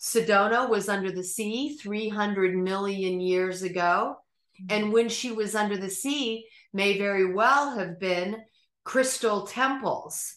Sedona 0.00 0.68
was 0.68 0.88
under 0.88 1.12
the 1.12 1.22
sea 1.22 1.76
300 1.76 2.56
million 2.56 3.20
years 3.20 3.62
ago. 3.62 4.16
Hmm. 4.58 4.66
And 4.70 4.92
when 4.92 5.10
she 5.10 5.30
was 5.30 5.54
under 5.54 5.76
the 5.76 5.90
sea, 5.90 6.46
may 6.72 6.96
very 6.96 7.34
well 7.34 7.76
have 7.76 8.00
been 8.00 8.38
crystal 8.82 9.46
temples. 9.46 10.36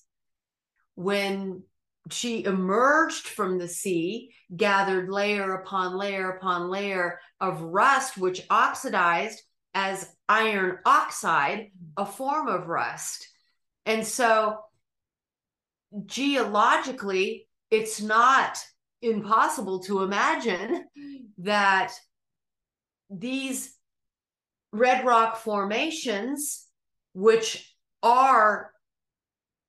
When 0.96 1.64
she 2.12 2.44
emerged 2.44 3.28
from 3.28 3.58
the 3.58 3.68
sea, 3.68 4.32
gathered 4.56 5.10
layer 5.10 5.54
upon 5.56 5.98
layer 5.98 6.32
upon 6.32 6.70
layer 6.70 7.20
of 7.42 7.62
rust, 7.62 8.18
which 8.18 8.46
oxidized 8.50 9.42
as 9.74 10.16
iron 10.30 10.78
oxide, 10.86 11.72
a 11.98 12.06
form 12.06 12.48
of 12.48 12.68
rust. 12.68 13.28
And 13.86 14.06
so, 14.06 14.58
geologically, 16.06 17.48
it's 17.72 18.02
not 18.02 18.58
impossible 19.02 19.80
to 19.82 20.04
imagine 20.04 20.86
that 21.40 21.92
these 23.10 23.76
red 24.72 25.06
rock 25.06 25.38
formations, 25.38 26.68
which 27.14 27.76
are 28.02 28.72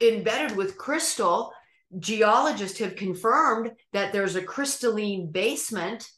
embedded 0.01 0.57
with 0.57 0.77
crystal, 0.77 1.53
geologists 1.99 2.79
have 2.79 2.97
confirmed 2.97 3.73
that 3.93 4.13
there's 4.13 4.37
a 4.37 4.43
crystalline 4.43 5.31
basement 5.31 6.09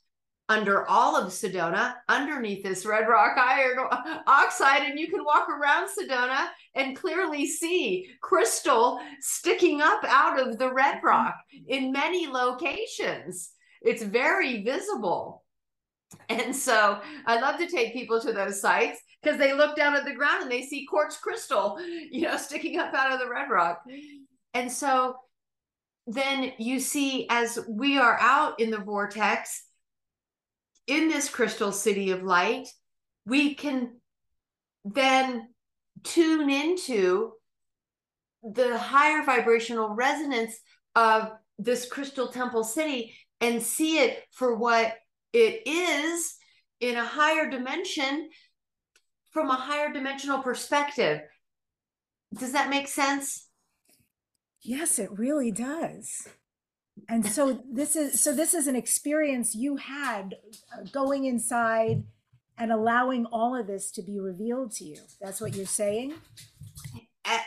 under 0.49 0.89
all 0.89 1.15
of 1.15 1.31
Sedona, 1.31 1.95
underneath 2.09 2.63
this 2.63 2.87
red 2.87 3.07
rock 3.07 3.37
iron 3.37 3.79
oxide, 4.27 4.83
and 4.83 4.99
you 4.99 5.09
can 5.09 5.23
walk 5.23 5.47
around 5.49 5.89
Sedona 5.89 6.49
and 6.75 6.97
clearly 6.97 7.47
see 7.47 8.09
crystal 8.23 8.99
sticking 9.21 9.83
up 9.83 10.03
out 10.05 10.41
of 10.41 10.59
the 10.59 10.73
red 10.73 10.97
mm-hmm. 10.97 11.07
rock 11.07 11.35
in 11.67 11.93
many 11.93 12.27
locations. 12.27 13.51
It's 13.83 14.03
very 14.03 14.63
visible. 14.63 15.45
And 16.31 16.57
so 16.57 17.01
I 17.27 17.39
love 17.39 17.59
to 17.59 17.69
take 17.69 17.93
people 17.93 18.19
to 18.23 18.33
those 18.33 18.61
sites 18.63 19.01
because 19.23 19.39
they 19.39 19.53
look 19.53 19.77
down 19.77 19.95
at 19.95 20.07
the 20.07 20.15
ground 20.15 20.43
and 20.43 20.51
they 20.51 20.63
see 20.63 20.87
quartz 20.87 21.19
crystal, 21.19 21.79
you 22.11 22.23
know, 22.23 22.39
sticking 22.39 22.79
up 22.79 22.95
out 22.95 23.13
of 23.13 23.19
the 23.19 23.29
red 23.29 23.51
rock. 23.51 23.83
Mm. 23.87 24.01
And 24.55 24.73
so 24.73 25.17
then 26.09 26.53
you 26.59 26.81
see 26.81 27.27
as 27.29 27.59
we 27.69 27.99
are 27.99 28.19
out 28.19 28.59
in 28.61 28.71
the 28.71 28.79
vortex 28.79 29.65
in 30.87 31.09
this 31.09 31.29
crystal 31.29 31.71
city 31.71 32.11
of 32.11 32.23
light, 32.23 32.67
we 33.27 33.55
can 33.55 34.01
then 34.87 35.49
tune 36.03 36.49
into 36.49 37.33
the 38.43 38.79
higher 38.79 39.23
vibrational 39.23 39.91
resonance 39.91 40.57
of 40.97 41.31
this 41.59 41.87
crystal 41.87 42.29
temple 42.29 42.65
city 42.65 43.15
and 43.43 43.63
see 43.63 43.99
it 43.99 44.23
for 44.33 44.57
what 44.57 44.95
it 45.35 45.63
is 45.67 46.37
in 46.81 46.97
a 46.97 47.05
higher 47.05 47.51
dimension 47.51 48.31
from 49.31 49.51
a 49.51 49.55
higher 49.55 49.93
dimensional 49.93 50.43
perspective. 50.43 51.21
Does 52.35 52.53
that 52.53 52.71
make 52.71 52.89
sense? 52.89 53.48
Yes, 54.63 54.99
it 54.99 55.11
really 55.13 55.51
does. 55.51 56.27
and 57.09 57.27
so 57.27 57.63
this 57.71 57.97
is 57.97 58.21
so 58.21 58.35
this 58.35 58.55
is 58.55 58.67
an 58.67 58.77
experience 58.77 59.55
you 59.55 59.77
had 59.77 60.35
uh, 60.73 60.83
going 60.93 61.25
inside 61.27 62.03
and 62.59 62.73
allowing 62.73 63.27
all 63.27 63.55
of 63.55 63.67
this 63.67 63.91
to 63.93 64.03
be 64.03 64.19
revealed 64.19 64.73
to 64.73 64.85
you 64.85 64.97
that's 65.21 65.41
what 65.41 65.55
you're 65.55 65.67
saying 65.67 66.13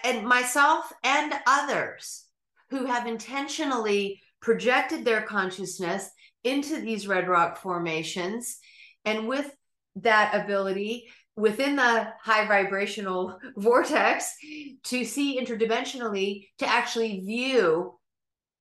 and 0.04 0.26
myself 0.26 0.94
and 1.04 1.34
others 1.48 2.26
who 2.70 2.86
have 2.86 3.08
intentionally 3.08 4.22
projected 4.42 5.04
their 5.04 5.22
consciousness 5.22 6.10
into 6.44 6.80
these 6.80 7.08
red 7.08 7.28
rock 7.28 7.58
formations 7.58 8.60
and 9.06 9.28
with 9.28 9.52
that 9.96 10.34
ability 10.34 11.10
within 11.36 11.76
the 11.76 12.08
high 12.22 12.48
vibrational 12.48 13.40
vortex 13.56 14.36
to 14.84 15.06
see 15.06 15.40
interdimensionally 15.40 16.48
to 16.60 16.68
actually 16.68 17.20
view 17.22 17.98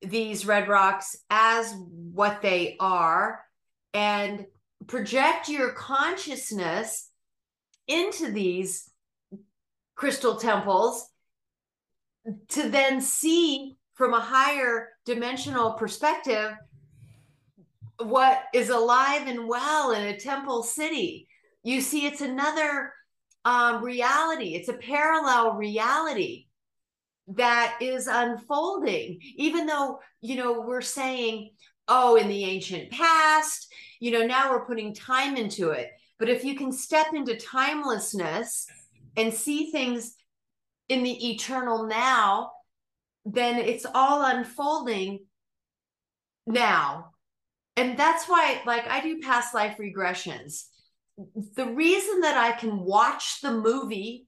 these 0.01 0.45
red 0.45 0.67
rocks 0.67 1.15
as 1.29 1.73
what 2.13 2.41
they 2.41 2.75
are 2.79 3.43
and 3.93 4.45
project 4.87 5.47
your 5.47 5.73
consciousness 5.73 7.09
into 7.87 8.31
these 8.31 8.89
crystal 9.95 10.37
temples 10.37 11.07
to 12.47 12.69
then 12.69 13.01
see 13.01 13.75
from 13.93 14.13
a 14.13 14.19
higher 14.19 14.89
dimensional 15.05 15.73
perspective 15.73 16.53
what 17.99 18.43
is 18.53 18.69
alive 18.69 19.27
and 19.27 19.47
well 19.47 19.91
in 19.91 20.07
a 20.07 20.19
temple 20.19 20.63
city 20.63 21.27
you 21.63 21.81
see 21.81 22.05
it's 22.05 22.21
another 22.21 22.93
um, 23.45 23.83
reality. 23.83 24.55
It's 24.55 24.69
a 24.69 24.73
parallel 24.73 25.53
reality 25.53 26.47
that 27.35 27.77
is 27.81 28.07
unfolding. 28.07 29.19
Even 29.35 29.65
though 29.65 29.99
you 30.21 30.35
know 30.35 30.61
we're 30.61 30.81
saying 30.81 31.51
oh 31.87 32.15
in 32.15 32.27
the 32.27 32.45
ancient 32.45 32.91
past 32.91 33.73
you 33.99 34.11
know 34.11 34.25
now 34.25 34.51
we're 34.51 34.65
putting 34.65 34.93
time 34.93 35.37
into 35.37 35.69
it. 35.69 35.89
But 36.19 36.29
if 36.29 36.43
you 36.43 36.55
can 36.55 36.71
step 36.71 37.07
into 37.13 37.35
timelessness 37.35 38.67
and 39.17 39.33
see 39.33 39.71
things 39.71 40.15
in 40.89 41.03
the 41.03 41.31
eternal 41.31 41.87
now 41.87 42.51
then 43.25 43.57
it's 43.57 43.85
all 43.93 44.25
unfolding 44.25 45.19
now. 46.47 47.11
And 47.77 47.97
that's 47.97 48.25
why 48.27 48.61
like 48.65 48.87
i 48.87 49.01
do 49.01 49.21
past 49.21 49.53
life 49.53 49.77
regressions 49.79 50.65
the 51.55 51.67
reason 51.67 52.21
that 52.21 52.37
i 52.37 52.51
can 52.51 52.79
watch 52.79 53.41
the 53.41 53.51
movie 53.51 54.27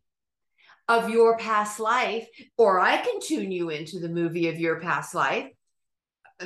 of 0.88 1.10
your 1.10 1.38
past 1.38 1.80
life, 1.80 2.28
or 2.58 2.80
I 2.80 2.98
can 2.98 3.20
tune 3.22 3.52
you 3.52 3.70
into 3.70 4.00
the 4.00 4.10
movie 4.10 4.50
of 4.50 4.60
your 4.60 4.80
past 4.80 5.16
life. 5.16 5.50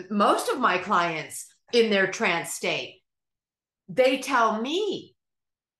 Most 0.10 0.50
of 0.50 0.60
my 0.60 0.78
clients 0.78 1.48
in 1.74 1.90
their 1.90 2.08
trance 2.08 2.54
state, 2.54 3.02
they 3.90 4.20
tell 4.20 4.62
me 4.62 5.16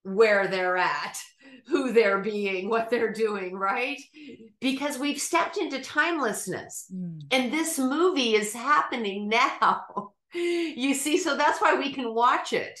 where 0.02 0.48
they're 0.48 0.76
at, 0.76 1.18
who 1.66 1.92
they're 1.92 2.20
being, 2.20 2.68
what 2.68 2.90
they're 2.90 3.12
doing, 3.12 3.54
right? 3.54 4.00
Because 4.60 4.98
we've 4.98 5.20
stepped 5.20 5.56
into 5.56 5.80
timelessness. 5.80 6.86
Mm. 6.92 7.22
And 7.30 7.52
this 7.52 7.78
movie 7.78 8.34
is 8.34 8.52
happening 8.52 9.28
now. 9.54 10.12
you 10.34 10.94
see, 10.94 11.16
so 11.16 11.36
that's 11.36 11.60
why 11.60 11.74
we 11.74 11.92
can 11.92 12.12
watch 12.12 12.52
it 12.52 12.78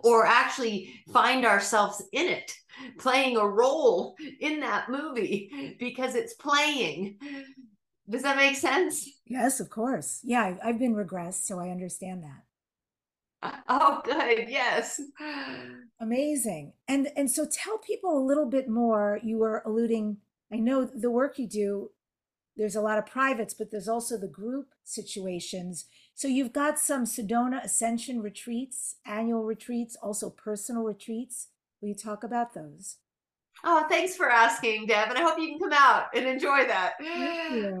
or 0.00 0.26
actually 0.26 0.92
find 1.12 1.44
ourselves 1.44 2.02
in 2.12 2.26
it 2.26 2.52
playing 2.98 3.36
a 3.36 3.46
role 3.46 4.14
in 4.40 4.60
that 4.60 4.90
movie 4.90 5.76
because 5.78 6.14
it's 6.14 6.34
playing. 6.34 7.16
Does 8.08 8.22
that 8.22 8.36
make 8.36 8.56
sense? 8.56 9.08
Yes, 9.26 9.60
of 9.60 9.70
course. 9.70 10.20
Yeah, 10.22 10.56
I've 10.62 10.78
been 10.78 10.94
regressed, 10.94 11.44
so 11.46 11.58
I 11.58 11.70
understand 11.70 12.22
that. 12.22 12.42
Oh, 13.68 14.00
good. 14.04 14.48
Yes. 14.48 15.00
Amazing. 16.00 16.72
And 16.88 17.08
and 17.16 17.30
so 17.30 17.46
tell 17.46 17.78
people 17.78 18.18
a 18.18 18.26
little 18.26 18.46
bit 18.46 18.68
more. 18.68 19.20
You 19.22 19.38
were 19.38 19.62
alluding, 19.64 20.16
I 20.52 20.56
know 20.56 20.84
the 20.84 21.10
work 21.10 21.38
you 21.38 21.46
do, 21.46 21.90
there's 22.56 22.76
a 22.76 22.80
lot 22.80 22.98
of 22.98 23.06
privates, 23.06 23.54
but 23.54 23.70
there's 23.70 23.88
also 23.88 24.16
the 24.16 24.28
group 24.28 24.68
situations. 24.82 25.86
So 26.16 26.28
you've 26.28 26.54
got 26.54 26.78
some 26.78 27.04
Sedona 27.04 27.62
Ascension 27.62 28.22
retreats, 28.22 28.96
annual 29.04 29.44
retreats, 29.44 29.96
also 30.02 30.30
personal 30.30 30.82
retreats. 30.82 31.48
Will 31.80 31.90
you 31.90 31.94
talk 31.94 32.24
about 32.24 32.54
those? 32.54 32.96
Oh, 33.62 33.84
thanks 33.90 34.16
for 34.16 34.30
asking, 34.30 34.86
Deb. 34.86 35.10
And 35.10 35.18
I 35.18 35.20
hope 35.20 35.38
you 35.38 35.48
can 35.48 35.58
come 35.58 35.74
out 35.74 36.06
and 36.14 36.26
enjoy 36.26 36.66
that. 36.66 36.94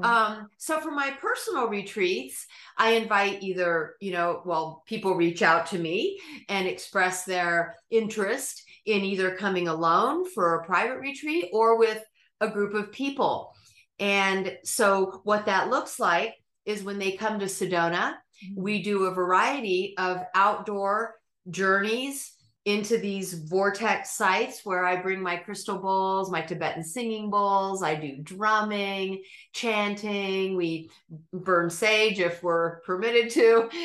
Um, 0.02 0.48
so 0.58 0.80
for 0.80 0.90
my 0.90 1.10
personal 1.20 1.68
retreats, 1.68 2.46
I 2.76 2.90
invite 2.92 3.42
either, 3.42 3.94
you 4.00 4.12
know, 4.12 4.42
well, 4.44 4.84
people 4.86 5.14
reach 5.14 5.42
out 5.42 5.66
to 5.66 5.78
me 5.78 6.20
and 6.48 6.68
express 6.68 7.24
their 7.24 7.74
interest 7.90 8.62
in 8.84 9.02
either 9.02 9.34
coming 9.34 9.66
alone 9.66 10.30
for 10.30 10.54
a 10.54 10.64
private 10.64 10.98
retreat 10.98 11.48
or 11.52 11.78
with 11.78 12.02
a 12.40 12.48
group 12.48 12.74
of 12.74 12.92
people. 12.92 13.54
And 13.98 14.56
so 14.62 15.20
what 15.24 15.46
that 15.46 15.68
looks 15.70 15.98
like 15.98 16.34
is 16.66 16.84
when 16.84 16.98
they 16.98 17.12
come 17.12 17.38
to 17.40 17.46
Sedona. 17.46 18.14
We 18.54 18.82
do 18.82 19.04
a 19.04 19.14
variety 19.14 19.94
of 19.98 20.22
outdoor 20.34 21.14
journeys 21.50 22.32
into 22.66 22.98
these 22.98 23.32
vortex 23.32 24.16
sites 24.16 24.62
where 24.64 24.84
I 24.84 24.96
bring 25.00 25.22
my 25.22 25.36
crystal 25.36 25.78
bowls, 25.78 26.32
my 26.32 26.40
Tibetan 26.40 26.82
singing 26.82 27.30
bowls. 27.30 27.80
I 27.80 27.94
do 27.94 28.16
drumming, 28.22 29.22
chanting. 29.52 30.56
We 30.56 30.90
burn 31.32 31.70
sage 31.70 32.18
if 32.18 32.42
we're 32.42 32.80
permitted 32.80 33.30
to. 33.30 33.70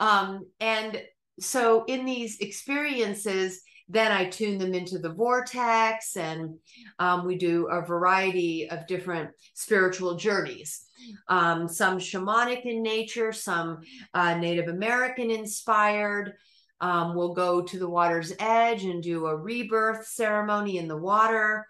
Um, 0.00 0.46
and 0.60 1.02
so 1.40 1.84
in 1.86 2.04
these 2.04 2.38
experiences, 2.38 3.62
then 3.88 4.12
I 4.12 4.26
tune 4.26 4.58
them 4.58 4.74
into 4.74 4.98
the 4.98 5.12
vortex, 5.12 6.16
and 6.16 6.58
um, 6.98 7.26
we 7.26 7.36
do 7.36 7.66
a 7.66 7.84
variety 7.84 8.70
of 8.70 8.86
different 8.86 9.30
spiritual 9.54 10.14
journeys. 10.14 10.84
Um, 11.28 11.68
some 11.68 11.98
shamanic 11.98 12.64
in 12.64 12.82
nature, 12.82 13.32
some 13.32 13.80
uh, 14.14 14.36
Native 14.36 14.68
American 14.68 15.30
inspired, 15.30 16.34
um, 16.80 17.14
we'll 17.14 17.34
go 17.34 17.62
to 17.62 17.78
the 17.78 17.88
water's 17.88 18.32
edge 18.38 18.84
and 18.84 19.02
do 19.02 19.26
a 19.26 19.36
rebirth 19.36 20.06
ceremony 20.06 20.78
in 20.78 20.86
the 20.86 20.96
water 20.96 21.66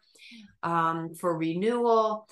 um, 0.63 1.15
for 1.15 1.37
renewal. 1.37 2.27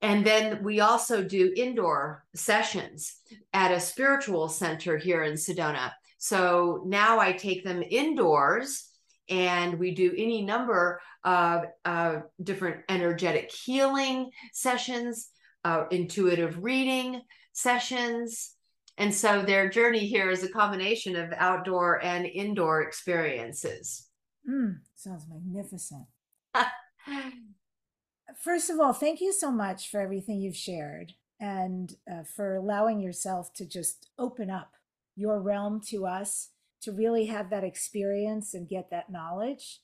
And 0.00 0.24
then 0.24 0.62
we 0.62 0.80
also 0.80 1.22
do 1.22 1.52
indoor 1.56 2.24
sessions 2.34 3.16
at 3.52 3.72
a 3.72 3.80
spiritual 3.80 4.48
center 4.48 4.96
here 4.96 5.24
in 5.24 5.34
Sedona. 5.34 5.92
So 6.18 6.84
now 6.86 7.18
I 7.18 7.32
take 7.32 7.64
them 7.64 7.82
indoors 7.88 8.88
and 9.28 9.78
we 9.78 9.94
do 9.94 10.14
any 10.16 10.42
number 10.42 11.00
of 11.24 11.64
uh, 11.84 12.20
different 12.42 12.84
energetic 12.88 13.50
healing 13.52 14.30
sessions, 14.52 15.28
uh, 15.64 15.84
intuitive 15.90 16.62
reading 16.62 17.22
sessions, 17.52 18.54
and 18.96 19.14
so 19.14 19.42
their 19.42 19.68
journey 19.68 20.06
here 20.06 20.30
is 20.30 20.42
a 20.42 20.48
combination 20.48 21.14
of 21.14 21.32
outdoor 21.36 22.02
and 22.04 22.26
indoor 22.26 22.82
experiences. 22.82 24.08
Mm, 24.48 24.78
sounds 24.96 25.24
magnificent. 25.28 26.06
First 28.42 28.70
of 28.70 28.80
all, 28.80 28.92
thank 28.92 29.20
you 29.20 29.32
so 29.32 29.50
much 29.50 29.90
for 29.90 30.00
everything 30.00 30.40
you've 30.40 30.56
shared 30.56 31.12
and 31.40 31.94
uh, 32.10 32.24
for 32.24 32.56
allowing 32.56 33.00
yourself 33.00 33.52
to 33.54 33.66
just 33.66 34.10
open 34.18 34.50
up 34.50 34.72
your 35.16 35.40
realm 35.40 35.80
to 35.88 36.06
us 36.06 36.50
to 36.82 36.92
really 36.92 37.26
have 37.26 37.50
that 37.50 37.64
experience 37.64 38.54
and 38.54 38.68
get 38.68 38.90
that 38.90 39.10
knowledge. 39.10 39.80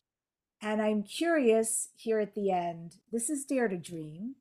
And 0.62 0.80
I'm 0.80 1.02
curious 1.02 1.90
here 1.96 2.20
at 2.20 2.34
the 2.34 2.50
end 2.50 2.96
this 3.12 3.28
is 3.28 3.44
Dare 3.44 3.68
to 3.68 3.76
Dream. 3.76 4.36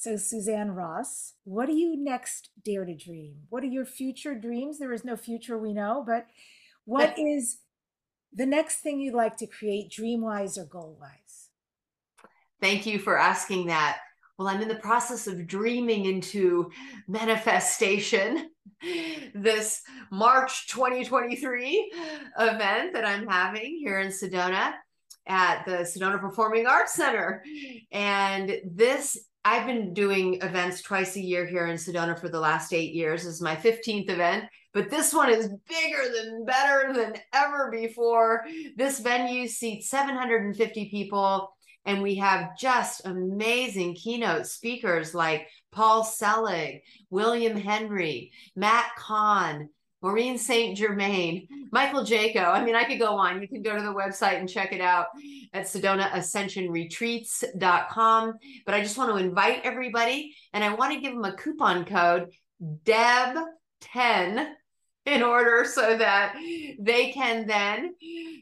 So, 0.00 0.16
Suzanne 0.16 0.70
Ross, 0.70 1.34
what 1.44 1.66
do 1.66 1.74
you 1.74 1.94
next 1.94 2.48
dare 2.64 2.86
to 2.86 2.94
dream? 2.94 3.34
What 3.50 3.62
are 3.62 3.66
your 3.66 3.84
future 3.84 4.34
dreams? 4.34 4.78
There 4.78 4.94
is 4.94 5.04
no 5.04 5.14
future, 5.14 5.58
we 5.58 5.74
know, 5.74 6.02
but 6.06 6.26
what 6.86 7.18
is 7.18 7.58
the 8.32 8.46
next 8.46 8.76
thing 8.76 8.98
you'd 8.98 9.12
like 9.12 9.36
to 9.36 9.46
create, 9.46 9.90
dream 9.90 10.22
wise 10.22 10.56
or 10.56 10.64
goal 10.64 10.96
wise? 10.98 11.50
Thank 12.62 12.86
you 12.86 12.98
for 12.98 13.18
asking 13.18 13.66
that. 13.66 13.98
Well, 14.38 14.48
I'm 14.48 14.62
in 14.62 14.68
the 14.68 14.76
process 14.76 15.26
of 15.26 15.46
dreaming 15.46 16.06
into 16.06 16.70
manifestation. 17.06 18.48
This 19.34 19.82
March 20.10 20.68
2023 20.68 21.92
event 22.38 22.94
that 22.94 23.04
I'm 23.04 23.26
having 23.26 23.76
here 23.78 24.00
in 24.00 24.08
Sedona 24.08 24.72
at 25.26 25.66
the 25.66 25.82
Sedona 25.82 26.18
Performing 26.18 26.66
Arts 26.66 26.94
Center. 26.94 27.44
And 27.92 28.58
this 28.64 29.18
I've 29.44 29.66
been 29.66 29.94
doing 29.94 30.34
events 30.42 30.82
twice 30.82 31.16
a 31.16 31.20
year 31.20 31.46
here 31.46 31.66
in 31.66 31.76
Sedona 31.76 32.18
for 32.18 32.28
the 32.28 32.40
last 32.40 32.74
eight 32.74 32.92
years. 32.92 33.24
This 33.24 33.34
is 33.34 33.40
my 33.40 33.56
15th 33.56 34.10
event, 34.10 34.44
but 34.74 34.90
this 34.90 35.14
one 35.14 35.30
is 35.30 35.48
bigger 35.48 36.12
than 36.14 36.44
better 36.44 36.92
than 36.92 37.14
ever 37.32 37.70
before. 37.70 38.44
This 38.76 39.00
venue 39.00 39.48
seats 39.48 39.88
750 39.88 40.90
people, 40.90 41.56
and 41.86 42.02
we 42.02 42.16
have 42.16 42.58
just 42.58 43.06
amazing 43.06 43.94
keynote 43.94 44.46
speakers 44.46 45.14
like 45.14 45.48
Paul 45.72 46.04
Selig, 46.04 46.82
William 47.08 47.56
Henry, 47.56 48.32
Matt 48.54 48.90
Kahn, 48.98 49.70
Maureen 50.02 50.38
St. 50.38 50.74
Germain, 50.76 51.46
Michael 51.72 52.04
Jaco. 52.04 52.46
I 52.46 52.64
mean, 52.64 52.74
I 52.74 52.84
could 52.84 52.98
go 52.98 53.16
on. 53.16 53.42
You 53.42 53.48
can 53.48 53.60
go 53.62 53.76
to 53.76 53.82
the 53.82 53.92
website 53.92 54.38
and 54.38 54.48
check 54.48 54.72
it 54.72 54.80
out 54.80 55.08
at 55.52 55.64
SedonaAscensionRetreats.com. 55.64 58.32
But 58.64 58.74
I 58.74 58.80
just 58.80 58.96
want 58.96 59.10
to 59.10 59.16
invite 59.16 59.60
everybody 59.64 60.34
and 60.52 60.62
I 60.64 60.72
want 60.74 60.94
to 60.94 61.00
give 61.00 61.12
them 61.12 61.24
a 61.24 61.36
coupon 61.36 61.84
code 61.84 62.30
DEB10 62.62 64.52
in 65.06 65.22
order 65.22 65.64
so 65.64 65.96
that 65.96 66.34
they 66.78 67.10
can 67.12 67.46
then 67.46 67.94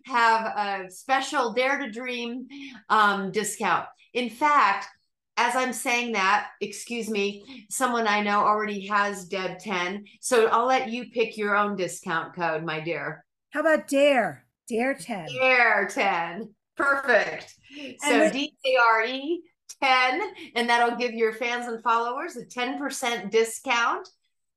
have 0.04 0.46
a 0.46 0.90
special 0.90 1.52
Dare 1.52 1.78
to 1.78 1.88
Dream 1.90 2.48
um, 2.88 3.30
discount. 3.30 3.86
In 4.14 4.30
fact, 4.30 4.88
as 5.38 5.54
I'm 5.54 5.72
saying 5.72 6.12
that, 6.12 6.48
excuse 6.60 7.08
me, 7.08 7.66
someone 7.70 8.08
I 8.08 8.20
know 8.22 8.40
already 8.40 8.86
has 8.88 9.24
Deb 9.24 9.60
10. 9.60 10.04
So 10.20 10.48
I'll 10.48 10.66
let 10.66 10.90
you 10.90 11.10
pick 11.10 11.36
your 11.38 11.56
own 11.56 11.76
discount 11.76 12.34
code, 12.34 12.64
my 12.64 12.80
dear. 12.80 13.24
How 13.50 13.60
about 13.60 13.86
Dare? 13.86 14.44
Dare 14.68 14.94
10. 14.94 15.28
Dare 15.32 15.86
10. 15.86 16.52
Perfect. 16.76 17.54
So 18.00 18.30
D 18.30 18.52
A 18.66 18.76
R 18.80 19.04
E 19.04 19.42
10, 19.82 20.20
and 20.56 20.68
that'll 20.68 20.98
give 20.98 21.12
your 21.12 21.32
fans 21.32 21.66
and 21.66 21.82
followers 21.82 22.36
a 22.36 22.44
10% 22.44 23.30
discount. 23.30 24.08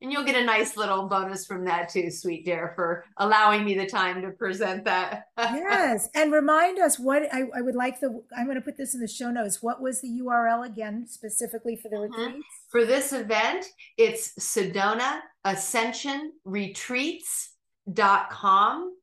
And 0.02 0.12
you'll 0.12 0.24
get 0.24 0.36
a 0.36 0.44
nice 0.44 0.76
little 0.78 1.08
bonus 1.08 1.46
from 1.46 1.64
that 1.66 1.90
too, 1.90 2.10
sweet 2.10 2.44
dear, 2.44 2.74
for 2.76 3.06
allowing 3.18 3.64
me 3.64 3.76
the 3.76 3.86
time 3.86 4.24
to 4.24 4.32
present 4.32 4.84
that. 4.86 5.26
yes. 5.38 6.10
And 6.16 6.34
remind 6.34 6.80
us 6.80 6.98
what 6.98 7.32
I, 7.32 7.44
I, 7.56 7.62
would 7.62 7.76
like 7.76 8.00
the, 8.00 8.24
I'm 8.36 8.46
going 8.46 8.56
to 8.56 8.62
put 8.62 8.78
this 8.78 8.96
in 8.96 9.02
the 9.02 9.08
show 9.08 9.30
notes. 9.30 9.62
What 9.62 9.80
was 9.80 10.02
the 10.02 10.08
URL 10.08 10.66
again, 10.66 11.06
specifically 11.08 11.76
for 11.76 11.90
the 11.90 11.98
mm-hmm. 11.98 12.20
retreats? 12.20 12.48
For 12.70 12.84
this 12.84 13.14
event, 13.14 13.68
it's 13.96 14.34
Sedona 14.40 15.20
Ascension 15.46 16.32
Retreats.com. 16.46 18.96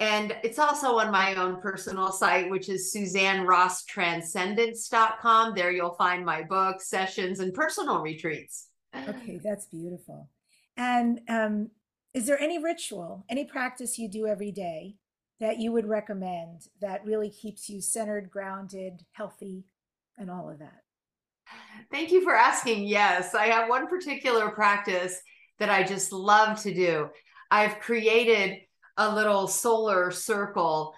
And 0.00 0.36
it's 0.42 0.58
also 0.58 0.98
on 0.98 1.10
my 1.10 1.34
own 1.36 1.62
personal 1.62 2.12
site, 2.12 2.50
which 2.50 2.68
is 2.68 2.92
Suzanne 2.92 3.46
Ross 3.46 3.86
Transcendence.com. 3.86 5.54
There 5.54 5.70
you'll 5.70 5.94
find 5.94 6.26
my 6.26 6.42
books, 6.42 6.88
sessions, 6.88 7.40
and 7.40 7.54
personal 7.54 8.00
retreats. 8.00 8.68
Okay, 9.08 9.40
that's 9.44 9.66
beautiful. 9.66 10.28
And 10.76 11.20
um, 11.28 11.70
is 12.12 12.26
there 12.26 12.40
any 12.40 12.62
ritual, 12.62 13.24
any 13.28 13.44
practice 13.44 13.98
you 13.98 14.08
do 14.08 14.26
every 14.26 14.52
day 14.52 14.96
that 15.40 15.58
you 15.58 15.72
would 15.72 15.86
recommend 15.86 16.68
that 16.80 17.04
really 17.04 17.30
keeps 17.30 17.68
you 17.68 17.80
centered, 17.80 18.30
grounded, 18.30 19.04
healthy, 19.12 19.64
and 20.16 20.30
all 20.30 20.48
of 20.48 20.58
that? 20.58 20.82
Thank 21.90 22.10
you 22.12 22.22
for 22.22 22.34
asking. 22.34 22.84
Yes, 22.84 23.34
I 23.34 23.46
have 23.46 23.68
one 23.68 23.88
particular 23.88 24.50
practice 24.50 25.20
that 25.58 25.70
I 25.70 25.82
just 25.82 26.12
love 26.12 26.60
to 26.62 26.72
do. 26.72 27.08
I've 27.50 27.80
created 27.80 28.58
a 28.96 29.14
little 29.14 29.46
solar 29.46 30.10
circle 30.10 30.94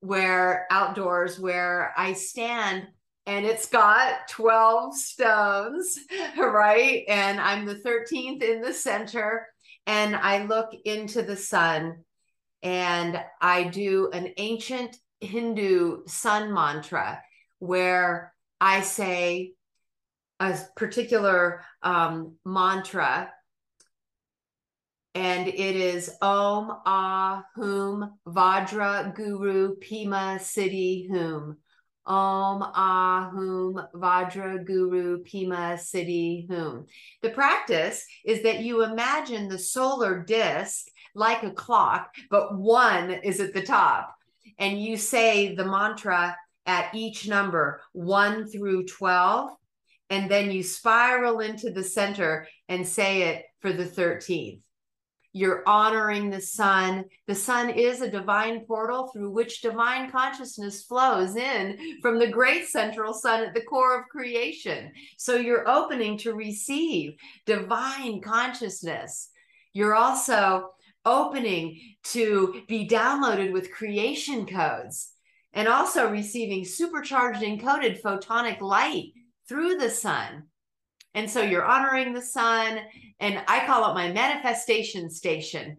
where 0.00 0.66
outdoors 0.70 1.38
where 1.38 1.92
I 1.96 2.12
stand 2.12 2.86
and 3.28 3.44
it's 3.44 3.68
got 3.68 4.26
12 4.30 4.96
stones, 4.96 5.98
right? 6.38 7.04
And 7.08 7.38
I'm 7.38 7.66
the 7.66 7.74
13th 7.74 8.42
in 8.42 8.62
the 8.62 8.72
center. 8.72 9.46
And 9.86 10.16
I 10.16 10.46
look 10.46 10.70
into 10.86 11.20
the 11.20 11.36
sun 11.36 12.04
and 12.62 13.22
I 13.40 13.64
do 13.64 14.10
an 14.14 14.32
ancient 14.38 14.96
Hindu 15.20 16.06
sun 16.06 16.54
mantra 16.54 17.22
where 17.58 18.32
I 18.62 18.80
say 18.80 19.52
a 20.40 20.58
particular 20.74 21.64
um, 21.82 22.36
mantra. 22.46 23.30
And 25.14 25.48
it 25.48 25.76
is 25.76 26.10
Om 26.22 26.72
Ah 26.86 27.44
Hum 27.56 28.18
Vajra 28.26 29.14
Guru 29.14 29.76
Pema 29.76 30.38
Siddhi 30.38 31.10
Hum. 31.10 31.58
Om 32.08 32.62
ah, 32.74 33.30
Ahum 33.30 33.86
Vajra 33.94 34.64
Guru 34.64 35.22
Pema 35.22 35.74
Siddhi 35.74 36.48
Hum. 36.50 36.86
The 37.20 37.28
practice 37.30 38.04
is 38.24 38.42
that 38.44 38.60
you 38.60 38.82
imagine 38.82 39.48
the 39.48 39.58
solar 39.58 40.24
disk 40.24 40.86
like 41.14 41.42
a 41.42 41.50
clock, 41.50 42.14
but 42.30 42.56
one 42.56 43.10
is 43.10 43.40
at 43.40 43.52
the 43.52 43.62
top. 43.62 44.14
And 44.58 44.82
you 44.82 44.96
say 44.96 45.54
the 45.54 45.66
mantra 45.66 46.34
at 46.64 46.94
each 46.94 47.28
number, 47.28 47.82
one 47.92 48.48
through 48.48 48.86
12. 48.86 49.50
And 50.08 50.30
then 50.30 50.50
you 50.50 50.62
spiral 50.62 51.40
into 51.40 51.70
the 51.70 51.84
center 51.84 52.48
and 52.70 52.88
say 52.88 53.22
it 53.24 53.44
for 53.60 53.72
the 53.72 53.84
13th. 53.84 54.60
You're 55.38 55.62
honoring 55.68 56.30
the 56.30 56.40
sun. 56.40 57.04
The 57.28 57.34
sun 57.36 57.70
is 57.70 58.00
a 58.00 58.10
divine 58.10 58.66
portal 58.66 59.06
through 59.06 59.30
which 59.30 59.62
divine 59.62 60.10
consciousness 60.10 60.82
flows 60.82 61.36
in 61.36 61.78
from 62.02 62.18
the 62.18 62.26
great 62.26 62.66
central 62.66 63.14
sun 63.14 63.44
at 63.44 63.54
the 63.54 63.60
core 63.60 64.00
of 64.00 64.08
creation. 64.08 64.90
So 65.16 65.36
you're 65.36 65.68
opening 65.68 66.18
to 66.18 66.34
receive 66.34 67.14
divine 67.46 68.20
consciousness. 68.20 69.30
You're 69.74 69.94
also 69.94 70.70
opening 71.04 71.80
to 72.14 72.62
be 72.66 72.88
downloaded 72.88 73.52
with 73.52 73.70
creation 73.70 74.44
codes 74.44 75.12
and 75.52 75.68
also 75.68 76.10
receiving 76.10 76.64
supercharged 76.64 77.42
encoded 77.42 78.02
photonic 78.02 78.60
light 78.60 79.12
through 79.48 79.76
the 79.76 79.90
sun. 79.90 80.48
And 81.14 81.30
so 81.30 81.42
you're 81.42 81.64
honoring 81.64 82.12
the 82.12 82.22
sun, 82.22 82.80
and 83.20 83.42
I 83.48 83.66
call 83.66 83.90
it 83.90 83.94
my 83.94 84.12
manifestation 84.12 85.10
station. 85.10 85.78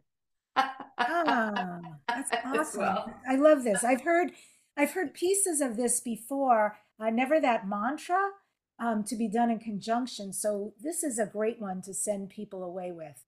ah, 0.55 1.79
that's 2.07 2.31
awesome. 2.45 2.81
Well. 2.81 3.13
I 3.27 3.35
love 3.35 3.63
this. 3.63 3.83
I've 3.83 4.01
heard 4.01 4.31
I've 4.75 4.91
heard 4.91 5.13
pieces 5.13 5.61
of 5.61 5.77
this 5.77 5.99
before. 5.99 6.77
Uh, 6.99 7.09
never 7.09 7.39
that 7.39 7.67
mantra 7.67 8.31
um, 8.79 9.03
to 9.03 9.15
be 9.15 9.27
done 9.27 9.49
in 9.49 9.59
conjunction. 9.59 10.33
So 10.33 10.73
this 10.81 11.03
is 11.03 11.19
a 11.19 11.25
great 11.25 11.61
one 11.61 11.81
to 11.83 11.93
send 11.93 12.29
people 12.29 12.63
away 12.63 12.91
with. 12.91 13.23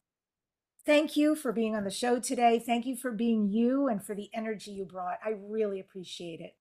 Thank 0.85 1.15
you 1.15 1.35
for 1.35 1.51
being 1.51 1.75
on 1.75 1.83
the 1.83 1.91
show 1.91 2.19
today. 2.19 2.57
Thank 2.57 2.85
you 2.85 2.95
for 2.95 3.11
being 3.11 3.49
you 3.49 3.87
and 3.87 4.03
for 4.03 4.15
the 4.15 4.29
energy 4.33 4.71
you 4.71 4.85
brought. 4.85 5.19
I 5.23 5.35
really 5.37 5.79
appreciate 5.79 6.39
it. 6.39 6.55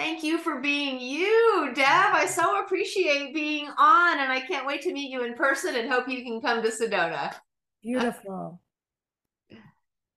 Thank 0.00 0.22
you 0.22 0.38
for 0.38 0.60
being 0.60 0.98
you, 0.98 1.72
Deb. 1.74 1.84
I 1.86 2.24
so 2.24 2.58
appreciate 2.64 3.34
being 3.34 3.68
on, 3.76 4.18
and 4.18 4.32
I 4.32 4.40
can't 4.40 4.66
wait 4.66 4.80
to 4.82 4.94
meet 4.94 5.10
you 5.10 5.24
in 5.24 5.34
person 5.34 5.76
and 5.76 5.90
hope 5.90 6.08
you 6.08 6.24
can 6.24 6.40
come 6.40 6.62
to 6.62 6.70
Sedona. 6.70 7.34
Beautiful. 7.82 8.62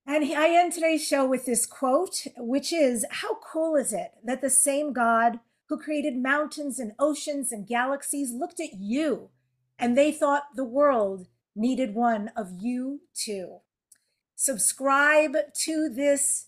And 0.07 0.23
I 0.23 0.57
end 0.57 0.71
today's 0.71 1.05
show 1.05 1.27
with 1.27 1.45
this 1.45 1.65
quote, 1.65 2.27
which 2.38 2.71
is 2.71 3.05
How 3.11 3.36
cool 3.36 3.75
is 3.75 3.91
it 3.91 4.11
that 4.23 4.39
the 4.39 4.49
same 4.49 4.93
God 4.93 5.41
who 5.67 5.77
created 5.77 6.15
mountains 6.15 6.79
and 6.79 6.93
oceans 6.97 7.51
and 7.51 7.67
galaxies 7.67 8.31
looked 8.31 8.61
at 8.61 8.79
you 8.79 9.31
and 9.77 9.97
they 9.97 10.13
thought 10.13 10.55
the 10.55 10.63
world 10.63 11.27
needed 11.57 11.93
one 11.93 12.31
of 12.38 12.53
you 12.57 13.01
too? 13.13 13.57
Subscribe 14.34 15.36
to 15.63 15.89
this 15.89 16.47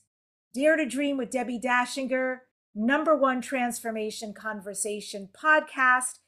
Dare 0.54 0.78
to 0.78 0.86
Dream 0.86 1.18
with 1.18 1.32
Debbie 1.32 1.60
Dachinger 1.60 2.38
number 2.76 3.16
one 3.16 3.42
transformation 3.42 4.34
conversation 4.34 5.30
podcast. 5.34 6.20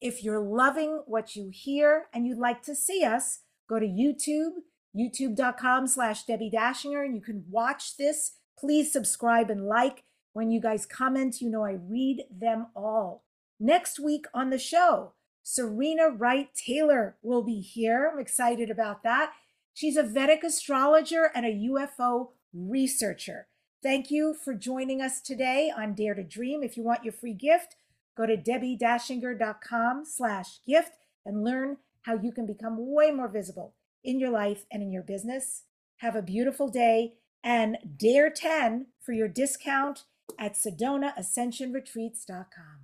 If 0.00 0.22
you're 0.22 0.40
loving 0.40 1.02
what 1.06 1.34
you 1.34 1.50
hear 1.50 2.06
and 2.12 2.26
you'd 2.26 2.38
like 2.38 2.62
to 2.64 2.74
see 2.74 3.02
us, 3.02 3.40
go 3.68 3.80
to 3.80 3.86
YouTube, 3.86 4.50
youtube.com 4.94 5.86
slash 5.86 6.24
Debbie 6.24 6.50
Dachinger, 6.54 7.04
and 7.04 7.14
you 7.14 7.22
can 7.22 7.44
watch 7.50 7.96
this. 7.96 8.32
Please 8.58 8.92
subscribe 8.92 9.50
and 9.50 9.66
like. 9.66 10.04
When 10.34 10.50
you 10.50 10.60
guys 10.60 10.84
comment, 10.84 11.40
you 11.40 11.48
know 11.48 11.64
I 11.64 11.78
read 11.80 12.24
them 12.30 12.66
all. 12.74 13.24
Next 13.58 14.00
week 14.00 14.26
on 14.34 14.50
the 14.50 14.58
show, 14.58 15.12
Serena 15.42 16.10
Wright 16.10 16.48
Taylor 16.54 17.16
will 17.22 17.42
be 17.42 17.60
here. 17.60 18.10
I'm 18.12 18.18
excited 18.18 18.68
about 18.68 19.02
that. 19.04 19.32
She's 19.72 19.96
a 19.96 20.02
Vedic 20.02 20.42
astrologer 20.42 21.30
and 21.34 21.46
a 21.46 21.68
UFO 21.70 22.30
researcher. 22.52 23.46
Thank 23.84 24.10
you 24.10 24.34
for 24.42 24.54
joining 24.54 25.02
us 25.02 25.20
today 25.20 25.70
on 25.76 25.92
Dare 25.92 26.14
to 26.14 26.24
Dream. 26.24 26.62
If 26.62 26.78
you 26.78 26.82
want 26.82 27.04
your 27.04 27.12
free 27.12 27.34
gift, 27.34 27.76
go 28.16 28.24
to 28.24 28.34
debbiedachinger.com 28.34 30.06
slash 30.06 30.60
gift 30.66 30.92
and 31.26 31.44
learn 31.44 31.76
how 32.04 32.14
you 32.14 32.32
can 32.32 32.46
become 32.46 32.76
way 32.78 33.10
more 33.10 33.28
visible 33.28 33.74
in 34.02 34.18
your 34.18 34.30
life 34.30 34.64
and 34.72 34.82
in 34.82 34.90
your 34.90 35.02
business. 35.02 35.64
Have 35.98 36.16
a 36.16 36.22
beautiful 36.22 36.70
day 36.70 37.16
and 37.42 37.76
Dare 37.98 38.30
10 38.30 38.86
for 39.02 39.12
your 39.12 39.28
discount 39.28 40.04
at 40.38 40.54
SedonaAscensionRetreats.com. 40.54 42.83